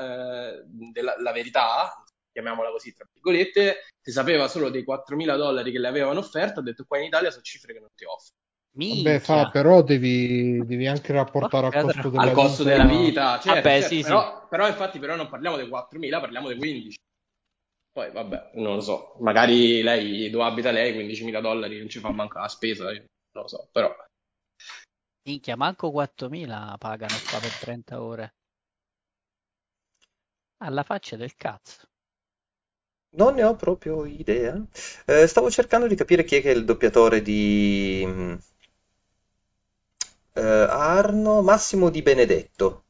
[0.59, 5.79] eh, della la verità, chiamiamola così, tra virgolette, si sapeva solo dei 4.000 dollari che
[5.79, 8.35] le avevano offerto, ha detto qua in Italia sono cifre che non ti offro.
[8.77, 9.13] Minchia.
[9.13, 12.77] Vabbè, fa, però devi, devi anche rapportare al costo della Al costo vita.
[12.77, 14.03] della vita, certo, Vabbè, certo, sì, sì.
[14.03, 16.97] però, però infatti però non parliamo dei 4.000, parliamo dei 15.
[17.95, 22.11] Poi vabbè, non lo so, magari lei, dove abita lei, 15.000 dollari non ci fa
[22.11, 23.05] manco la spesa, io
[23.35, 23.95] non lo so, però...
[25.23, 28.35] Minchia, manco 4.000 pagano qua per 30 ore.
[30.65, 31.87] Alla faccia del cazzo.
[33.17, 34.61] Non ne ho proprio idea.
[35.07, 38.35] Eh, stavo cercando di capire chi è che è il doppiatore di mm,
[40.35, 42.84] eh, Arno Massimo Di Benedetto.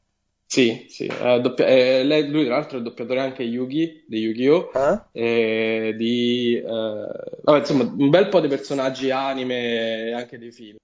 [0.47, 4.19] Sì, sì, eh, doppia- eh, lei- lui tra l'altro è il doppiatore anche Yugi, di
[4.19, 4.71] Yu-Gi-Oh!
[4.75, 5.05] Ah?
[5.11, 6.63] e di eh,
[7.43, 10.77] vabbè, insomma, un bel po' di personaggi anime e anche dei film.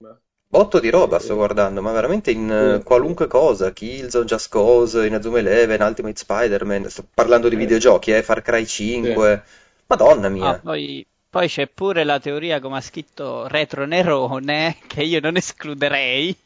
[0.46, 2.84] Botto di roba sto guardando, ma veramente in eh, Sì.
[2.84, 3.72] qualunque cosa.
[3.72, 6.88] Killzone, Just Cause, Inazuma Eleven, Ultimate Spider-Man.
[6.88, 7.56] Sto parlando di Eh.
[7.56, 9.42] videogiochi, eh, Far Cry 5.
[9.88, 10.62] Madonna Ah, mia.
[10.62, 16.36] poi, poi c'è pure la teoria, come ha scritto Retro Nerone, che io non escluderei.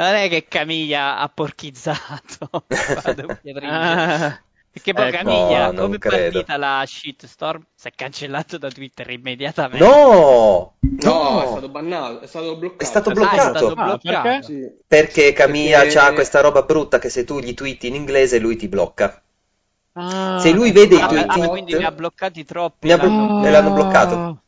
[0.00, 2.48] Non è che Camiglia ha porchizzato.
[3.62, 4.40] Ah,
[4.72, 6.30] Perché poi Ecco, Camiglia, no, non come è credo.
[6.32, 9.84] partita la shitstorm, si è cancellato da Twitter immediatamente.
[9.84, 10.74] No!
[10.80, 11.46] No, è No!
[11.50, 12.82] stato bannato, è stato bloccato.
[12.82, 13.58] È stato Ah, è bloccato.
[13.58, 14.22] stato Ah, bloccato.
[14.28, 14.42] perché?
[14.44, 14.60] Sì.
[14.86, 18.56] Perché Camilla Perché- ha questa roba brutta che se tu gli tweeti in inglese lui
[18.56, 19.20] ti blocca.
[19.94, 22.86] Ah, Se lui vede i Ah, tuoi ah, tweet, quindi ne ha bloccati troppi.
[22.86, 24.42] Ne ha blo- me l'hanno bloccato.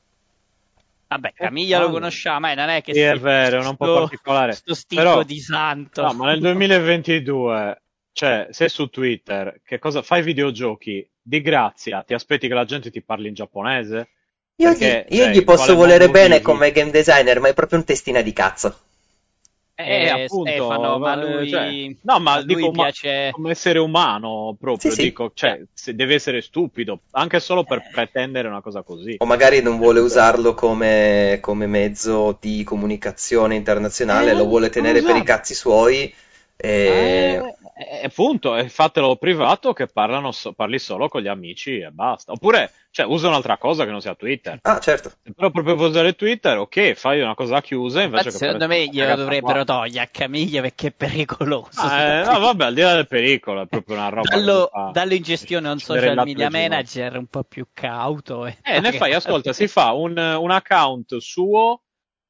[1.13, 3.99] Vabbè, Camiglia lo conosciamo, eh, non è che Sì, è vero, è un po' sto-
[4.01, 4.53] particolare.
[4.53, 6.03] Sto sticco Però- di santo.
[6.03, 7.83] No, ma nel 2022,
[8.13, 11.09] cioè, sei su Twitter, che cosa fai videogiochi?
[11.25, 14.09] Di grazia, ti aspetti che la gente ti parli in giapponese?
[14.57, 16.43] Io, Perché, gli, io cioè, gli posso volere bene vivi?
[16.43, 18.77] come game designer, ma è proprio un testina di cazzo.
[19.75, 23.31] Eh, appunto, Stefano, ma eh, lui, cioè, no, ma lui dico, ma- piace...
[23.33, 25.07] come essere umano proprio, Sì, sì.
[25.07, 29.17] dico, cioè, se- deve essere stupido, anche solo per pretendere una cosa così.
[29.19, 35.01] O magari non vuole usarlo come, come mezzo di comunicazione internazionale, Eh, lo vuole tenere
[35.03, 36.13] per i cazzi suoi.
[36.57, 37.39] E...
[37.39, 37.57] Eh,
[37.89, 42.33] eh, appunto, e fatelo privato che parlano so- parli solo con gli amici e basta.
[42.33, 44.59] Oppure, cioè, usa un'altra cosa che non sia Twitter.
[44.63, 45.11] Ah, certo.
[45.23, 48.67] Se però proprio vuoi usare Twitter, ok, fai una cosa chiusa invece Infatti, che secondo
[48.67, 51.81] me glielo dovrebbero togliere a Camiglia perché è pericoloso.
[51.81, 54.29] Ah, eh, no, vabbè, al di là del pericolo, è proprio una roba.
[54.29, 58.47] dallo, dallo in gestione a un social media manager un po' più cauto.
[58.47, 58.59] E...
[58.63, 61.83] Eh, ne fai, ascolta, si fa un, un account suo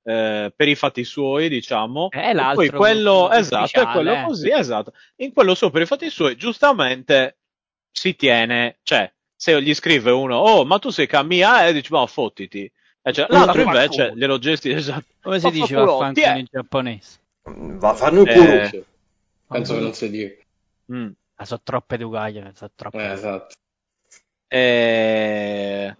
[0.04, 4.12] eh, per i fatti suoi, diciamo, Eh, e l'altro poi quello, esatto, è ufficiale, quello
[4.12, 4.22] eh.
[4.24, 4.92] così, esatto.
[5.16, 7.38] In quello suo per i fatti suoi, giustamente
[7.90, 12.06] si tiene, cioè, se gli scrive uno, oh, ma tu sei Camilla, e dici, ma
[12.06, 12.70] fottiti.
[13.04, 13.82] E cioè, l'altro Vaffanculo.
[13.82, 15.06] invece glielo gesti, esatto.
[15.20, 17.18] Come si dice Vaffanculo, vaffanculo in giapponese?
[17.44, 18.34] Va, fanno il Eh,
[18.70, 18.84] culo.
[19.48, 20.42] Penso che non si dica.
[20.92, 21.10] Mm.
[21.34, 22.98] Ah, sono troppe dugaglie, sono troppe.
[22.98, 23.54] Eh, esatto.
[24.46, 25.96] E...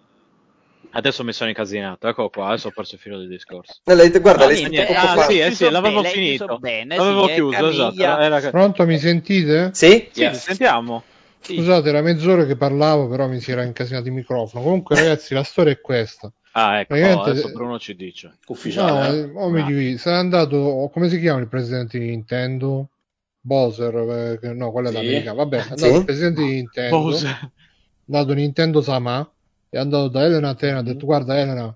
[0.95, 3.81] Adesso mi sono incasinato, ecco qua, adesso ho perso il filo del discorso.
[3.85, 6.59] Eh, le- Guarda, No, le- niente, poco ah, fa- sì, eh, sì, l'avevo bene, finito.
[6.59, 8.03] bene, L'avevo sì, è chiuso, esatto.
[8.03, 8.51] Era...
[8.51, 9.71] Pronto, mi sentite?
[9.73, 10.09] Sì?
[10.13, 10.43] Sì, Yes.
[10.45, 11.03] sentiamo.
[11.41, 11.57] Sì.
[11.57, 14.63] Scusate, era mezz'ora che parlavo, però mi si era incasinato il microfono.
[14.63, 16.31] Comunque, ragazzi, la storia è questa.
[16.53, 18.37] Ah, ecco, Praticamente- adesso Bruno ci dice.
[18.49, 19.09] Ufficiale.
[19.09, 19.19] No, eh?
[19.19, 19.99] eh, oh, mi Ah.
[19.99, 20.91] sarà andato.
[20.93, 22.89] Come si chiama il presidente di Nintendo?
[23.41, 24.97] Bowser, eh, no, quello è Sì.
[24.99, 25.37] l'americano.
[25.37, 25.97] Vabbè, è andato Sì.
[25.99, 26.97] il presidente di Nintendo.
[26.99, 27.31] Bowser.
[27.31, 29.29] è andato Nintendo Sama.
[29.73, 30.79] È andato da Elena Tena.
[30.81, 31.75] Ha detto: Guarda, Elena,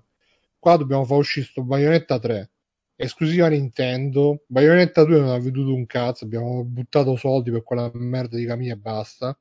[0.59, 2.51] qua dobbiamo far uscire sto Bayonetta 3.
[2.95, 4.43] Esclusiva Nintendo.
[4.45, 6.25] Bayonetta 2 non ha venduto un cazzo.
[6.25, 9.35] Abbiamo buttato soldi per quella merda di Camilla e basta.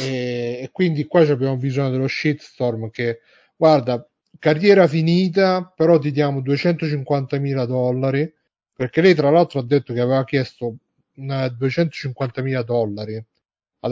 [0.00, 3.20] E, e quindi qua ci abbiamo bisogno dello shitstorm che
[3.54, 4.04] guarda
[4.40, 8.34] carriera finita però ti diamo 250.000 dollari
[8.72, 10.78] perché lei tra l'altro ha detto che aveva chiesto
[11.16, 13.24] 250.000 dollari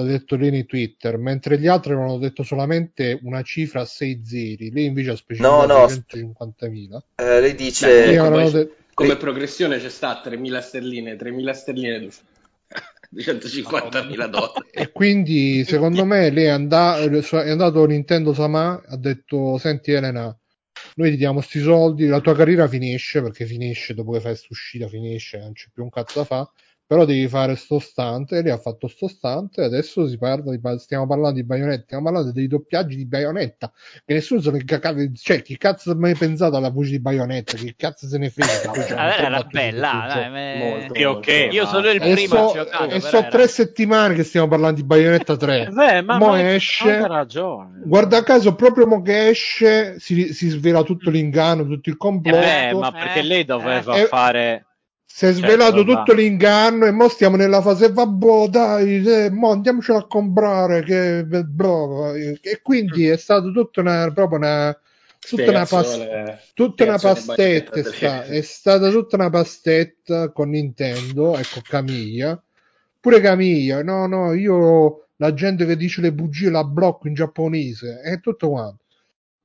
[0.00, 4.22] ha detto lei nei Twitter, mentre gli altri avevano detto solamente una cifra a 6
[4.24, 6.98] zeri, lei invece ha specificato no, no, 150.000.
[7.16, 8.06] Eh, lei dice...
[8.06, 9.16] Beh, come, de- come lei...
[9.18, 12.08] progressione c'è sta 3.000 sterline, 3.000 sterline
[13.14, 14.68] 250.000 dollari.
[14.70, 20.34] E quindi secondo me lei è, è andato Nintendo Sama, ha detto, senti Elena,
[20.94, 24.48] noi ti diamo sti soldi, la tua carriera finisce, perché finisce dopo che fai questa
[24.50, 26.48] uscita, finisce, non c'è più un cazzo da fare
[26.92, 30.54] però devi fare sto stante, e lui ha fatto sto stante, e adesso si parla
[30.54, 33.72] di, stiamo parlando di Bayonetta, stiamo parlando dei doppiaggi di Bayonetta,
[34.04, 37.56] che nessuno se ne cacava, cioè chi cazzo ha mai pensato alla voce di Bayonetta,
[37.56, 38.50] chi cazzo se ne frega?
[38.92, 40.88] Cioè, era bella, dai, me...
[40.92, 42.92] sì, okay, io sono il e primo so, a giocare.
[42.92, 43.28] E sono era...
[43.28, 47.80] tre settimane che stiamo parlando di Bayonetta 3, Beh, ma mo esce, ragione.
[47.84, 52.36] guarda caso proprio mo che esce si, si svela tutto l'inganno, tutto il complotto.
[52.36, 54.66] Eh ma perché lei doveva eh, fare
[55.14, 59.50] si è svelato cioè, tutto l'inganno e mo stiamo nella fase vabbè dai eh, mo
[59.50, 62.14] andiamocelo a comprare che, bro.
[62.14, 64.80] e quindi è stato tutta una proprio una
[65.20, 66.00] tutta una, pas-
[66.54, 72.42] tutta una pastetta è, sta- è, stata tutta una pastetta con Nintendo e con Camiglia
[72.98, 78.00] pure Camiglia no no io la gente che dice le bugie la blocco in giapponese
[78.02, 78.82] e tutto quanto.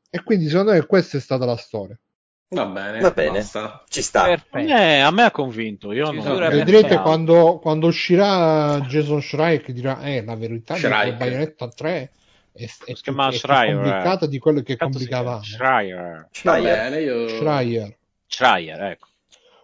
[0.09, 1.99] E quindi secondo me questa è stata la storia
[2.49, 3.39] Va bene, Va bene.
[3.39, 3.83] Basta.
[3.89, 4.29] ci sta.
[4.29, 5.91] Eh, a me ha convinto.
[5.91, 11.13] Io non Vedrete quando, quando, uscirà Jason Schreier che dirà: Eh, la verità è che
[11.13, 12.11] Bayonetta 3
[12.53, 15.41] è, è, è, più, è più complicata di quello che complicava.
[15.43, 16.29] Schreier.
[16.43, 17.27] Va bene, io...
[17.27, 17.97] Schreier.
[18.27, 19.07] Schreier, ecco.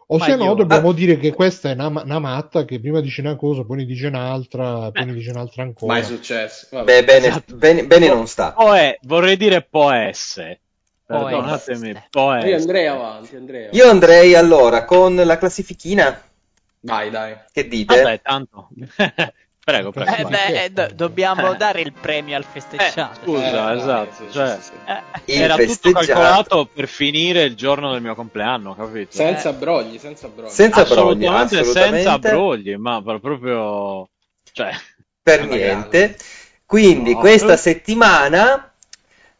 [0.08, 0.94] O se no, dobbiamo ah.
[0.94, 4.08] dire che questa è una, una, matta che prima dice una cosa, poi ne dice
[4.08, 5.94] un'altra, poi ne dice un'altra ancora.
[5.94, 6.68] Mai successo.
[6.70, 7.00] Vabbè.
[7.00, 7.56] Beh, bene, esatto.
[7.56, 8.54] bene, bene non sta.
[8.58, 10.63] O è, vorrei dire può essere
[11.20, 12.48] Perdonatemi, poi.
[12.48, 16.22] Io andrei avanti, andrei Io andrei allora con la classifichina.
[16.80, 17.36] Dai, dai.
[17.52, 17.96] Che dite?
[17.96, 18.70] Vabbè, tanto.
[19.64, 20.12] prego, prego.
[20.12, 23.22] Eh, beh, do- dobbiamo dare il premio al festeggiato.
[23.22, 24.26] Eh, scusa, eh, esatto.
[24.26, 24.72] Sì, cioè, sì,
[25.26, 25.32] sì.
[25.32, 29.12] Era tutto calcolato per finire il giorno del mio compleanno, capito?
[29.12, 29.54] Senza eh.
[29.54, 30.50] brogli, senza brogli.
[30.50, 34.10] Senza brogli, assolutamente, assolutamente senza brogli, ma proprio...
[34.52, 34.72] Cioè...
[35.24, 36.18] Per niente.
[36.66, 37.20] Quindi no.
[37.20, 38.73] questa settimana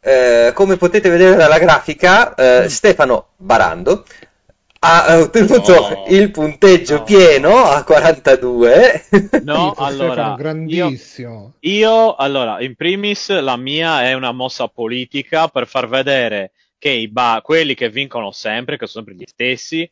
[0.04, 2.66] eh, come potete vedere dalla grafica, eh, mm.
[2.66, 4.04] Stefano Barando
[4.86, 7.02] ha ottenuto oh, il punteggio no.
[7.04, 9.06] pieno a 42.
[9.44, 11.54] No, allora, grandissimo.
[11.60, 16.90] Io, io, allora, in primis, la mia è una mossa politica per far vedere che
[16.90, 19.88] i ba- quelli che vincono sempre, che sono sempre gli stessi,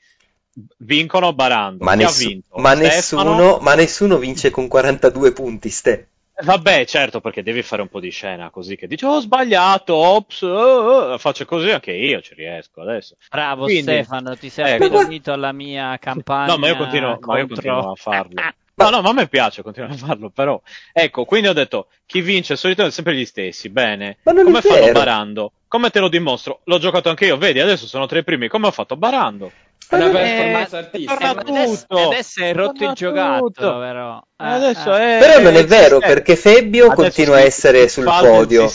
[0.78, 1.84] vincono barando.
[1.84, 6.08] Ma, nessu- ma nessuno, ma nessuno vince con 42 punti, Ste.
[6.42, 10.42] Vabbè, certo, perché devi fare un po' di scena così che dici, ho sbagliato, ops,
[10.42, 11.18] oh, oh.
[11.18, 13.16] faccio così anche io, ci riesco adesso.
[13.30, 14.98] Bravo Quindi, Stefano, ti sei ecco.
[14.98, 16.52] unito alla mia campagna.
[16.52, 17.32] No, ma io continuo, contro...
[17.32, 18.42] ma io continuo a farlo.
[18.74, 20.60] No, no, ma a me piace continuare a farlo, però.
[20.92, 24.18] Ecco, quindi ho detto, chi vince solitamente sempre gli stessi, bene.
[24.24, 25.52] Ma non come fanno barando?
[25.68, 26.60] Come te lo dimostro?
[26.64, 29.52] L'ho giocato anche io, vedi, adesso sono tra i primi, come ho fatto barando?
[29.90, 31.30] Una performance artistica.
[31.30, 34.22] Adesso, adesso è rotto il giocattolo, però.
[34.42, 35.18] Eh, adesso eh.
[35.18, 35.18] È...
[35.20, 38.70] Però non è vero, perché Febbio adesso continua a essere sul podio.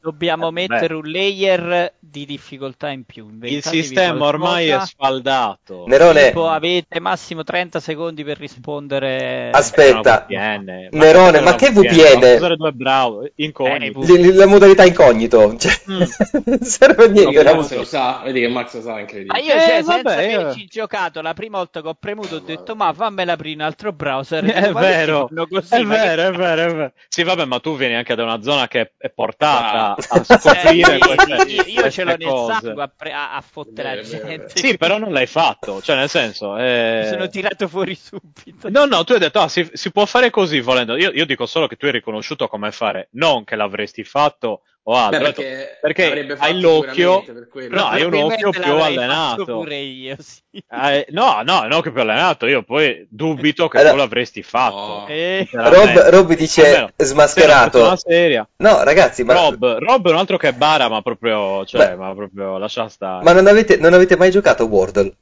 [0.00, 0.66] Dobbiamo Vabbè.
[0.66, 3.28] mettere un layer di difficoltà in più.
[3.42, 5.84] Il sistema ormai è sfaldato.
[5.86, 6.26] Nerone...
[6.26, 9.50] Tipo, avete massimo 30 secondi per rispondere.
[9.52, 10.88] Aspetta, VPN.
[10.90, 12.56] Nerone, ma, ma che VPN?
[12.56, 14.00] Due browser incognito.
[14.00, 15.56] Eh, la modalità incognito.
[15.56, 16.02] Cioè, mm.
[16.62, 17.42] serve a niente.
[17.42, 19.38] No, Max lo sa, vedi che Max lo sa incredibile.
[19.38, 20.66] Ma io, cioè, eh, senza vabbè, averci io...
[20.68, 24.44] giocato, la prima volta che ho premuto ho detto, ma fammela aprire un altro browser.
[24.44, 26.92] È vero, così, è, vero è vero, è vero.
[27.08, 29.96] Sì, vabbè, ma tu vieni anche da una zona che è portata ah.
[30.08, 33.96] a scoprire cioè, queste, io, io ce l'ho nel sangue a, pre- a, a fottere
[33.96, 34.52] la gente.
[34.54, 36.56] Sì, però non l'hai fatto, cioè nel senso...
[36.56, 37.00] Eh...
[37.02, 38.68] Mi sono tirato fuori subito.
[38.70, 40.96] No, no, tu hai detto, ah, si, si può fare così volendo.
[40.96, 44.94] Io, io dico solo che tu hai riconosciuto come fare, non che l'avresti fatto o
[44.94, 45.18] altro.
[45.18, 47.24] Beh, perché, perché hai l'occhio,
[47.70, 49.44] no, hai un occhio più allenato.
[49.44, 50.40] Pure io, sì.
[50.70, 52.46] eh, no, no, un occhio più allenato.
[52.46, 54.76] Io poi dubito che allora, tu l'avresti fatto.
[54.76, 55.06] No.
[55.08, 57.96] Eh, Rob, Rob, dice Almeno, smascherato.
[58.56, 59.32] No, ragazzi, ma...
[59.32, 63.24] Rob, Rob è un altro che bara, ma proprio, cioè, ma, ma proprio lascia stare.
[63.24, 65.14] Ma non avete, non avete mai giocato Wordle?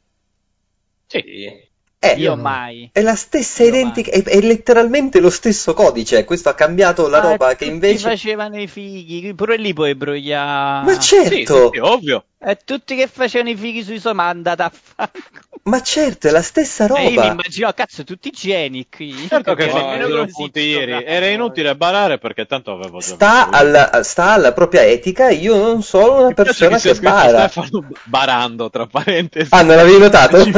[1.07, 1.71] Sì.
[2.05, 2.91] Eh, Io mai.
[2.93, 6.25] È la stessa identica, è, è, letteralmente lo stesso codice.
[6.25, 8.09] Questo ha cambiato la ah, roba che invece.
[8.09, 10.85] facevano i fighi, pure lì puoi brogliare.
[10.85, 12.25] Ma certo, sì, sì, ovvio.
[12.45, 15.53] E tutti che facevano i fighi sui somanda da fanculo.
[15.65, 17.01] Ma certo, è la stessa roba.
[17.01, 19.29] E io mi immagino, cazzo, tutti igieni qui.
[19.29, 21.05] Certo che no, nemmeno puntieri.
[21.05, 25.31] Era inutile barare perché tanto avevo già sta alla, sta alla propria etica.
[25.31, 27.47] Io non sono una persona che, che bara.
[27.49, 29.51] Stefano barando, tra parentesi.
[29.53, 30.39] Ah, non l'avevi notato?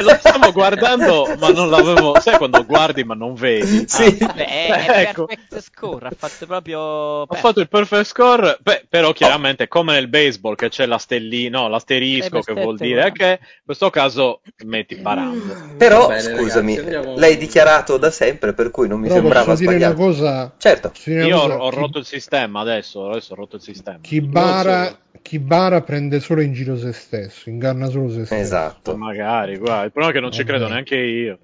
[0.00, 2.18] Lo stavo guardando, ma non l'avevo.
[2.20, 3.84] Sai quando guardi ma non vedi?
[3.98, 4.16] Sì.
[4.20, 5.26] Ah, beh, è, è ecco.
[5.26, 6.06] perfect score.
[6.06, 6.80] Ha fatto proprio.
[6.80, 8.56] Ho fatto il perfect score.
[8.62, 9.68] Beh, però chiaramente, oh.
[9.68, 13.62] come nel baseball, che c'è la stellina, no, l'asterisco, eh, che vuol dire che in
[13.64, 15.74] questo caso metti barando.
[15.76, 17.18] Però, bene, scusami, ragazzi, andiamo...
[17.18, 19.94] l'hai dichiarato da sempre, per cui non mi però sembrava posso sbagliato.
[19.94, 20.92] Dire una cosa, certo.
[21.04, 23.98] Io cosa, ho, rotto il sistema adesso, adesso ho rotto il sistema.
[24.00, 28.40] Chi bara, chi bara prende solo in giro se stesso, inganna solo se stesso.
[28.40, 28.96] Esatto.
[28.96, 31.38] Ma magari, guarda, il problema è che non ci credo neanche io.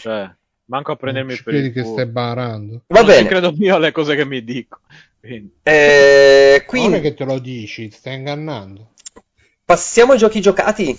[0.00, 0.30] Cioè,
[0.68, 2.82] manco a prendermi non per il che stai barando.
[2.86, 3.28] Va non bene.
[3.28, 4.80] credo io alle cose che mi dico.
[5.20, 5.52] Quindi.
[5.62, 6.88] Eh, quindi...
[6.88, 8.92] Non è che te lo dici, stai ingannando.
[9.64, 10.98] Passiamo ai giochi giocati.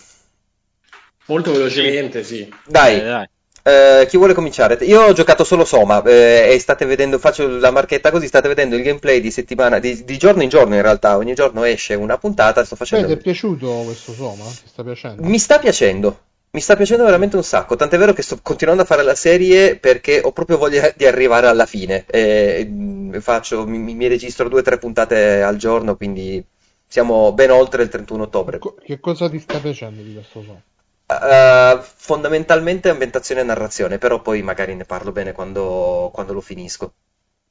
[1.25, 2.51] Molto velocemente, sì.
[2.65, 2.99] Dai.
[2.99, 3.29] Eh, dai.
[3.61, 4.75] Eh, chi vuole cominciare?
[4.85, 8.75] Io ho giocato solo Soma eh, e state vedendo, faccio la marchetta così, state vedendo
[8.75, 12.17] il gameplay di settimana, di, di giorno in giorno in realtà, ogni giorno esce una
[12.17, 13.07] puntata, sto facendo...
[13.07, 14.45] Beh, ti è piaciuto questo Soma?
[14.45, 15.23] Ti sta piacendo?
[15.23, 16.19] Mi sta piacendo,
[16.51, 19.75] mi sta piacendo veramente un sacco, tant'è vero che sto continuando a fare la serie
[19.75, 22.05] perché ho proprio voglia di arrivare alla fine.
[22.07, 22.67] E
[23.19, 26.43] faccio, mi, mi registro due o tre puntate al giorno, quindi
[26.87, 28.59] siamo ben oltre il 31 ottobre.
[28.83, 30.61] Che cosa ti sta piacendo di questo gioco?
[31.09, 36.93] Uh, fondamentalmente ambientazione e narrazione, però poi magari ne parlo bene quando, quando lo finisco.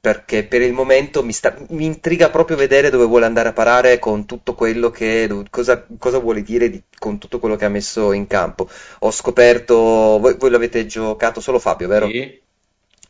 [0.01, 3.99] Perché per il momento mi, sta, mi, intriga proprio vedere dove vuole andare a parare
[3.99, 5.29] con tutto quello che.
[5.49, 8.69] cosa, cosa vuole dire di, con tutto quello che ha messo in campo.
[8.99, 9.75] Ho scoperto.
[9.75, 12.07] Voi, voi l'avete giocato solo Fabio, vero?
[12.07, 12.39] Sì.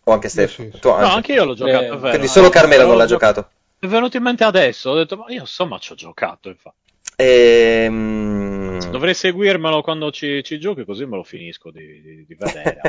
[0.06, 0.70] O anche Stefano?
[0.72, 0.88] Sì, sì.
[0.88, 3.50] No, anche io l'ho giocato, eh, Quindi solo Carmela non l'ha giocato.
[3.78, 6.90] È venuto in mente adesso, ho detto, ma io insomma ci ho giocato, infatti.
[7.16, 8.90] Ehm...
[8.90, 12.82] Dovrei seguirmelo quando ci, ci, giochi, così me lo finisco di, di, di vedere.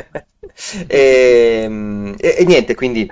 [0.87, 3.09] e, ehm, e, e, niente, quindi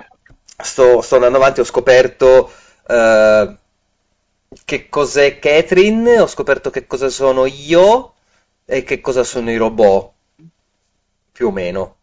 [0.62, 2.52] sto, sto, andando avanti, ho scoperto
[2.86, 3.56] uh,
[4.64, 8.14] che cos'è Catherine, ho scoperto che cosa sono io
[8.64, 10.12] e che cosa sono i robot,
[11.32, 11.96] più o meno.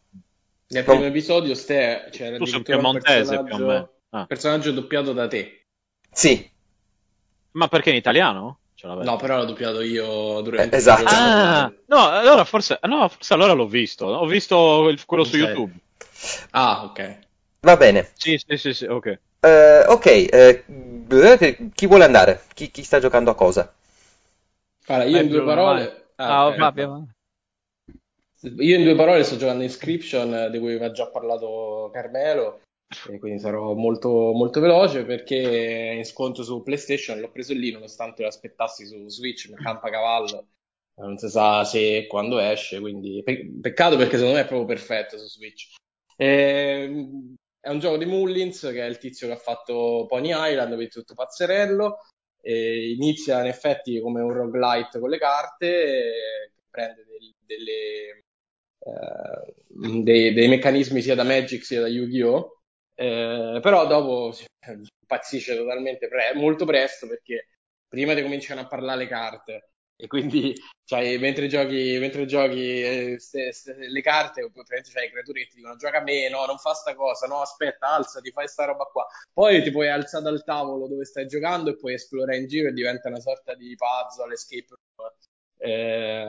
[0.69, 1.09] Nel primo non...
[1.09, 3.89] episodio Ste c'era tu sei un piemontese più o meno.
[4.09, 4.25] Ah.
[4.25, 5.65] personaggio doppiato da te.
[6.11, 6.49] Sì.
[7.51, 8.59] Ma perché in italiano?
[8.83, 11.03] No, però l'ho doppiato io durante eh, esatto.
[11.07, 14.05] Ah, no, allora forse, no, forse allora l'ho visto.
[14.05, 15.73] Ho visto il, quello su YouTube.
[16.51, 17.17] Ah, ok.
[17.67, 18.11] Va bene.
[18.13, 19.19] Sì, sì, sì, sì ok.
[19.41, 22.43] Uh, ok, uh, chi vuole andare?
[22.53, 23.75] Chi, chi, sta giocando a cosa?
[24.85, 26.11] Allora, io in due parole...
[26.15, 26.57] Ah, ah okay.
[26.59, 27.07] Fabio.
[28.59, 32.61] Io in due parole sto giocando Inscription, di cui aveva già parlato Carmelo
[33.09, 38.21] e quindi sarò molto, molto veloce perché in sconto su PlayStation l'ho preso lì nonostante
[38.21, 40.47] lo aspettassi su Switch, mi campa cavallo,
[41.01, 44.67] non si sa se e quando esce, quindi pe- peccato perché secondo me è proprio
[44.67, 45.75] perfetto su Switch.
[46.15, 50.29] E, ehm, è un gioco di Mullins che è il tizio che ha fatto Pony
[50.31, 51.99] Island, quindi tutto pazzerello,
[52.41, 58.25] e inizia in effetti come un roguelite con le carte, prende del, delle,
[58.79, 59.53] eh,
[60.03, 62.61] dei, dei meccanismi sia da Magic sia da Yu-Gi-Oh!
[62.95, 64.33] Eh, però dopo
[65.01, 67.47] impazzisce totalmente pre- molto presto perché
[67.87, 70.53] prima ti cominciano a parlare le carte e quindi
[70.85, 75.55] cioè, mentre giochi, mentre giochi eh, ste, ste, le carte praticamente c'hai creature che ti
[75.57, 78.85] dicono gioca a me, no non fa sta cosa, no aspetta alzati, fai sta roba
[78.85, 82.69] qua poi ti puoi alzare dal tavolo dove stai giocando e puoi esplorare in giro
[82.69, 85.11] e diventa una sorta di puzzle, escape room
[85.59, 86.25] eh,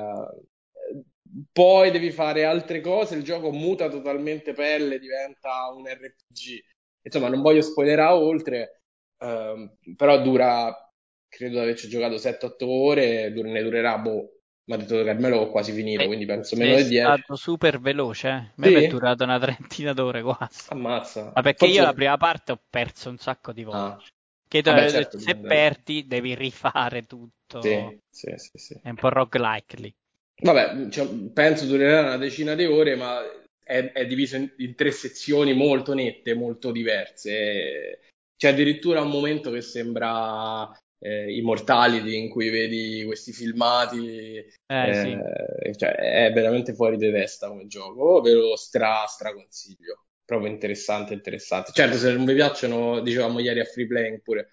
[1.53, 6.62] poi devi fare altre cose, il gioco muta totalmente pelle, diventa un RPG.
[7.03, 8.82] Insomma, non voglio spoilerare oltre,
[9.19, 10.88] ehm, però dura,
[11.29, 14.39] credo di averci giocato 7-8 ore, ne durerà, boh,
[14.69, 16.97] mi ha detto Carmelo ho quasi finito, quindi penso meno di 10.
[16.97, 18.33] È stato super veloce, eh.
[18.33, 18.75] a me sì?
[18.75, 20.67] è durato una trentina d'ore quasi.
[20.69, 21.33] Ammazza.
[21.35, 21.75] Ma perché Forse...
[21.75, 24.05] io la prima parte ho perso un sacco di volte.
[24.05, 24.17] Ah.
[24.49, 27.61] Che Vabbè, certo, se perdi devi rifare tutto.
[27.61, 28.81] Sì, sì, sì, sì.
[28.83, 29.95] È un po' roguelike lì.
[30.41, 33.21] Vabbè, cioè, penso durerà una decina di ore, ma
[33.63, 38.01] è, è diviso in, in, tre sezioni molto nette, molto diverse.
[38.37, 44.37] C'è addirittura un momento che sembra eh, Immortality in cui vedi questi filmati.
[44.37, 45.79] Eh, eh, sì.
[45.79, 48.20] cioè, è veramente fuori di testa come gioco.
[48.20, 50.05] Ve lo stra, stra consiglio.
[50.25, 51.73] Proprio interessante, interessante.
[51.73, 54.49] Certo, se non vi piacciono, dicevamo ieri a Free Playing pure,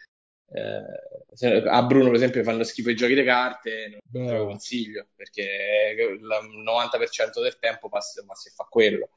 [0.53, 5.07] eh, a Bruno, per esempio, fanno schifo i giochi di carte, non te lo consiglio
[5.13, 6.22] perché il
[6.63, 9.09] 90% del tempo passa, passa e fa quello.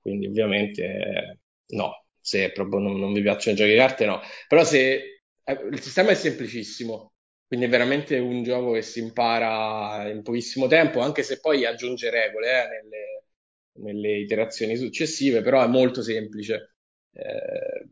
[0.00, 1.38] Quindi, ovviamente,
[1.68, 2.04] no.
[2.24, 4.20] Se proprio non, non vi piacciono i giochi di carte, no.
[4.46, 5.11] Però se
[5.44, 7.12] il sistema è semplicissimo,
[7.46, 12.10] Quindi è veramente un gioco che si impara in pochissimo tempo, anche se poi aggiunge
[12.10, 16.74] regole eh, nelle, nelle, iterazioni successive, però è molto semplice.
[17.12, 17.88] Eh,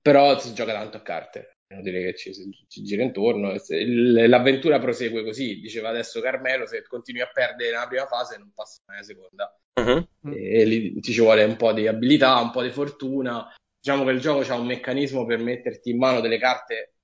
[0.00, 2.32] però si gioca tanto a carte, devo dire che ci,
[2.68, 3.52] ci gira intorno.
[3.68, 8.80] L'avventura prosegue così, diceva adesso Carmelo, se continui a perdere nella prima fase non passa
[8.86, 9.58] mai la seconda.
[9.80, 10.32] Uh-huh.
[10.32, 13.52] E, e lì ci vuole un po' di abilità, un po' di fortuna.
[13.86, 16.94] Diciamo che il gioco ha un meccanismo per metterti in mano delle carte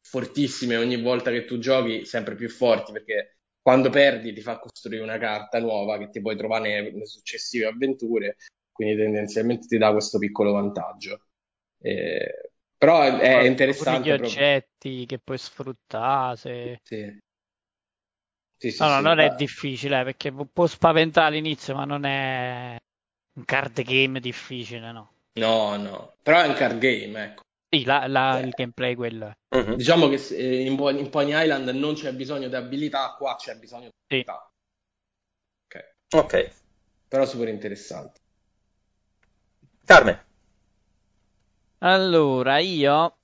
[0.00, 5.02] fortissime ogni volta che tu giochi, sempre più forti, perché quando perdi ti fa costruire
[5.02, 8.36] una carta nuova che ti puoi trovare nelle, nelle successive avventure,
[8.72, 11.26] quindi tendenzialmente ti dà questo piccolo vantaggio.
[11.78, 14.08] Eh, però è, è interessante.
[14.08, 15.06] Gli oggetti proprio...
[15.06, 16.80] che puoi sfruttare.
[16.82, 17.20] Sì.
[18.56, 22.74] Sì, sì, no, no, non è difficile eh, perché può spaventare all'inizio, ma non è
[23.34, 25.12] un card game difficile, no?
[25.34, 27.42] No, no, però è un card game, ecco.
[27.68, 29.56] Sì, la, la, il gameplay quello è.
[29.56, 29.76] Uh-huh.
[29.76, 33.88] Diciamo che eh, in, in Pony Island non c'è bisogno di abilità, qua c'è bisogno
[33.88, 34.50] di abilità.
[35.68, 35.78] Sì.
[35.78, 36.24] Ok.
[36.24, 36.50] Ok.
[37.08, 38.20] Però super interessante.
[39.84, 40.24] Carme.
[41.78, 43.16] Allora, io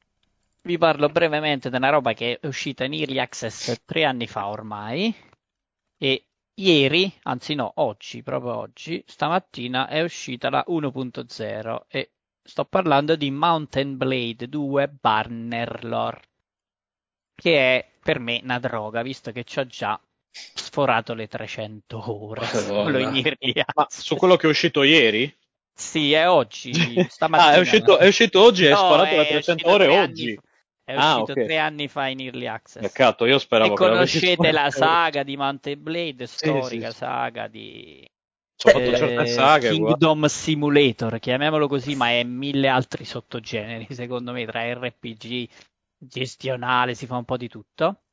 [0.63, 4.49] vi parlo brevemente di una roba che è uscita in Early Access tre anni fa
[4.49, 5.15] ormai.
[5.99, 6.28] E
[6.59, 12.11] ieri, anzi no, oggi, proprio oggi, stamattina è uscita la 1.0 e
[12.43, 16.21] sto parlando di Mountain Blade 2 Bannerlore,
[17.35, 22.47] che è per me una droga, visto che ci ho già sforato le 300 ore
[23.75, 25.35] Ma su quello che è uscito ieri?
[25.73, 26.73] Sì, è oggi,
[27.09, 27.51] stamattina.
[27.53, 30.39] ah, è uscito, è uscito oggi e no, hai sforato le 300 ore oggi?
[30.89, 31.45] È ah, uscito okay.
[31.45, 32.81] tre anni fa in Early Access.
[32.81, 36.99] Peccato, io speravo e conoscete la saga di Mountain Blade, storica sì, sì.
[36.99, 38.11] saga di
[38.65, 40.29] eh, saghe, Kingdom qua.
[40.29, 45.47] Simulator, chiamiamolo così, ma è mille altri sottogeneri, secondo me, tra RPG,
[45.99, 48.05] gestionale, si fa un po' di tutto.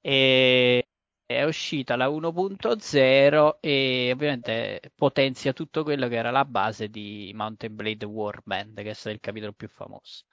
[0.00, 0.84] E
[1.24, 7.76] è uscita la 1.0 e ovviamente potenzia tutto quello che era la base di Mountain
[7.76, 10.24] Blade Warband, che è stato il capitolo più famoso.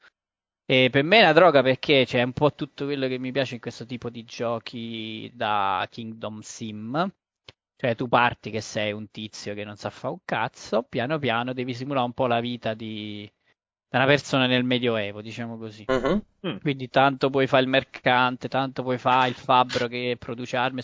[0.65, 3.55] E per me è una droga perché c'è un po' tutto quello che mi piace
[3.55, 7.11] in questo tipo di giochi da Kingdom Sim
[7.83, 11.51] cioè tu parti che sei un tizio che non sa fare un cazzo, piano piano
[11.51, 13.29] devi simulare un po' la vita di,
[13.89, 15.83] una persona nel Medioevo, diciamo così.
[15.87, 16.23] Uh-huh.
[16.47, 16.57] Mm.
[16.61, 20.81] Quindi tanto puoi fare il mercante, tanto puoi fare il fabbro che produce armi,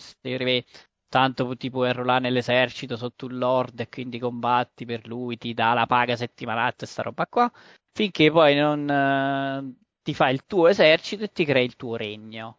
[1.10, 5.74] tanto ti puoi arruolare nell'esercito sotto un lord e quindi combatti per lui, ti dà
[5.74, 7.50] la paga settimanale e sta roba qua,
[7.92, 12.58] finché poi non uh, ti fai il tuo esercito e ti crei il tuo regno.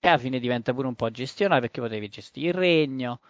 [0.00, 3.20] E alla fine diventa pure un po' gestionale perché potevi gestire il regno,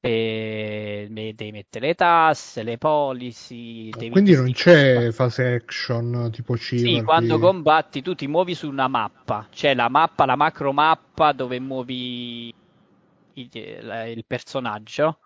[0.00, 3.90] e devi mettere le tasse, le policy.
[3.90, 6.98] Quindi non c'è fase action tipo Civardi.
[6.98, 11.32] Sì, quando combatti tu ti muovi su una mappa, c'è la mappa, la macro mappa
[11.32, 12.54] dove muovi
[13.40, 15.18] il, personaggio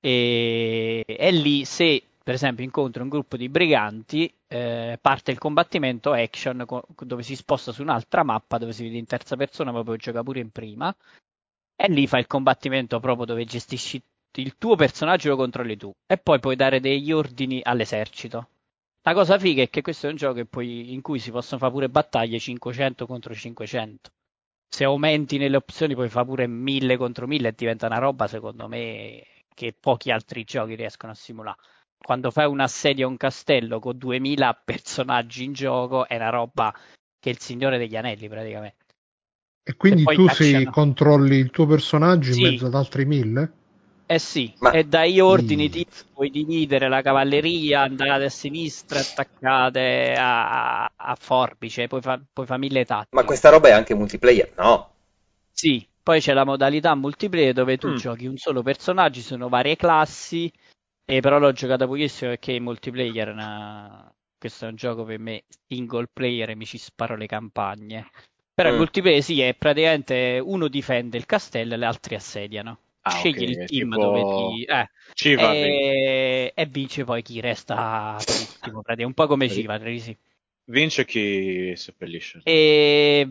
[0.00, 6.12] e, e, lì se per esempio incontri un gruppo di briganti eh, parte il combattimento
[6.12, 6.64] action
[7.00, 10.22] dove si sposta su un'altra mappa dove si vede in terza persona ma poi gioca
[10.22, 10.94] pure in prima
[11.76, 14.02] e lì fai il combattimento proprio dove gestisci
[14.36, 18.48] il tuo personaggio lo controlli tu e poi puoi dare degli ordini all'esercito.
[19.02, 21.88] La cosa figa è che questo è un gioco in cui si possono fare pure
[21.88, 24.10] battaglie 500 contro 500.
[24.68, 28.68] Se aumenti nelle opzioni puoi fare pure 1000 contro 1000 e diventa una roba secondo
[28.68, 29.22] me
[29.54, 31.58] che pochi altri giochi riescono a simulare.
[31.98, 36.72] Quando fai un assedio a un castello con 2000 personaggi in gioco è una roba
[37.18, 38.84] che è il Signore degli Anelli praticamente.
[39.64, 42.40] E quindi e tu sei, controlli il tuo personaggio sì.
[42.40, 43.52] in mezzo ad altri mille?
[44.10, 44.70] Eh sì, Ma...
[44.70, 45.86] e dai ordini sì.
[46.14, 52.58] puoi dividere la cavalleria, andate a sinistra, attaccate a, a forbice, puoi, fa, puoi fare
[52.58, 53.14] mille tattiche.
[53.14, 54.92] Ma questa roba è anche multiplayer, no?
[55.50, 57.96] Sì, poi c'è la modalità multiplayer dove tu mm.
[57.96, 60.50] giochi un solo personaggio, sono varie classi,
[61.04, 64.10] e però l'ho giocata pochissimo perché in multiplayer una...
[64.38, 68.08] questo è un gioco per me single player e mi ci sparo le campagne.
[68.54, 68.72] Però mm.
[68.72, 72.78] il multiplayer sì, è praticamente uno difende il castello e gli altri assediano.
[73.08, 73.50] Ah, Scegli okay.
[73.50, 74.00] il team tipo...
[74.00, 74.64] dove ti...
[74.64, 74.88] Eh,
[75.40, 76.52] e...
[76.54, 76.66] e...
[76.66, 80.16] vince poi chi resta ultimo, un po' come Civatri, sì.
[80.64, 82.40] Vince chi seppellisce.
[82.44, 83.28] E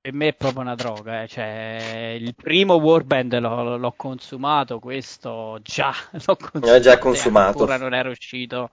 [0.00, 1.28] per me è proprio una droga, eh.
[1.28, 5.94] cioè, il primo Warband l'ho, l'ho consumato, questo già
[6.26, 7.58] l'ho consumato, già consumato.
[7.58, 8.70] ancora non era uscito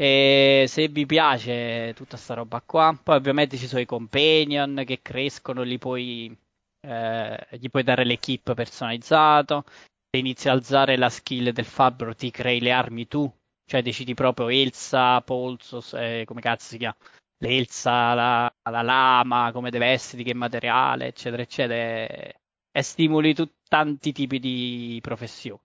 [0.00, 5.00] e se vi piace tutta sta roba qua, poi ovviamente ci sono i companion che
[5.02, 6.34] crescono, li puoi,
[6.80, 9.64] eh, gli puoi dare l'equip personalizzato.
[10.10, 13.32] Se inizi a alzare la skill del fabbro, ti crei le armi tu,
[13.64, 16.96] cioè decidi proprio Elsa, Polso, eh, come cazzo si chiama?
[17.38, 22.34] L'Elsa, la, la lama, come deve essere, di che materiale, eccetera, eccetera,
[22.72, 25.60] e stimoli tu, tanti tipi di professioni.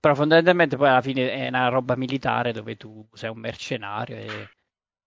[0.00, 4.50] Però fondamentalmente poi alla fine è una roba militare dove tu sei un mercenario e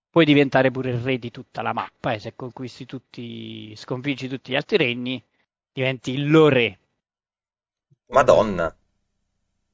[0.10, 4.52] puoi diventare pure il re di tutta la mappa e se conquisti tutti, sconfiggi tutti
[4.52, 5.24] gli altri regni,
[5.74, 6.80] diventi il re.
[8.08, 8.74] Madonna.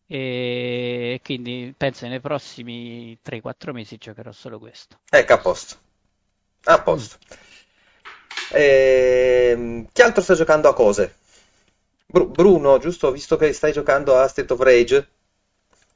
[0.07, 5.01] E quindi penso nei prossimi 3-4 mesi giocherò solo questo.
[5.09, 5.75] Ecco, a posto.
[6.63, 7.17] A posto.
[8.51, 9.49] E...
[9.51, 11.17] Ehm, chi altro sta giocando a cose?
[12.07, 13.11] Bru- Bruno, giusto?
[13.11, 15.09] Visto che stai giocando a State of Rage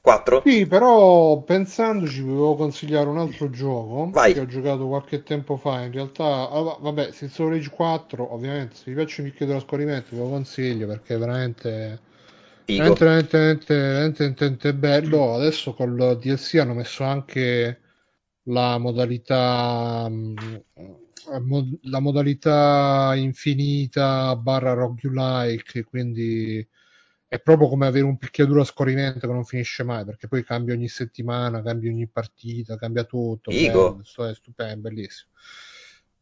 [0.04, 0.42] 4?
[0.44, 4.34] Sì, però pensandoci volevo consigliare un altro gioco Vai.
[4.34, 5.80] che ho giocato qualche tempo fa.
[5.80, 10.14] In realtà, ah, vabbè, of Rage 4, ovviamente, se vi piace il picchio dello scorrimento
[10.14, 12.00] ve lo consiglio perché è veramente...
[12.64, 12.92] Figo.
[12.92, 15.34] Veramente, veramente, veramente, veramente bello.
[15.36, 17.80] Adesso con il DLC hanno messo anche
[18.42, 20.34] la modalità mh,
[21.84, 26.66] la modalità infinita barra roguelike, quindi
[27.34, 30.72] è proprio come avere un picchiaduro a scorrimento che non finisce mai, perché poi cambia
[30.72, 33.50] ogni settimana, cambia ogni partita, cambia tutto.
[33.50, 33.96] Figo.
[33.96, 35.30] Bello, è stupendo, bellissimo.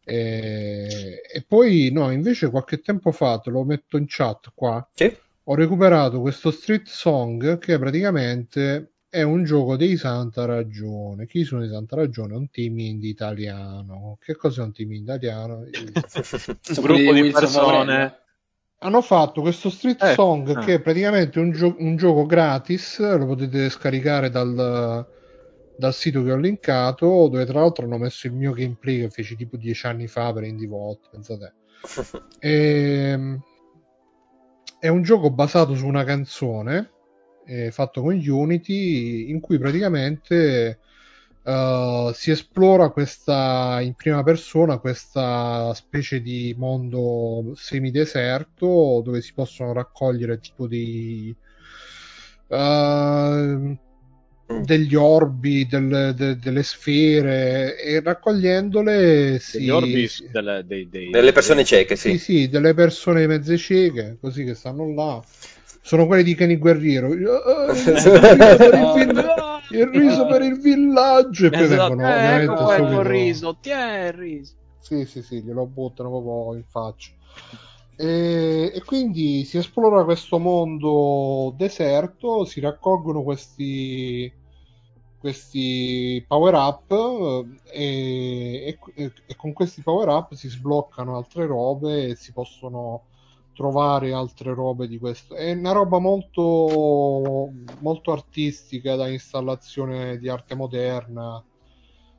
[0.04, 5.14] E, e poi, no, invece qualche tempo fa, te lo metto in chat qua, Sì?
[5.44, 11.26] ho recuperato questo Street Song che praticamente è un gioco dei Santa Ragione.
[11.26, 12.36] Chi sono i Santa Ragione?
[12.36, 14.16] Un team indie italiano.
[14.18, 15.56] Che cos'è un team indie italiano?
[15.68, 18.21] Un gruppo di persone.
[18.82, 20.60] Hanno fatto questo Street Eh, Song ah.
[20.60, 25.06] che è praticamente un, gio- un gioco gratis, lo potete scaricare dal,
[25.76, 29.36] dal sito che ho linkato, dove tra l'altro hanno messo il mio gameplay che feci
[29.36, 31.54] tipo dieci anni fa per Indie Vault, pensate.
[32.38, 33.40] Ehm,
[34.78, 36.90] è un gioco basato su una canzone
[37.46, 40.80] eh, fatto con Unity in cui praticamente
[41.44, 49.72] eh, si esplora questa in prima persona questa specie di mondo semideserto dove si possono
[49.72, 51.34] raccogliere tipo dei
[52.48, 53.76] eh,
[54.60, 61.10] degli orbi, del- de- delle sfere e raccogliendole si, Degli orbi si- delle, dei, dei-
[61.10, 62.18] Delle persone cieche, sì, sì.
[62.18, 65.22] sì, delle persone mezze cieche, così che stanno là.
[65.84, 67.08] Sono quelli di Kenny Guerriero.
[67.42, 67.72] Ah,
[69.68, 71.46] Il riso per il, villaggio.
[71.46, 74.54] E poi Esatto, vengono eh, ecco qua il riso, tiè il riso.
[74.78, 77.12] Sì, sì, sì, glielo buttano proprio in faccia.
[77.96, 84.32] E, e quindi si esplora questo mondo deserto, si raccolgono questi,
[85.18, 86.90] questi power up
[87.72, 93.04] e, e- e con questi power up si sbloccano altre robe e si possono
[93.52, 95.34] trovare altre robe di questo.
[95.34, 97.50] È una roba molto,
[97.80, 101.44] molto artistica da installazione di arte moderna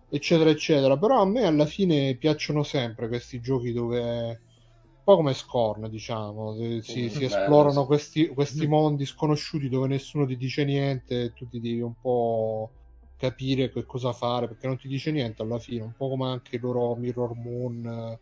[0.07, 5.33] eccetera eccetera però a me alla fine piacciono sempre questi giochi dove un po' come
[5.33, 11.33] Scorn diciamo si, si- bello, esplorano questi, questi mondi sconosciuti dove nessuno ti dice niente
[11.33, 12.73] tu ti devi un po'
[13.15, 16.57] capire che cosa fare perché non ti dice niente alla fine un po' come anche
[16.59, 18.17] loro Mirror Moon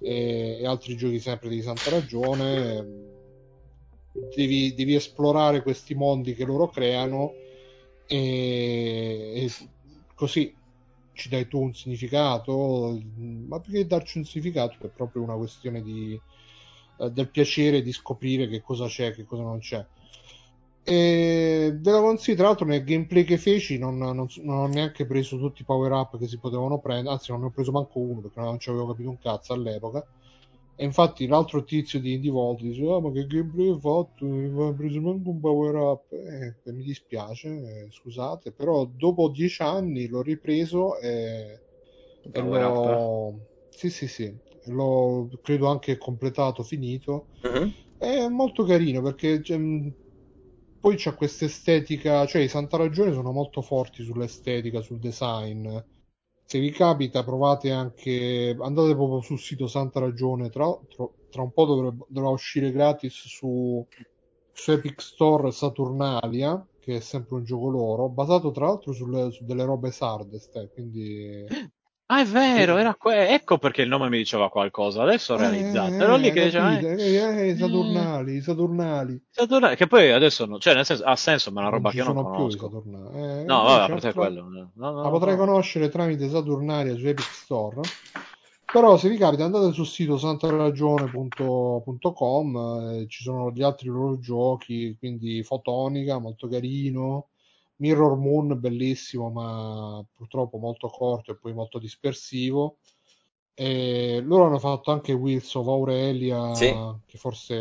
[0.00, 3.16] e, e altri giochi sempre di Santa Ragione
[4.34, 7.32] devi, devi esplorare questi mondi che loro creano
[8.06, 9.52] e, e
[10.14, 10.54] così
[11.12, 15.82] ci dai tu un significato, ma più che darci un significato è proprio una questione
[15.82, 16.18] di,
[17.00, 19.84] eh, del piacere di scoprire che cosa c'è, che cosa non c'è.
[20.90, 25.04] E ve la consiglio, tra l'altro nel gameplay che feci non, non- non ho neanche
[25.06, 27.98] preso tutti i power up che si potevano prendere, anzi non ne ho preso manco
[28.00, 30.06] uno perché non ci avevo capito un cazzo all'epoca.
[30.74, 34.24] E infatti l'altro tizio di Indie Vault dice: Ah, ma che gameplay hai fatto?
[34.26, 36.12] Non hai preso manco un power up.
[36.12, 41.62] Eh, mi dispiace, eh, scusate, però dopo dieci anni l'ho ripreso e,
[42.30, 43.40] e l'ho.
[43.68, 44.34] Sì, sì, sì,
[44.66, 47.28] l'ho credo anche completato, finito.
[47.44, 47.72] Mhm.
[47.96, 49.58] È molto carino perché cioè,
[50.88, 55.68] poi c'è questa estetica, cioè i Santa Ragione sono molto forti sull'estetica, sul design.
[56.46, 61.52] Se vi capita, provate anche, andate proprio sul sito Santa Ragione, tra, tra- tra un
[61.52, 63.86] po' dovrebbe, dovrà uscire gratis su,
[64.52, 69.44] su Epic Store Saturnalia, che è sempre un gioco loro, basato tra l'altro sulle- su
[69.44, 71.44] delle robe sardeste, eh, quindi...
[72.10, 75.02] Ah, è vero, era que- ecco perché il nome mi diceva qualcosa.
[75.02, 75.92] Adesso ho realizzato.
[75.92, 76.70] Ero lì che diceva.
[76.70, 76.88] capito?
[76.88, 79.22] eh, Eh, eh, i Saturnali, i Saturnali.
[79.30, 81.90] Saturno- Che poi adesso, no- cioè, nel senso, ha senso, ma è una roba non
[81.92, 82.70] che io non sono più conosco.
[82.70, 83.40] Saturnali.
[83.40, 84.48] Eh, No, vabbè, a parte tra- quello.
[84.48, 85.44] No, no, La potrai no.
[85.44, 87.80] conoscere tramite Saturnalia su Epic Store.
[88.72, 94.96] Però se vi capita andate sul sito santaragione.com, eh, ci sono gli altri loro giochi,
[94.98, 97.26] quindi Fotonica, molto carino,
[97.80, 102.78] Mirror Moon, bellissimo, ma purtroppo molto corto e poi molto dispersivo.
[103.54, 106.72] E loro hanno fatto anche Wheels of Aurelia, Sì.
[107.06, 107.56] che forse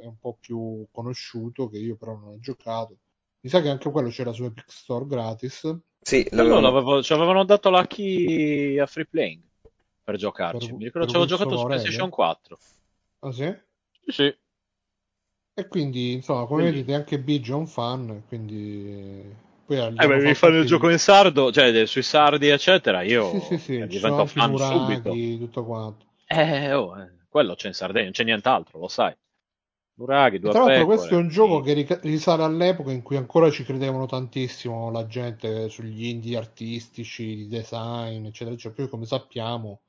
[0.00, 2.96] è un po' più conosciuto, che io però non ho giocato.
[3.40, 5.78] Mi sa che anche quello c'era su Epic Store gratis.
[6.00, 9.42] Sì, l'avevo- ci avevano dato la key a free playing
[10.02, 10.68] per giocarci.
[10.68, 11.64] Per- Mi ricordo ci avevo giocato su?
[11.66, 12.58] PlayStation 4.
[13.20, 13.54] Ah sì?
[14.04, 14.36] Sì, sì.
[15.54, 19.50] E quindi, insomma, come Quindi- vedete, anche Biggio è un fan, quindi...
[19.68, 23.02] Eh, beh, mi fanno il gioco in sardo, cioè sui sardi, eccetera.
[23.02, 25.12] Io Sì, sì, sì, eh, divento fan subito.
[25.38, 26.04] tutto quanto.
[26.26, 29.14] Eh, oh, eh, quello c'è in Sardegna, non c'è nient'altro, lo sai.
[29.94, 33.50] Nuraghi, E due tra l'altro questo è un gioco che risale all'epoca in cui ancora
[33.50, 38.82] ci credevano tantissimo la gente sugli indie artistici, di design, eccetera, eccetera.
[38.82, 39.82] Poi come sappiamo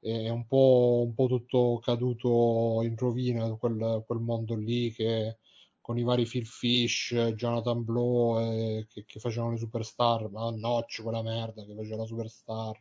[0.00, 5.38] è un po', un po' tutto caduto in rovina quel, quel mondo lì che
[5.82, 11.02] con i vari Phil Fish, Jonathan Blow eh, che, che facevano le superstar, ma Notch
[11.02, 12.78] quella merda che faceva la superstar.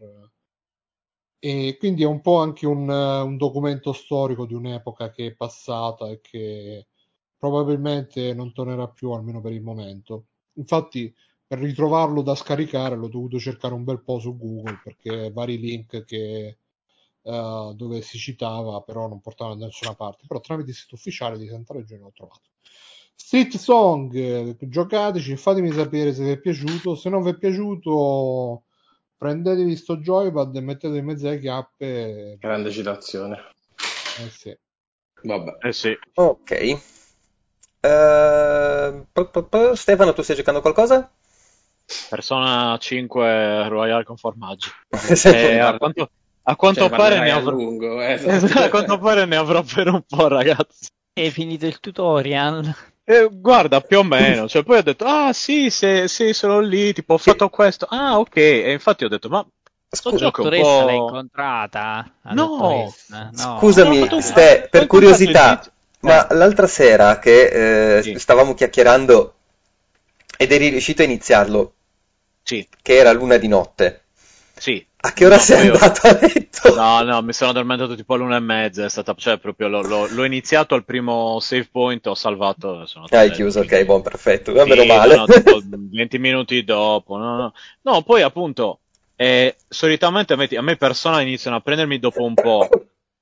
[1.44, 5.34] E quindi è un po' anche un, eh, un documento storico di un'epoca che è
[5.36, 6.88] passata e che
[7.36, 10.28] probabilmente non tornerà più, almeno per il momento.
[10.54, 11.14] Infatti,
[11.48, 16.06] per ritrovarlo da scaricare l'ho dovuto cercare un bel po' su Google perché vari link
[16.06, 16.58] che,
[17.24, 20.26] eh, dove si citava però non portavano da nessuna parte.
[20.28, 22.51] Però tramite il sito ufficiale di Santa Regione l'ho trovato.
[23.16, 26.96] Street Song, eh, giocateci, fatemi sapere se vi è piaciuto.
[26.96, 28.64] Se non vi è piaciuto,
[29.18, 32.38] prendetevi sto joypad e mettetevi in mezzo alle chiappe.
[32.40, 33.52] Grande citazione.
[34.20, 34.58] Eh sì.
[35.24, 35.58] Vabbè.
[35.62, 35.98] Eh sì.
[36.16, 36.52] Ok.
[37.80, 41.12] Eh, po- po- po- Stefano, tu stai giocando qualcosa?
[42.10, 44.70] Persona 5 Royale con formaggio.
[44.90, 45.30] Sì.
[45.34, 46.10] Eh, a quanto,
[46.44, 47.52] a quanto Cioè, pare ne a avrò...
[47.52, 48.60] lungo, eh, esatto.
[48.60, 50.88] a quanto pare ne avrò per un po', ragazzi.
[51.14, 52.74] Hai finito il tutorial?
[53.04, 56.94] Eh, guarda, più o meno, cioè poi ho detto, ah sì, se, sì, sono lì,
[56.94, 59.46] tipo ho fatto questo, ah ok, e infatti ho detto, ma
[59.94, 61.04] Scusa, è dottoressa l'hai po'...
[61.08, 62.10] incontrata?
[62.22, 62.94] La No.
[63.08, 63.32] no.
[63.36, 65.62] Scusami, No, Ste, per curiosità,
[66.02, 68.18] ma l'altra sera che eh, Sì.
[68.18, 69.34] stavamo chiacchierando
[70.38, 71.74] ed eri riuscito a iniziarlo,
[72.44, 74.04] Sì, che era l'una di notte,
[74.56, 74.86] sì.
[75.04, 76.76] A che ora No, sei ho- andato a letto?
[76.76, 80.08] No, no, mi sono addormentato tipo all'una e mezza, è stata, cioè proprio l'ho, l'ho-
[80.12, 84.54] l'ho iniziato al primo save point, ho salvato sono Hai chiuso, ok, quindi- buon, perfetto,
[84.54, 85.16] va Sì, meno male.
[85.16, 85.60] no, tipo
[85.92, 87.18] 20 minuti dopo.
[87.18, 87.54] No, no.
[87.82, 88.82] No, poi appunto,
[89.16, 92.68] eh, solitamente a me, persone iniziano a prendermi dopo un po'.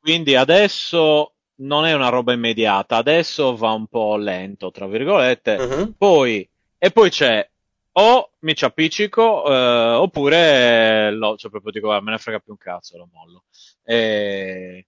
[0.01, 5.57] Quindi adesso non è una roba immediata, adesso va un po' lento, tra virgolette.
[5.57, 5.93] Mhm.
[5.97, 6.47] Poi,
[6.77, 7.47] e poi c'è
[8.01, 12.53] o mi ci appiccico, eh, oppure lo, cioè proprio dico, "Ah, me ne frega più
[12.53, 13.43] un cazzo, lo mollo.
[13.83, 14.85] Eh,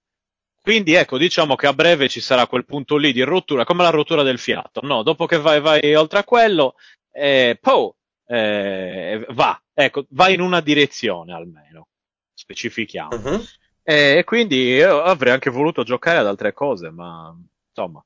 [0.60, 3.90] quindi ecco, diciamo che a breve ci sarà quel punto lì di rottura, come la
[3.90, 5.02] rottura del fiato, no?
[5.02, 6.74] Dopo che vai, vai oltre a quello,
[7.10, 11.88] eh, po', eh, va, ecco, va in una direzione almeno,
[12.32, 13.16] specifichiamo.
[13.16, 13.44] Mhm.
[13.82, 17.36] E, e quindi io avrei anche voluto giocare ad altre cose, ma
[17.68, 18.02] insomma,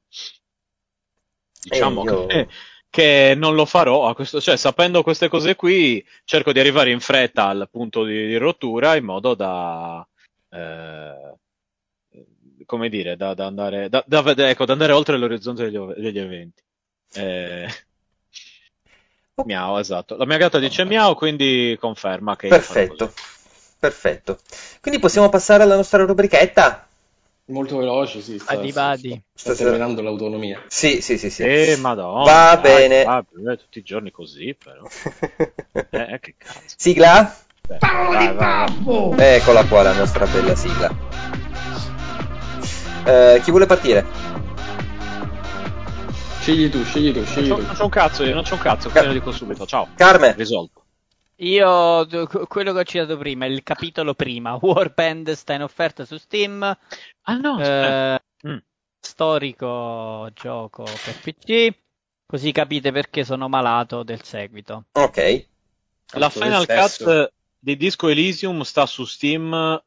[1.62, 2.49] diciamo io- che,
[2.97, 7.01] che non lo farò, a questo, cioè sapendo queste cose qui, cerco di arrivare in
[7.01, 10.06] fretta al punto di, di rottura in modo da,
[10.48, 11.35] eh,
[12.64, 16.62] come dire, da, da andare, da, da ecco, da andare oltre l'orizzonte degli, degli eventi.
[17.12, 17.68] Eh,
[19.44, 20.16] miau, esatto.
[20.16, 23.12] La mia gatta dice miau, quindi conferma che Perfetto,
[23.78, 24.39] perfetto.
[24.81, 26.89] Quindi possiamo passare alla nostra rubrichetta?
[27.48, 28.39] Molto veloci, sì.
[28.40, 29.09] Sta, Vadi, sta- vadi.
[29.10, 30.62] sta Stasera- terminando l'autonomia.
[30.66, 31.43] Sì, sì, sì, sì.
[31.44, 32.24] Eh, madonna.
[32.24, 33.05] Va bene.
[33.05, 34.82] Fabio, eh, tutti i giorni così, però.
[35.90, 36.74] Eh, eh, che cazzo.
[36.77, 37.36] Sigla?
[37.66, 39.36] Beh, vai, vai, vai.
[39.36, 40.93] Eccola qua la nostra bella sigla.
[43.05, 44.09] Eh, chi vuole partire?
[46.40, 47.62] Scegli tu, scegli tu, scegli Non tu.
[47.62, 49.66] c'ho- non c'ho un cazzo, io non c'ho un cazzo, lo dico subito.
[49.66, 49.89] Ciao.
[49.94, 50.35] Carme.
[50.36, 50.86] Risolto.
[51.39, 52.07] Io,
[52.47, 57.37] quello che ho citato prima, il capitolo prima, Warband sta in offerta su Steam, Ah
[57.37, 58.59] no, eh, Mm.
[59.01, 61.75] storico gioco per PC,
[62.27, 64.85] così capite perché sono malato del seguito.
[64.93, 65.47] Ok.
[66.15, 66.67] La Final.
[66.67, 69.83] Cut di Disco Elysium sta su Steam a,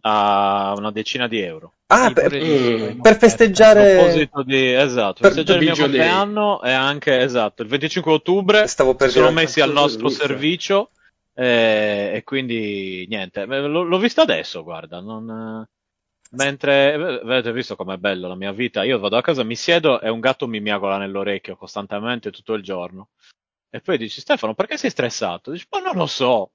[0.00, 1.72] a una decina di euro.
[1.88, 3.14] Ah, per, in per offerta.
[3.14, 3.94] A festeggiare...
[3.94, 8.94] proposito di, esatto, Per- festeggiare il mio compleanno e anche, esatto, il 25 ottobre Stavo
[8.94, 10.90] per sono messi al nostro servizio.
[11.34, 15.68] eh, e quindi niente, Eh, l'ho, l'ho visto adesso, guarda, non, eh,
[16.36, 20.00] mentre eh, avete visto com'è bello la mia vita, io vado a casa, mi siedo
[20.00, 23.10] e un gatto mi miagola nell'orecchio costantemente tutto il giorno.
[23.70, 25.50] E poi dici, Stefano, perché sei stressato?
[25.52, 26.50] Dici, ma non lo so.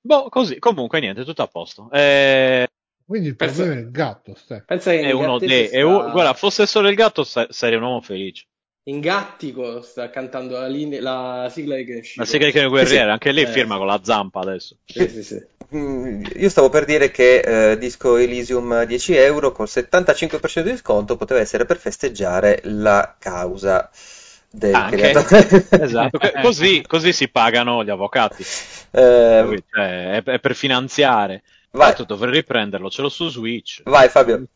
[0.00, 1.90] Boh, così, comunque niente, tutto a posto.
[1.92, 2.66] Eh,
[3.08, 4.36] Quindi il Pensa- problema è il gatto.
[4.66, 7.76] Pensa che è uno dei, è sta- un- guarda, fosse solo il gatto, sa- sarei
[7.76, 8.44] un uomo felice.
[8.88, 12.14] In Gattico sta cantando la, linea- la sigla di Genshin.
[12.22, 13.78] La sigla di Guerriere, anche lei Eh, firma sì.
[13.78, 14.76] con la zampa adesso.
[14.84, 15.42] Sì, sì, sì.
[15.74, 21.16] mm, io stavo per dire che eh, Disco Elysium 10 euro con 75% di sconto
[21.16, 23.90] poteva essere per festeggiare la causa
[24.50, 24.96] del Anche.
[24.96, 25.66] creatore.
[25.82, 28.42] esatto, co- così, così si pagano gli avvocati.
[28.90, 29.62] Eh?
[29.70, 31.42] Cioè, è, è per finanziare.
[31.78, 33.82] Vai, Tanto dovrei riprenderlo, ce l'ho su Switch.
[33.84, 34.46] vai Fabio.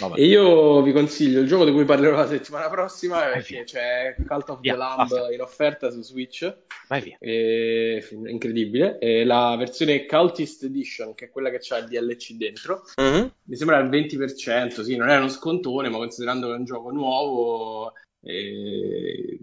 [0.00, 0.18] Vabbè.
[0.18, 4.48] E io vi consiglio il gioco di cui parlerò la settimana prossima perché c'è Cult
[4.48, 5.30] of Via, the Lamb basta.
[5.30, 6.50] in offerta su Switch,
[6.88, 7.16] Vai via.
[7.20, 12.84] e- incredibile, e la versione Cultist Edition, che è quella che c'ha il DLC dentro,
[12.96, 13.32] Mhm.
[13.44, 16.90] mi sembra il 20%, sì, non è uno scontone, ma considerando che è un gioco
[16.90, 17.92] nuovo,
[18.24, 19.40] eh,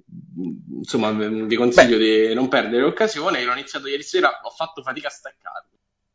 [0.77, 3.43] insomma, vi consiglio di non perdere l'occasione.
[3.43, 5.69] L'ho iniziato ieri sera, ho fatto fatica a staccarlo,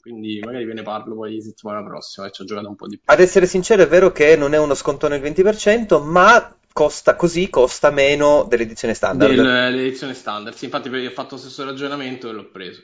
[0.05, 2.99] quindi magari ve ne parlo poi settimana prossima, e ci ho giocato un po' di
[2.99, 3.11] più.
[3.11, 7.49] Ad essere sincero, è vero che non è uno scontone il 20%, ma costa così,
[7.49, 9.35] costa meno dell'edizione standard.
[9.35, 12.83] Dell'edizione standard, sì, infatti ho fatto lo stesso ragionamento e l'ho preso.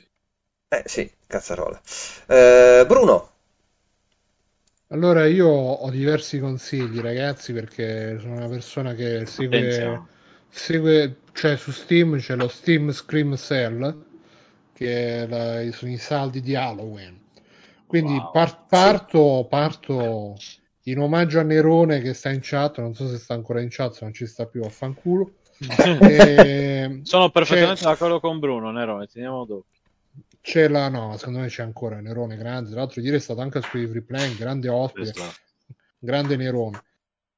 [0.68, 1.78] Eh sì, cazzarola.
[2.26, 3.28] Eh, Bruno,
[4.92, 10.06] Allora io ho diversi consigli, ragazzi, perché sono una persona che segue, Attenzione.
[10.48, 13.96] segue cioè su Steam c'è lo Steam Scream Sale,
[14.80, 17.18] che la- sono i saldi di Halloween.
[17.86, 18.32] Quindi Wow.
[18.32, 20.36] par- parto, parto
[20.84, 23.92] in omaggio a Nerone che sta in chat, non so se sta ancora in chat,
[23.92, 25.32] se non ci sta più, affanculo.
[26.02, 29.64] E Sono perfettamente d'accordo con Bruno, Nerone, teniamo doppio.
[30.40, 32.70] C'è la, no, secondo me c'è ancora Nerone grande.
[32.70, 35.12] Tra l'altro, ieri è stato anche su Free Playing, grande ospite,
[35.98, 36.82] grande Nerone.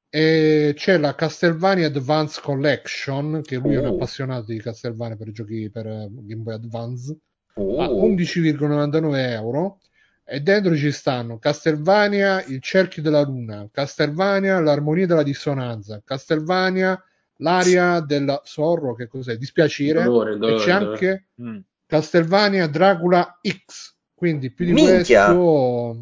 [0.09, 3.89] E c'è la Castlevania Advance Collection, che lui è un Oh.
[3.89, 7.17] appassionato di Castlevania per giochi per Game Boy Advance,
[7.55, 9.79] Uh, a 11,99 euro.
[10.25, 16.99] E dentro ci stanno Castlevania, il cerchio della luna, Castlevania, l'armonia della dissonanza, Castlevania,
[17.39, 19.37] l'aria del sorro, che cos'è?
[19.37, 20.05] Dispiacere.
[20.05, 20.93] Dolore, e dolore, c'è dolore.
[20.93, 21.59] anche Mm.
[21.87, 23.95] Castlevania Dracula X.
[24.15, 25.27] Quindi più di Minchia!
[25.27, 25.97] questo,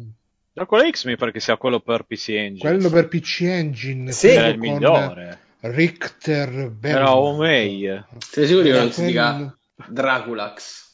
[0.53, 2.59] Dracula X mi pare che sia quello per PC Engine.
[2.59, 4.27] quello per PC Engine, Sì.
[4.27, 5.39] quello il con migliore.
[5.61, 6.83] Richter Belmont.
[6.83, 8.03] Era Omei.
[8.19, 9.57] Siete sicuri che non si dica
[9.89, 10.89] Draculax?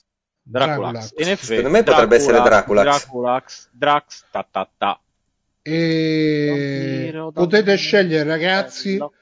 [0.50, 1.12] Draculax.
[1.12, 1.14] Draculax.
[1.18, 2.84] In effetti, Secondo me potrebbe essere Draculax.
[2.84, 3.68] Draculax.
[3.72, 5.00] Drax, ta ta ta.
[5.62, 9.14] E potete scegliere, ragazzi, bello.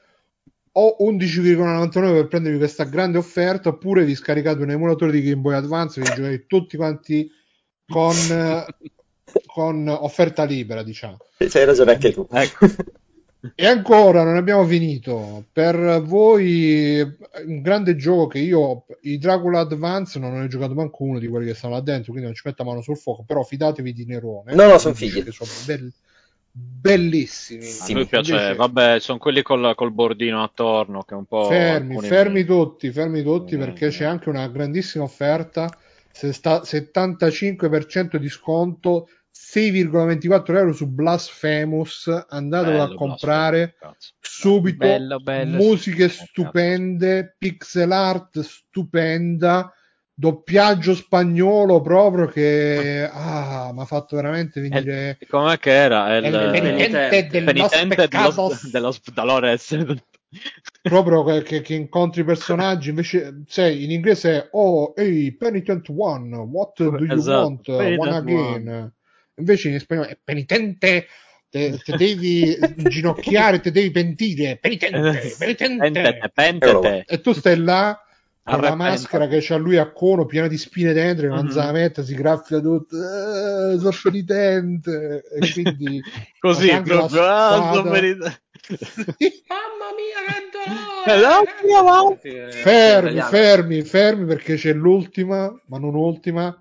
[0.72, 5.54] o 11,99 per prendervi questa grande offerta, oppure vi scaricate un emulatore di Game Boy
[5.54, 7.28] Advance e vi giocate tutti quanti
[7.88, 8.14] con,
[9.46, 11.18] con offerta libera, diciamo.
[11.36, 12.28] c'hai ragione anche tu.
[12.30, 12.66] Ecco.
[13.54, 15.44] E ancora non abbiamo finito.
[15.52, 17.00] Per voi,
[17.46, 21.28] un grande gioco che io, i Dracula Advance, non ne ho giocato manco uno di
[21.28, 23.24] quelli che stanno là dentro, quindi non ci metto mano sul fuoco.
[23.26, 24.54] Però fidatevi di Nerone.
[24.54, 25.22] No, no, son Dice fighi.
[25.24, 25.92] Che sono bell-
[26.58, 27.64] bellissimi.
[27.66, 31.44] A lui piace, Invece- vabbè, sono quelli col, col bordino attorno che è un po'.
[31.44, 33.60] fermi, fermi tutti, fermi tutti Mm.
[33.60, 35.68] perché c'è anche una grandissima offerta.
[36.10, 42.24] Se sta 75% di sconto, 6,24 euro su Blasphemous.
[42.28, 44.12] Andatelo a Bello, comprare Blasphemous, cazzo.
[44.20, 44.78] subito.
[44.78, 45.56] Bello, bello.
[45.58, 49.70] Musiche stupende, pixel art stupenda,
[50.14, 56.08] doppiaggio spagnolo proprio che ah, mi ha fatto veramente venire E com'è che era?
[56.08, 58.08] È il, el penitente de los penitente
[58.70, 58.94] dello,
[60.82, 65.88] proprio che, che- che incontri i personaggi invece sei in inglese è oh hey penitent
[65.88, 68.92] one what do you Esatto, want one again
[69.36, 71.06] invece in spagnolo è penitente
[71.48, 77.04] te, te devi inginocchiare te devi pentire penitente penitente Pentete, pentete.
[77.06, 78.00] e tu stai là
[78.42, 81.50] con la maschera che c'ha lui a cono piena di spine dentro, non Mhm.
[81.50, 86.00] se la mette, si graffia tutto, eh, sono penitente, e quindi
[86.38, 87.22] Così, proprio.
[87.24, 87.90] ah, sono spada.
[87.90, 88.42] penitente.
[89.48, 91.76] Mamma mia, che Eh, dolore!
[91.76, 92.30] avanti.
[92.62, 96.56] fermi, fermi, fermi perché c'è l'ultima, ma non ultima.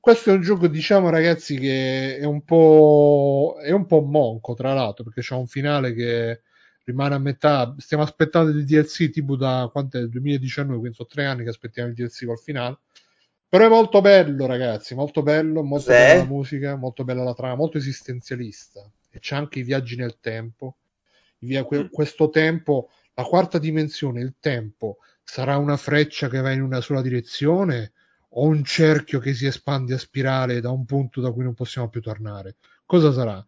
[0.00, 4.72] Questo è un gioco, diciamo, ragazzi, che è un po', è un po' monco, tra
[4.72, 6.42] l'altro, perché c'è un finale che
[6.84, 7.74] rimane a metà.
[7.78, 10.02] Stiamo aspettando il DLC tipo da quanto è?
[10.06, 12.78] 2019, quindi sono tre anni che aspettiamo il DLC col finale.
[13.48, 15.96] Però è molto bello, ragazzi, molto bello, molto Cos'è?
[16.06, 18.88] bella la musica, molto bella la trama, molto esistenzialista.
[19.10, 20.76] E c'è anche i viaggi nel tempo.
[21.40, 26.62] Via- que- questo tempo, la quarta dimensione, il tempo, sarà una freccia che va in
[26.62, 27.92] una sola direzione
[28.30, 31.88] o un cerchio che si espande a spirale da un punto da cui non possiamo
[31.88, 32.56] più tornare?
[32.84, 33.44] Cosa sarà?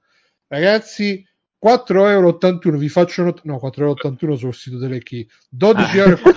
[0.47, 1.25] Ragazzi,
[1.63, 6.19] 4,81 euro vi faccio not- no 4,81 euro sul sito delle key 12 euro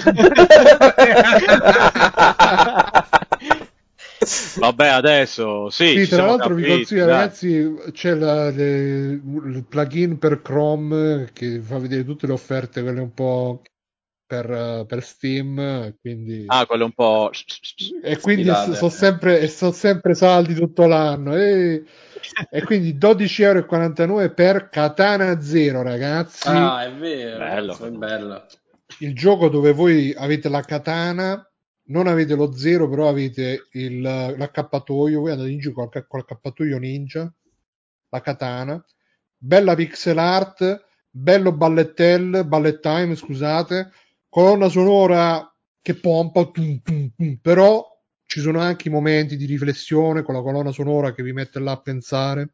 [4.58, 5.88] Vabbè, adesso sì.
[5.88, 7.16] Sì, ci tra siamo l'altro vi capiti, consiglio, dai.
[7.16, 13.02] ragazzi, c'è la- le- il plugin per Chrome che fa vedere tutte le offerte, quelle
[13.02, 13.62] un po'
[14.34, 16.46] per, per Steam, quindi...
[16.48, 17.30] Ah, quello un po'...
[18.02, 21.36] E quindi sono sempre, so sempre saldi tutto l'anno.
[21.36, 21.84] E,
[22.50, 26.48] e quindi 12,49 euro per Katana Zero, ragazzi.
[26.48, 27.38] Ah, è vero.
[27.38, 27.78] Bello.
[27.78, 28.46] È bello.
[29.00, 31.48] Il gioco dove voi avete la katana,
[31.86, 35.20] non avete lo zero, però avete il, l'accappatoio.
[35.20, 37.32] Voi andate in giro col, col accappatoio ninja,
[38.10, 38.84] la katana.
[39.38, 43.92] Bella pixel art, bello ballettel, ballet time, scusate
[44.34, 45.48] colonna sonora
[45.80, 47.86] che pompa, tum, tum, tum, però
[48.26, 51.74] ci sono anche i momenti di riflessione con la colonna sonora che vi mette là
[51.74, 52.54] a pensare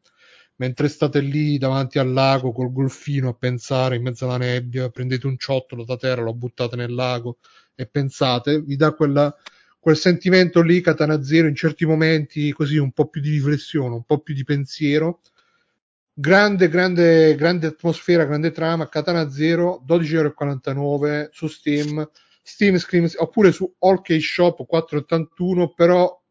[0.56, 5.26] mentre state lì davanti al lago col golfino a pensare in mezzo alla nebbia, prendete
[5.26, 7.38] un ciottolo da terra, lo buttate nel lago
[7.74, 9.34] e pensate, vi dà quella,
[9.78, 14.04] quel sentimento lì, Katana Zero, in certi momenti così un po' più di riflessione, un
[14.04, 15.20] po' più di pensiero.
[16.20, 22.10] Grande, grande, grande atmosfera, grande trama, Katana Zero, 12,49€ su Steam,
[22.42, 26.22] Steam Scream, oppure su OK Shop 4,81, però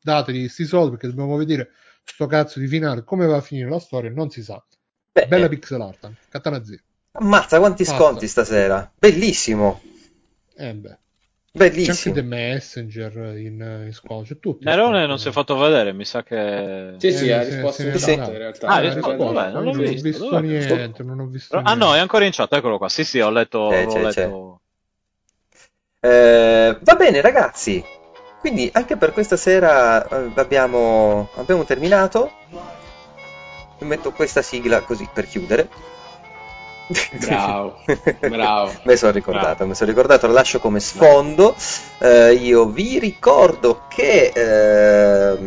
[0.00, 1.70] dategli questi soldi perché dobbiamo vedere
[2.04, 4.64] sto cazzo di finale, come va a finire la storia, non si sa.
[5.10, 5.48] Beh, Bella eh.
[5.48, 6.82] pixel art, Katana Zero.
[7.10, 7.98] Ammazza quanti Basta.
[7.98, 9.82] sconti stasera, bellissimo.
[10.54, 10.98] Eh beh.
[11.56, 11.94] Bellissimo.
[11.94, 14.24] C'è anche The Messenger in, in sconto.
[14.24, 14.68] C'è tutto.
[14.68, 16.96] Nerone non si è fatto vedere, mi sa che.
[16.98, 18.66] Sì, sì, eh, ha risposto in realtà.
[18.66, 22.00] Ah, risposto, vabbè, non, non ho visto, visto niente, non ho visto Ah, no, è
[22.00, 22.88] ancora in chat, eccolo qua.
[22.88, 23.70] Sì, sì, ho letto.
[23.70, 24.60] Eh, ho c'è, letto...
[26.00, 26.08] C'è.
[26.08, 27.84] Eh, va bene, ragazzi.
[28.40, 32.32] Quindi anche per questa sera eh, abbiamo, abbiamo terminato.
[33.78, 35.68] Vi metto questa sigla così per chiudere.
[37.26, 37.78] Bravo,
[38.20, 38.72] bravo.
[38.84, 41.54] me sono ricordato, mi sono ricordato, la lascio come sfondo.
[41.98, 45.38] Eh, io vi ricordo che eh,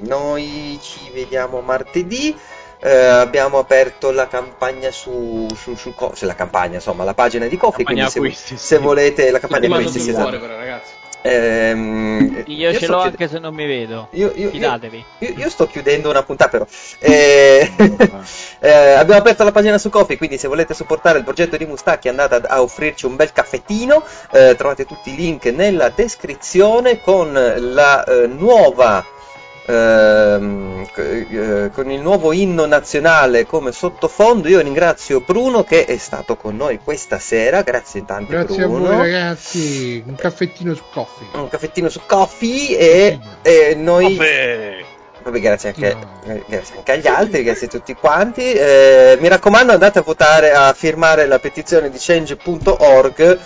[0.00, 2.36] noi ci vediamo martedì.
[2.78, 7.56] Eh, abbiamo aperto la campagna su, su, su, su, la campagna, insomma, la pagina di
[7.56, 7.84] Coffee.
[7.84, 10.38] Quindi se, acquisti, se, volete la campagna acquisti, sì, esatto.
[10.38, 10.92] però, ragazzi.
[11.22, 14.08] Ehm, io, io ce l'ho chiud- anche se non mi vedo.
[14.12, 15.04] Io, io, Fidatevi.
[15.18, 16.66] Io, sto chiudendo una puntata, però.
[16.98, 17.70] Eh,
[18.60, 22.08] eh, abbiamo aperto la pagina su Coffee, quindi se volete supportare il progetto di Mustacchi
[22.08, 24.02] andate a, offrirci un bel caffettino.
[24.32, 29.04] Eh, trovate tutti i link nella descrizione con la eh, nuova
[29.68, 34.48] eh, con il nuovo inno nazionale come sottofondo.
[34.48, 37.62] Io ringrazio Bruno che è stato con noi questa sera.
[37.62, 38.90] Grazie Grazie Bruno.
[38.90, 40.02] a voi ragazzi.
[40.06, 41.26] Un caffettino su coffee.
[41.32, 44.16] Un caffettino su coffee e, e noi...
[44.16, 44.84] Vabbè.
[45.24, 46.40] Vabbè, grazie anche, no.
[46.46, 48.52] grazie anche, agli altri, grazie a tutti quanti.
[48.52, 53.38] Eh, mi raccomando, andate a votare, a firmare la petizione di change.org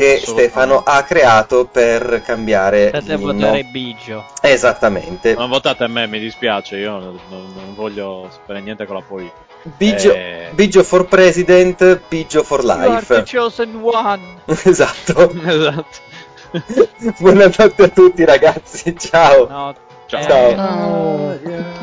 [0.00, 3.32] che Stefano ha creato per cambiare State l'inno.
[3.32, 4.24] votare Bigio.
[4.40, 5.34] Esattamente.
[5.34, 9.36] Non votate a me, mi dispiace, io non, non voglio sapere niente con la politica.
[9.76, 10.48] Biggio, eh...
[10.54, 13.12] Biggio for president, Biggio for life.
[13.12, 14.40] You chosen one.
[14.64, 15.30] esatto.
[15.30, 15.98] esatto.
[17.18, 19.46] Buonanotte a tutti ragazzi, ciao.
[19.46, 19.74] No.
[20.06, 20.22] Ciao.
[20.22, 20.54] ciao.
[20.54, 21.79] ciao.